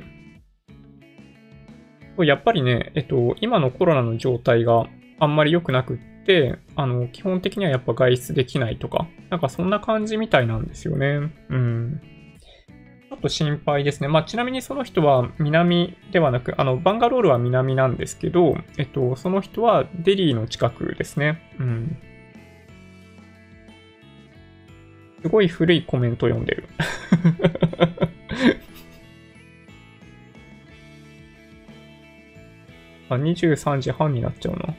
[2.18, 4.88] やっぱりね、えっと、今のコロナの状態が
[5.19, 11.31] あんまり良くなくって、あの、基本的にはやっぱ外出できないとか、なんかそんな感じみたいなんですよね。
[11.49, 12.02] うん。
[13.10, 14.07] ちょっと心配ですね。
[14.07, 21.41] まあ、ちなみにその人は南ではなく、あの、バンガロールは南なんですけど、えっと、その人はデリーの近くですね。
[21.60, 21.98] うん。
[25.23, 26.69] すごい古いコメント読んでる。
[33.10, 34.76] あ、23時半になっちゃうな。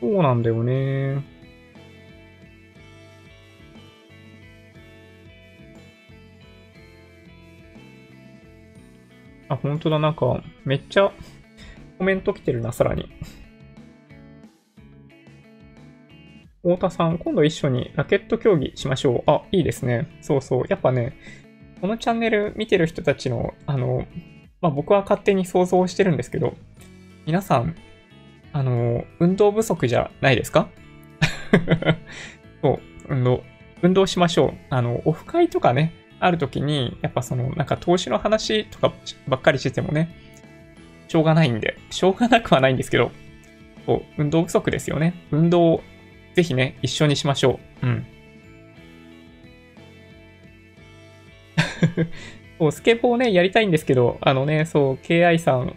[0.00, 1.35] そうなんだよね。
[9.48, 11.12] あ、本当だ、なんか、めっちゃ
[11.98, 13.08] コメント来てるな、さらに。
[16.62, 19.30] 太田さん、今度一緒にラケット競技しましょう。
[19.30, 20.08] あ、いいですね。
[20.20, 20.64] そうそう。
[20.68, 21.16] やっぱね、
[21.80, 24.06] このチャンネル見てる人たちの、あの、
[24.60, 26.54] まあ、僕は勝手に想像してるんですけど、
[27.24, 27.76] 皆さん、
[28.52, 30.68] あの、運動不足じゃないですか？
[32.62, 33.44] そう、運動、
[33.82, 34.54] 運動しましょう。
[34.70, 38.92] あの、オフ会とかね、ある時に、やっぱその、なんか投資の話とか
[39.28, 40.14] ばっかりしててもね、
[41.08, 43.10] しょうがないんで、しょうがなくはないんですけど、
[43.86, 45.14] そう運動不足ですよね。
[45.30, 45.82] 運動を
[46.34, 47.86] ぜひね、一緒にしましょう。
[47.86, 48.06] うん。
[52.58, 55.74] そう、スケボーね、やりたいんですけど、あのね、そう、KI さん、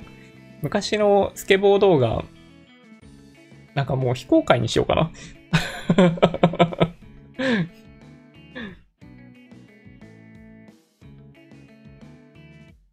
[0.61, 2.25] 昔のスケボー動画、
[3.73, 5.11] なんかもう非公開にしようかな。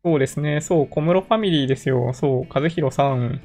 [0.06, 0.60] そうですね。
[0.60, 2.12] そう、小室ファミリーですよ。
[2.14, 3.40] そう、和弘さん。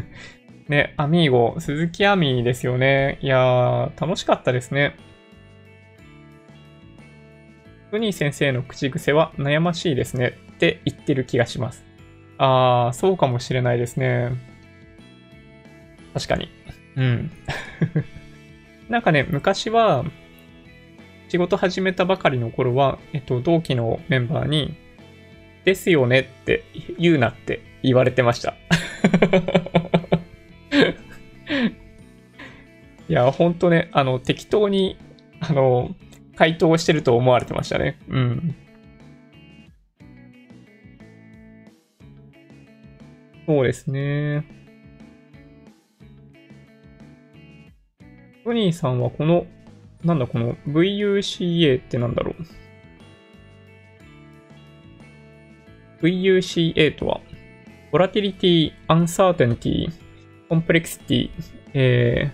[0.68, 3.16] ね、アミーゴ、鈴木アミーですよね。
[3.22, 4.94] いやー、楽しかったですね。
[7.92, 11.82] ウニー先生の口癖は悩ましいですねって言ってる気がします。
[12.36, 14.32] あー、そうかもしれないですね。
[16.12, 16.50] 確かに。
[16.96, 17.30] うん。
[18.90, 20.04] なんかね、昔は、
[21.30, 24.76] 仕事始めたばかりの頃は、えっと、同期のメンバーに、
[25.66, 26.64] ですよねって
[26.96, 28.54] 言うなって言われてました。
[33.08, 34.96] いや、ほんとね、あの、適当に、
[35.40, 35.96] あの、
[36.36, 37.98] 回答してると思われてましたね。
[38.08, 38.54] うん。
[43.46, 44.44] そうですね。
[48.44, 49.46] トニーさんはこの、
[50.04, 52.65] なんだこの VUCA ってなんだろう。
[56.02, 57.20] VUCA とは、
[57.92, 59.88] Volatility, Uncertainty,
[60.50, 61.30] Complexity,
[61.74, 62.30] え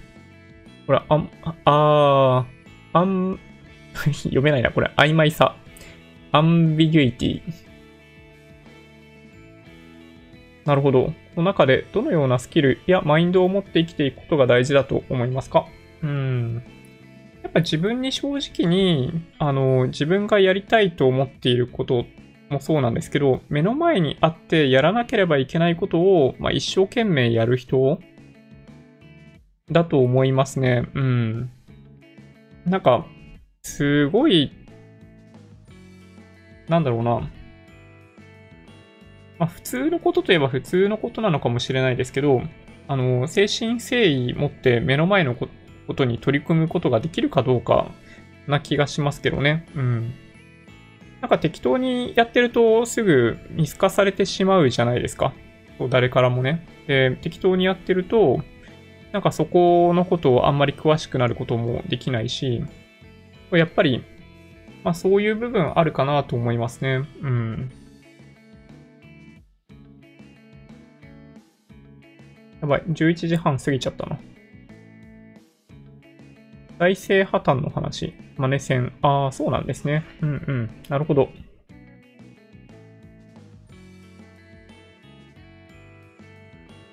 [0.84, 1.26] ー、ほら、あ、
[1.64, 3.38] あー、あん、
[4.12, 4.90] 読めないな、これ。
[4.96, 5.56] 曖昧さ。
[6.32, 7.42] アンビギュイティ。
[10.64, 11.12] なるほど。
[11.34, 15.66] この中でどのようなスキルやマインドを持って生きていくことが大事だと思いますか？
[16.02, 16.62] うん。
[17.42, 22.06] やっぱ自分に正直に、あの、自分がやりたいと思っていること
[22.52, 27.98] もそうなんですけど、目の前にあってやらなければいけないことを、まあ、一生懸命やる人
[29.70, 30.86] だと思いますね。
[30.94, 31.50] うん。
[32.66, 33.06] なんか、
[33.62, 34.52] すごい、
[36.68, 37.20] なんだろうな。
[39.38, 42.42] まあ、普通のことといえば普通のことなのかもしれないですけど、
[42.86, 45.48] あの、精神誠意持って目の前のこ
[45.94, 47.90] とに取り組むことができるかどうか
[48.46, 49.66] な気がしますけどね。
[49.74, 50.14] うん。
[51.22, 55.32] なんか適当にやってるとすぐ見透かされてしまうじゃないですか。
[55.88, 56.66] 誰からもね。
[56.88, 58.40] で、適当にやってると、
[59.12, 62.64] なんかそこのことをあんまり詳しくなることもできないし、
[63.52, 64.02] やっぱり、
[64.82, 67.04] まあそういう部分あるかなと思いますね。
[67.22, 67.70] うん。
[72.60, 74.18] やばい、11時半過ぎちゃったな。
[76.82, 78.12] 財政破綻の話。
[78.36, 78.92] マネ戦。
[79.02, 80.04] ああ、そうなんですね。
[80.20, 80.68] うんうん。
[80.88, 81.28] なるほど。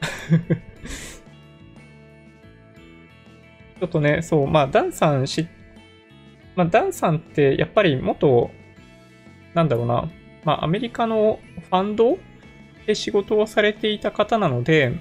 [3.79, 5.47] ちょっとね、そう、まあ、ダンさん知っ
[6.55, 8.51] まあ、ダンさんってやっぱり元、
[9.55, 10.07] なんだろうな、
[10.43, 12.19] まあ、アメリカのファンド
[12.85, 14.91] で仕事をされていた方なので、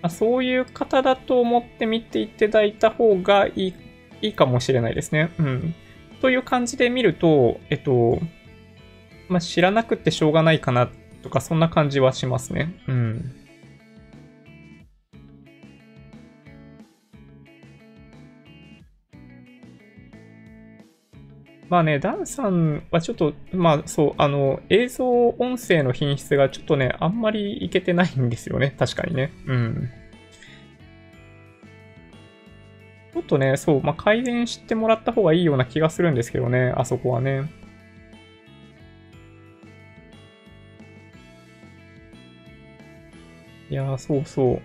[0.00, 3.74] まあ、そういう方だと思って見ていただいた方がいい
[4.22, 5.30] いいかもしれないですね。
[5.38, 5.74] うん。
[6.20, 8.18] という感じで見ると、えっと、
[9.28, 10.88] まあ、知らなくてしょうがないかな
[11.22, 12.74] とか、そんな感じはしますね。
[12.88, 13.34] うん。
[21.68, 28.74] まあね、ダンさんはちょっと、まあそう、あの、映像音声の品質がちょっとね、あんまりいけてないんですよね。
[28.78, 29.32] 確かにね。
[29.46, 29.90] うん。
[33.24, 37.50] っとね、そう、まあ改善してもらった方がいいような気がするんですけどね、あそこはね。
[43.70, 44.62] いや、そうそう。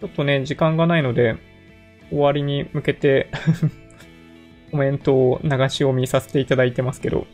[0.00, 1.36] ちょっとね、時間がないので、
[2.10, 3.30] 終わりに向けて
[4.70, 7.26] コメントを流し読みさせていただいてますけど、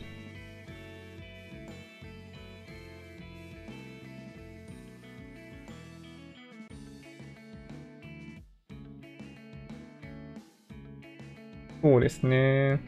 [12.09, 12.79] ですね。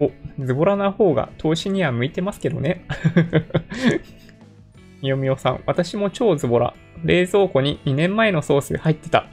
[0.00, 2.84] お、ズボラな方が投資には向いてますけどね。
[5.02, 6.74] みよみよさん、私も超ズボラ。
[7.04, 9.26] 冷蔵庫に2年前のソース入ってた。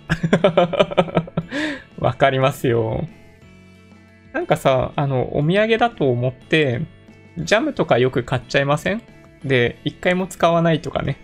[1.99, 3.07] わかりますよ。
[4.33, 6.81] なんかさ、あの、お土産だと思って、
[7.37, 9.01] ジャムとかよく買っちゃいません？
[9.45, 11.17] で、一回も使わないとかね。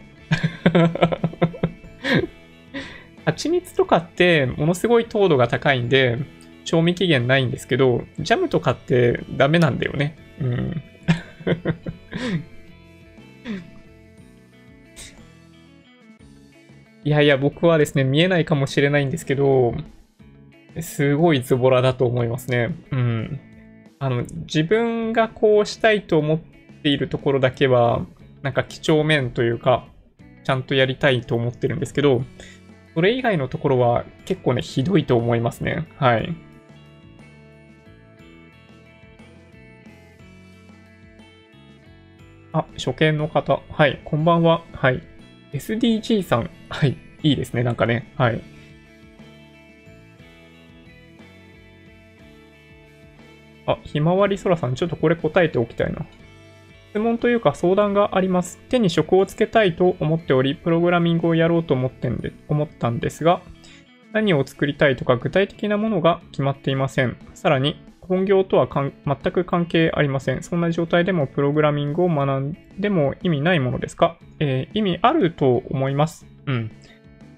[3.28, 6.18] 蜂蜜とかってものすごい糖度が高いんで、
[6.64, 10.16] 賞味期限ないんですけど、ジャムとかってダメなんだよね。
[10.40, 10.82] うん。
[17.04, 19.76] いやいや、僕はですね、見えないかもしれないんですけど、
[20.80, 22.78] すごいズボラだと思いますね。
[22.92, 23.42] うん。
[24.00, 26.40] あの、自分がこうしたいと思っ
[26.82, 28.06] ているところだけは、
[28.42, 29.86] なんか几帳面というか、
[30.46, 32.24] ちゃんとやりたいと思ってるんですけど、
[32.98, 35.88] それ以外のところは結構ね、ひどいと思いますね。
[35.98, 36.36] はい。
[42.54, 43.62] あ、初見の方。
[43.70, 44.64] はい、こんばんは。
[44.74, 45.04] はい。
[45.54, 46.50] SDG さん。
[46.70, 48.12] はい、いいですね、なんかね。
[48.18, 48.42] はい。
[53.68, 56.08] あ、ひまわりそらさん、ちょっとこれ答えておきたいな。
[56.92, 58.60] 質問というか相談があります。
[58.70, 63.42] 手に職をつけたいと思っており、プログラミングをやろうと思ってんで思ったんですが、
[64.14, 67.18] 何を作りたいとか具体的なものが決まっていません。
[67.34, 68.68] さらに、本業とは
[69.06, 70.42] 全く関係ありません。
[70.42, 76.26] そんな状態でもプログラミングを学んでも意味ないものですか、えー、意味あると思います。
[76.46, 76.72] うん。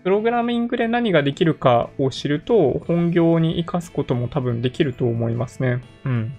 [0.04, 5.82] プログラミングで何ができるかを知ると、本業に活かすことも多分できると思いますね。
[6.06, 6.34] うん。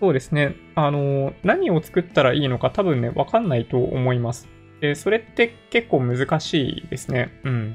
[0.00, 0.56] そうですね。
[0.74, 4.48] あの、何を作ったらいいのか多分ね、わかんないと思います。
[4.80, 7.30] で、それって結構難しいですね。
[7.44, 7.74] うん。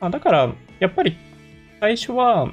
[0.00, 1.16] あだから、やっぱり
[1.80, 2.46] 最初は、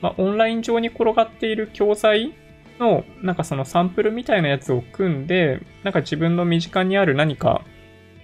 [0.00, 2.34] まあ、オンライン上に転がっている教材
[2.80, 7.64] の、なんかそのサンプルみたいなやつを組んで、なんか自分の身近にある何か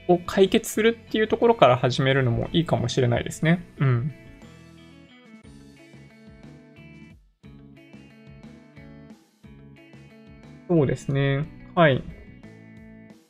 [0.09, 3.65] を解決するっていうところから始めるのもいいかもしれないですね。
[3.79, 4.13] うん。
[10.69, 11.47] そうですね。
[11.75, 12.03] はい。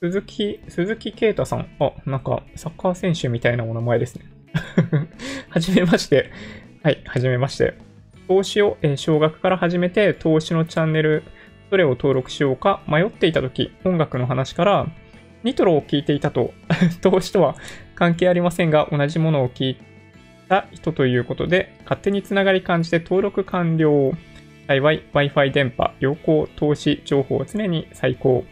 [0.01, 1.69] 鈴木、鈴木啓太さん。
[1.81, 4.25] あ、なんか、サッカー選手みたいなお名前ですね。
[5.51, 6.31] はじめまして。
[6.83, 7.75] はい、はじめまして。
[8.29, 11.23] 投資を、えー、少額から始めて、投資のチャンネル、
[11.71, 14.87] どれを登録しようか迷っていたとき、音楽の話から、
[15.45, 16.53] ニトロを聞いていたと、
[17.03, 17.57] 投資とは
[17.95, 19.77] 関係ありませんが、同じものを聞い
[20.49, 24.13] た人ということで、勝手につながり感じて登録完了。
[24.69, 28.45] 幸い Wi-Fi 電波、良好、投資、情報常に最高。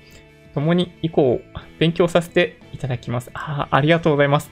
[0.54, 1.42] 共に以降、
[1.78, 3.30] 勉強させていただきます。
[3.34, 4.50] ああ、ありがとうございます。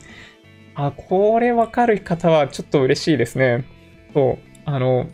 [0.74, 3.64] あ、これわかる方はちょっと嬉しいですね。
[4.12, 5.08] そう、あの、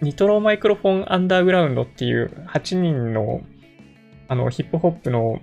[0.00, 3.40] ニトロマイクロフォンアンダーグラウンドっていう8人の
[4.28, 5.40] あのヒップホップの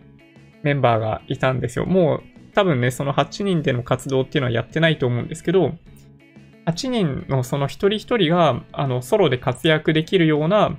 [0.64, 1.86] メンバーがいたんですよ。
[1.86, 5.74] もう多分ね、その8人での活動っていうのはやってないと思うんですけど、
[6.70, 10.78] 8人のその一人一人があのソロで活躍できるような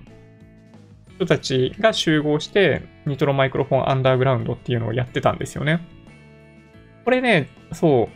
[1.16, 5.80] 人たちが集合して、ニトロマイクロフォンアンダーグラウンドっていうのをやってたんですよね。
[7.04, 8.08] これね、そ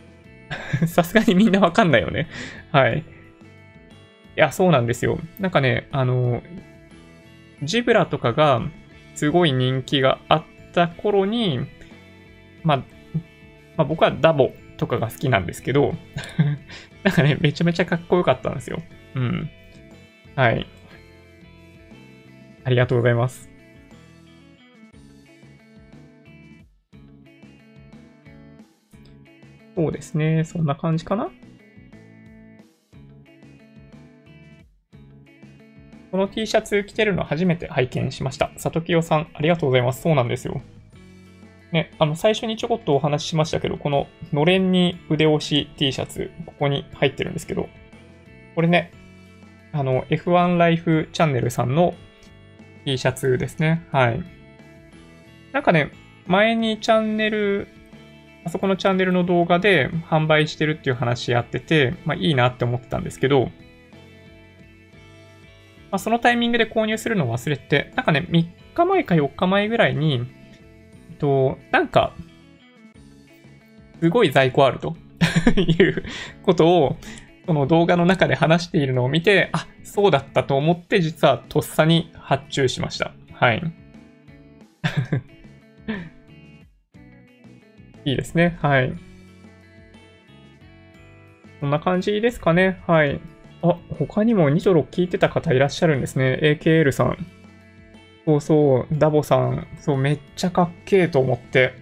[0.82, 0.86] う。
[0.86, 2.28] さすがにみんなわかんないよね。
[2.70, 2.98] はい。
[2.98, 3.02] い
[4.36, 5.18] や、そうなんですよ。
[5.38, 6.42] なんかね、あの、
[7.62, 8.62] ジブラとかが
[9.14, 11.60] すごい人気があった頃に、
[12.62, 12.84] ま、ま
[13.78, 15.94] あ、僕はダボとかが好きなんですけど
[17.04, 18.82] なんかね、めちゃめちゃかっこよかったんですよ。
[19.14, 19.50] うん。
[20.34, 20.66] はい。
[22.64, 23.50] ありがとうございます。
[29.76, 30.44] そうですね。
[30.44, 31.30] そんな感じかな
[36.10, 38.50] この T シャツ着てるの初めて拝見しました。
[38.56, 40.00] 里清さん、ありがとうございます。
[40.00, 40.62] そうなんですよ。
[41.74, 47.68] ね、あの、最初にちょこっとお話ししましたけど、こののれんに腕押し T シャツ、ここに入ってるんですけど、
[48.54, 48.92] これね、
[49.72, 51.94] あの、F1 ライフチャンネルさんの
[52.84, 53.84] T シャツですね。
[53.90, 54.22] はい。
[55.52, 55.90] なんかね、
[56.28, 57.66] 前にチャンネル、
[58.44, 63.46] あそこのチャンネルの動画で販売してるっていう話やってて、まあいいなって思ってたんですけど、
[65.90, 70.24] まあ、そのタイミングで購入するのを忘れて、なんかね、3日前か4日前ぐらいに、
[71.14, 72.12] と、なんか、
[74.00, 74.96] すごい在庫あると
[75.56, 76.04] いう
[76.42, 76.96] ことを、
[77.46, 83.12] この動画の中で話しているのを見て、あ、そうだったと思って、実はとっさに発注しました。
[83.32, 83.62] はい。
[88.04, 88.58] いいですね。
[88.60, 88.92] はい。
[91.60, 92.82] こんな感じですかね。
[92.86, 93.20] はい。
[93.62, 96.38] あ、他にもニトロ聞いてた方いらっしゃるんですね。
[96.42, 97.16] AKL さん。
[98.24, 101.74] そうそう、ダボさん、そう、めっちゃかっけえと思って。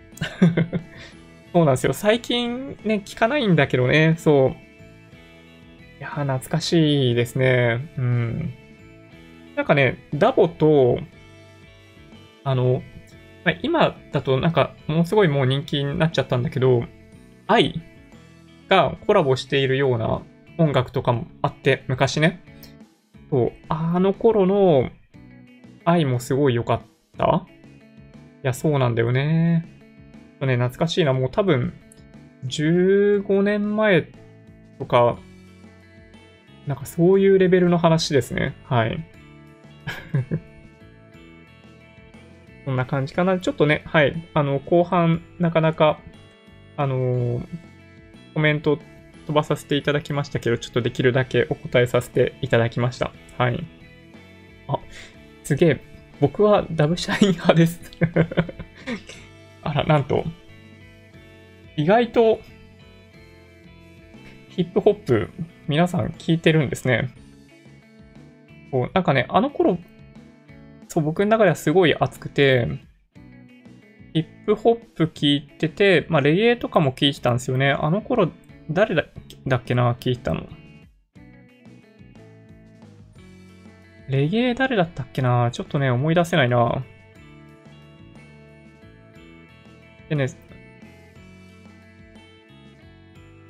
[1.52, 1.92] そうなんですよ。
[1.92, 4.48] 最近ね、聞かないんだけどね、そう。
[4.50, 4.54] い
[6.00, 7.92] や、懐かしいですね。
[7.96, 8.54] うん。
[9.54, 10.98] なんかね、ダボと、
[12.42, 12.82] あの、
[13.62, 16.84] 今だとなんか、ものすごいもう人気になっちゃったんだけど、
[17.46, 17.80] 愛
[18.68, 20.22] がコラボしているような
[20.58, 22.42] 音楽とかもあって、昔ね。
[23.30, 24.90] そう、あの頃の
[25.84, 26.80] 愛もすごい良かっ
[27.16, 27.46] た？
[28.44, 29.66] いや、そうなんだよね。
[30.40, 31.12] ね、懐かしいな。
[31.12, 31.72] もう多分、
[32.46, 34.08] 15年前
[34.78, 35.18] とか、
[36.66, 38.54] なんかそういうレベルの話ですね。
[38.64, 39.04] はい。
[42.64, 43.38] こんな感じかな。
[43.38, 44.28] ちょっとね、はい。
[44.34, 45.98] あの、後半、なかなか、
[46.76, 47.46] あのー、
[48.34, 48.78] コメント
[49.26, 53.12] 飛ばさせていただきましたけど、ちょっとできるだけお答えさせていただきました。
[53.38, 53.64] はい。
[54.68, 54.78] あ、
[55.52, 55.80] すげえ。
[56.18, 57.78] 僕はダブシャイン派です
[59.62, 60.24] あら、なんと、
[61.76, 62.40] 意外と、
[64.48, 65.30] ヒップホップ、
[65.68, 67.10] 皆さん聞いてるんですね。
[68.70, 69.78] こうなんかね、あの頃、
[70.88, 72.66] そう、僕の中ではすごい熱くて、
[74.14, 77.72] ヒップホップ聞いてて、まあ、レゲエとかも聞いてたんですよね。
[77.72, 78.30] あの頃、
[78.70, 80.46] 誰だっけな、聞いたの。
[84.12, 85.50] レゲエ誰だったっけな？
[85.52, 86.84] ちょっとね、思い出せないな。
[90.10, 90.26] でね、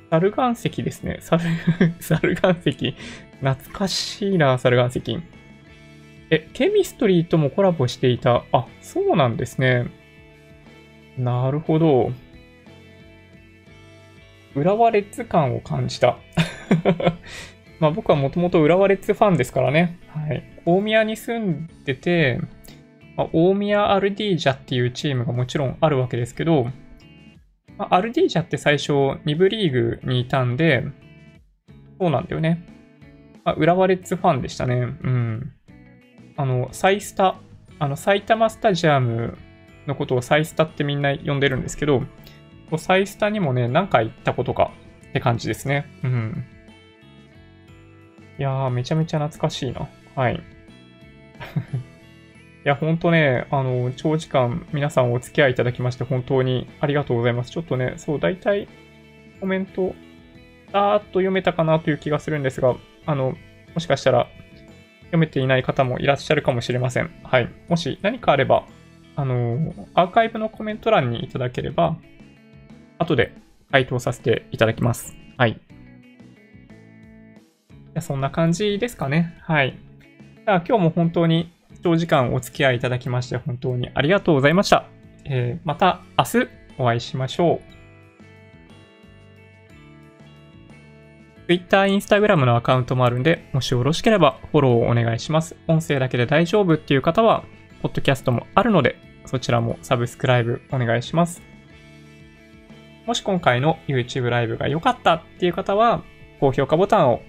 [0.09, 1.17] サル岩石ですね。
[1.19, 1.43] サル、
[1.99, 2.95] サル岩石。
[3.41, 5.19] 懐かしいな、サル岩石。
[6.29, 8.45] え、ケミストリーともコラボしていた。
[8.53, 9.87] あ、そうなんですね。
[11.17, 12.13] なるほど。
[14.55, 16.17] 浦和レッズ感を感じた。
[17.81, 19.99] まあ僕はもともと浦和レッズファンですからね。
[20.07, 20.52] はい。
[20.65, 22.39] 大宮に住んでて、
[23.15, 26.67] まあ、大宮アルディージャっていうチームがもちろんあるわけですけど、
[27.77, 30.83] まあ、アルディージャって最初2部リーグにいたんで、
[31.99, 32.65] そうなんだよね。
[33.43, 34.75] まあ、浦和レッズファンでしたね。
[34.75, 35.53] うん。
[36.35, 37.35] あの、サイスタ、
[37.79, 39.37] あの、埼玉スタジアム
[39.85, 42.03] のことをサイスタってみんな呼んでるんですけど、
[42.77, 44.71] サイスタにもね、何回行ったことか
[45.09, 45.85] って感じですね。
[46.03, 46.45] うん。
[48.39, 49.87] いやー、めちゃめちゃ懐かしいな。
[50.15, 50.41] はい。
[52.65, 57.51] いや、ほんとね、あの、長時間皆さんお付き合いいただきまして本当にありがとうございます。
[57.51, 58.67] ちょっとね、そう、大体
[59.39, 59.93] コメント、
[60.71, 62.75] だーっと読めたかなという気がするんですが、
[63.05, 63.35] あの、
[63.73, 64.27] もしかしたら
[65.05, 67.11] 読めていない方もいらっしゃるかもしれません。
[67.23, 67.49] はい。
[67.67, 68.65] もし何かあれば、
[69.15, 71.97] あの、アーカイブのコメント欄にいただければ、
[72.97, 73.33] 後で
[73.71, 75.15] 回答させていただきます。
[75.37, 75.59] はい。
[77.93, 79.35] じゃそんな感じですかね。
[79.41, 79.77] はい。
[80.45, 81.53] じゃあ今日も本当に
[81.83, 84.85] 長時間お付き合いいただきまして本当にありがとうございました。
[85.23, 86.47] えー、また明日
[86.77, 87.73] お会いしましょう。
[91.47, 95.55] Twitter、Instagram のアカウントもあるんで、もしよろしければフォローをお願いします。
[95.67, 97.43] 音声だけで大丈夫っていう方は、
[97.81, 101.41] ポッドキャストもあるので、そちらもサブスクライブお願いします。
[103.05, 106.03] もし今回の YouTube ライブが良かったっていう方は、
[106.39, 107.21] 高評価ボタンを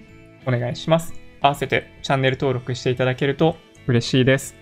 [0.45, 1.24] お願いします。
[1.45, 3.57] 合わせてチャンネル登録していただけると
[3.87, 4.55] 嬉しいです。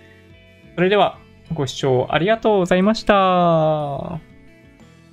[0.75, 1.19] それでは、
[1.53, 3.13] ご視聴ありがとうございました。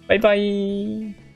[0.08, 1.29] バイバイ。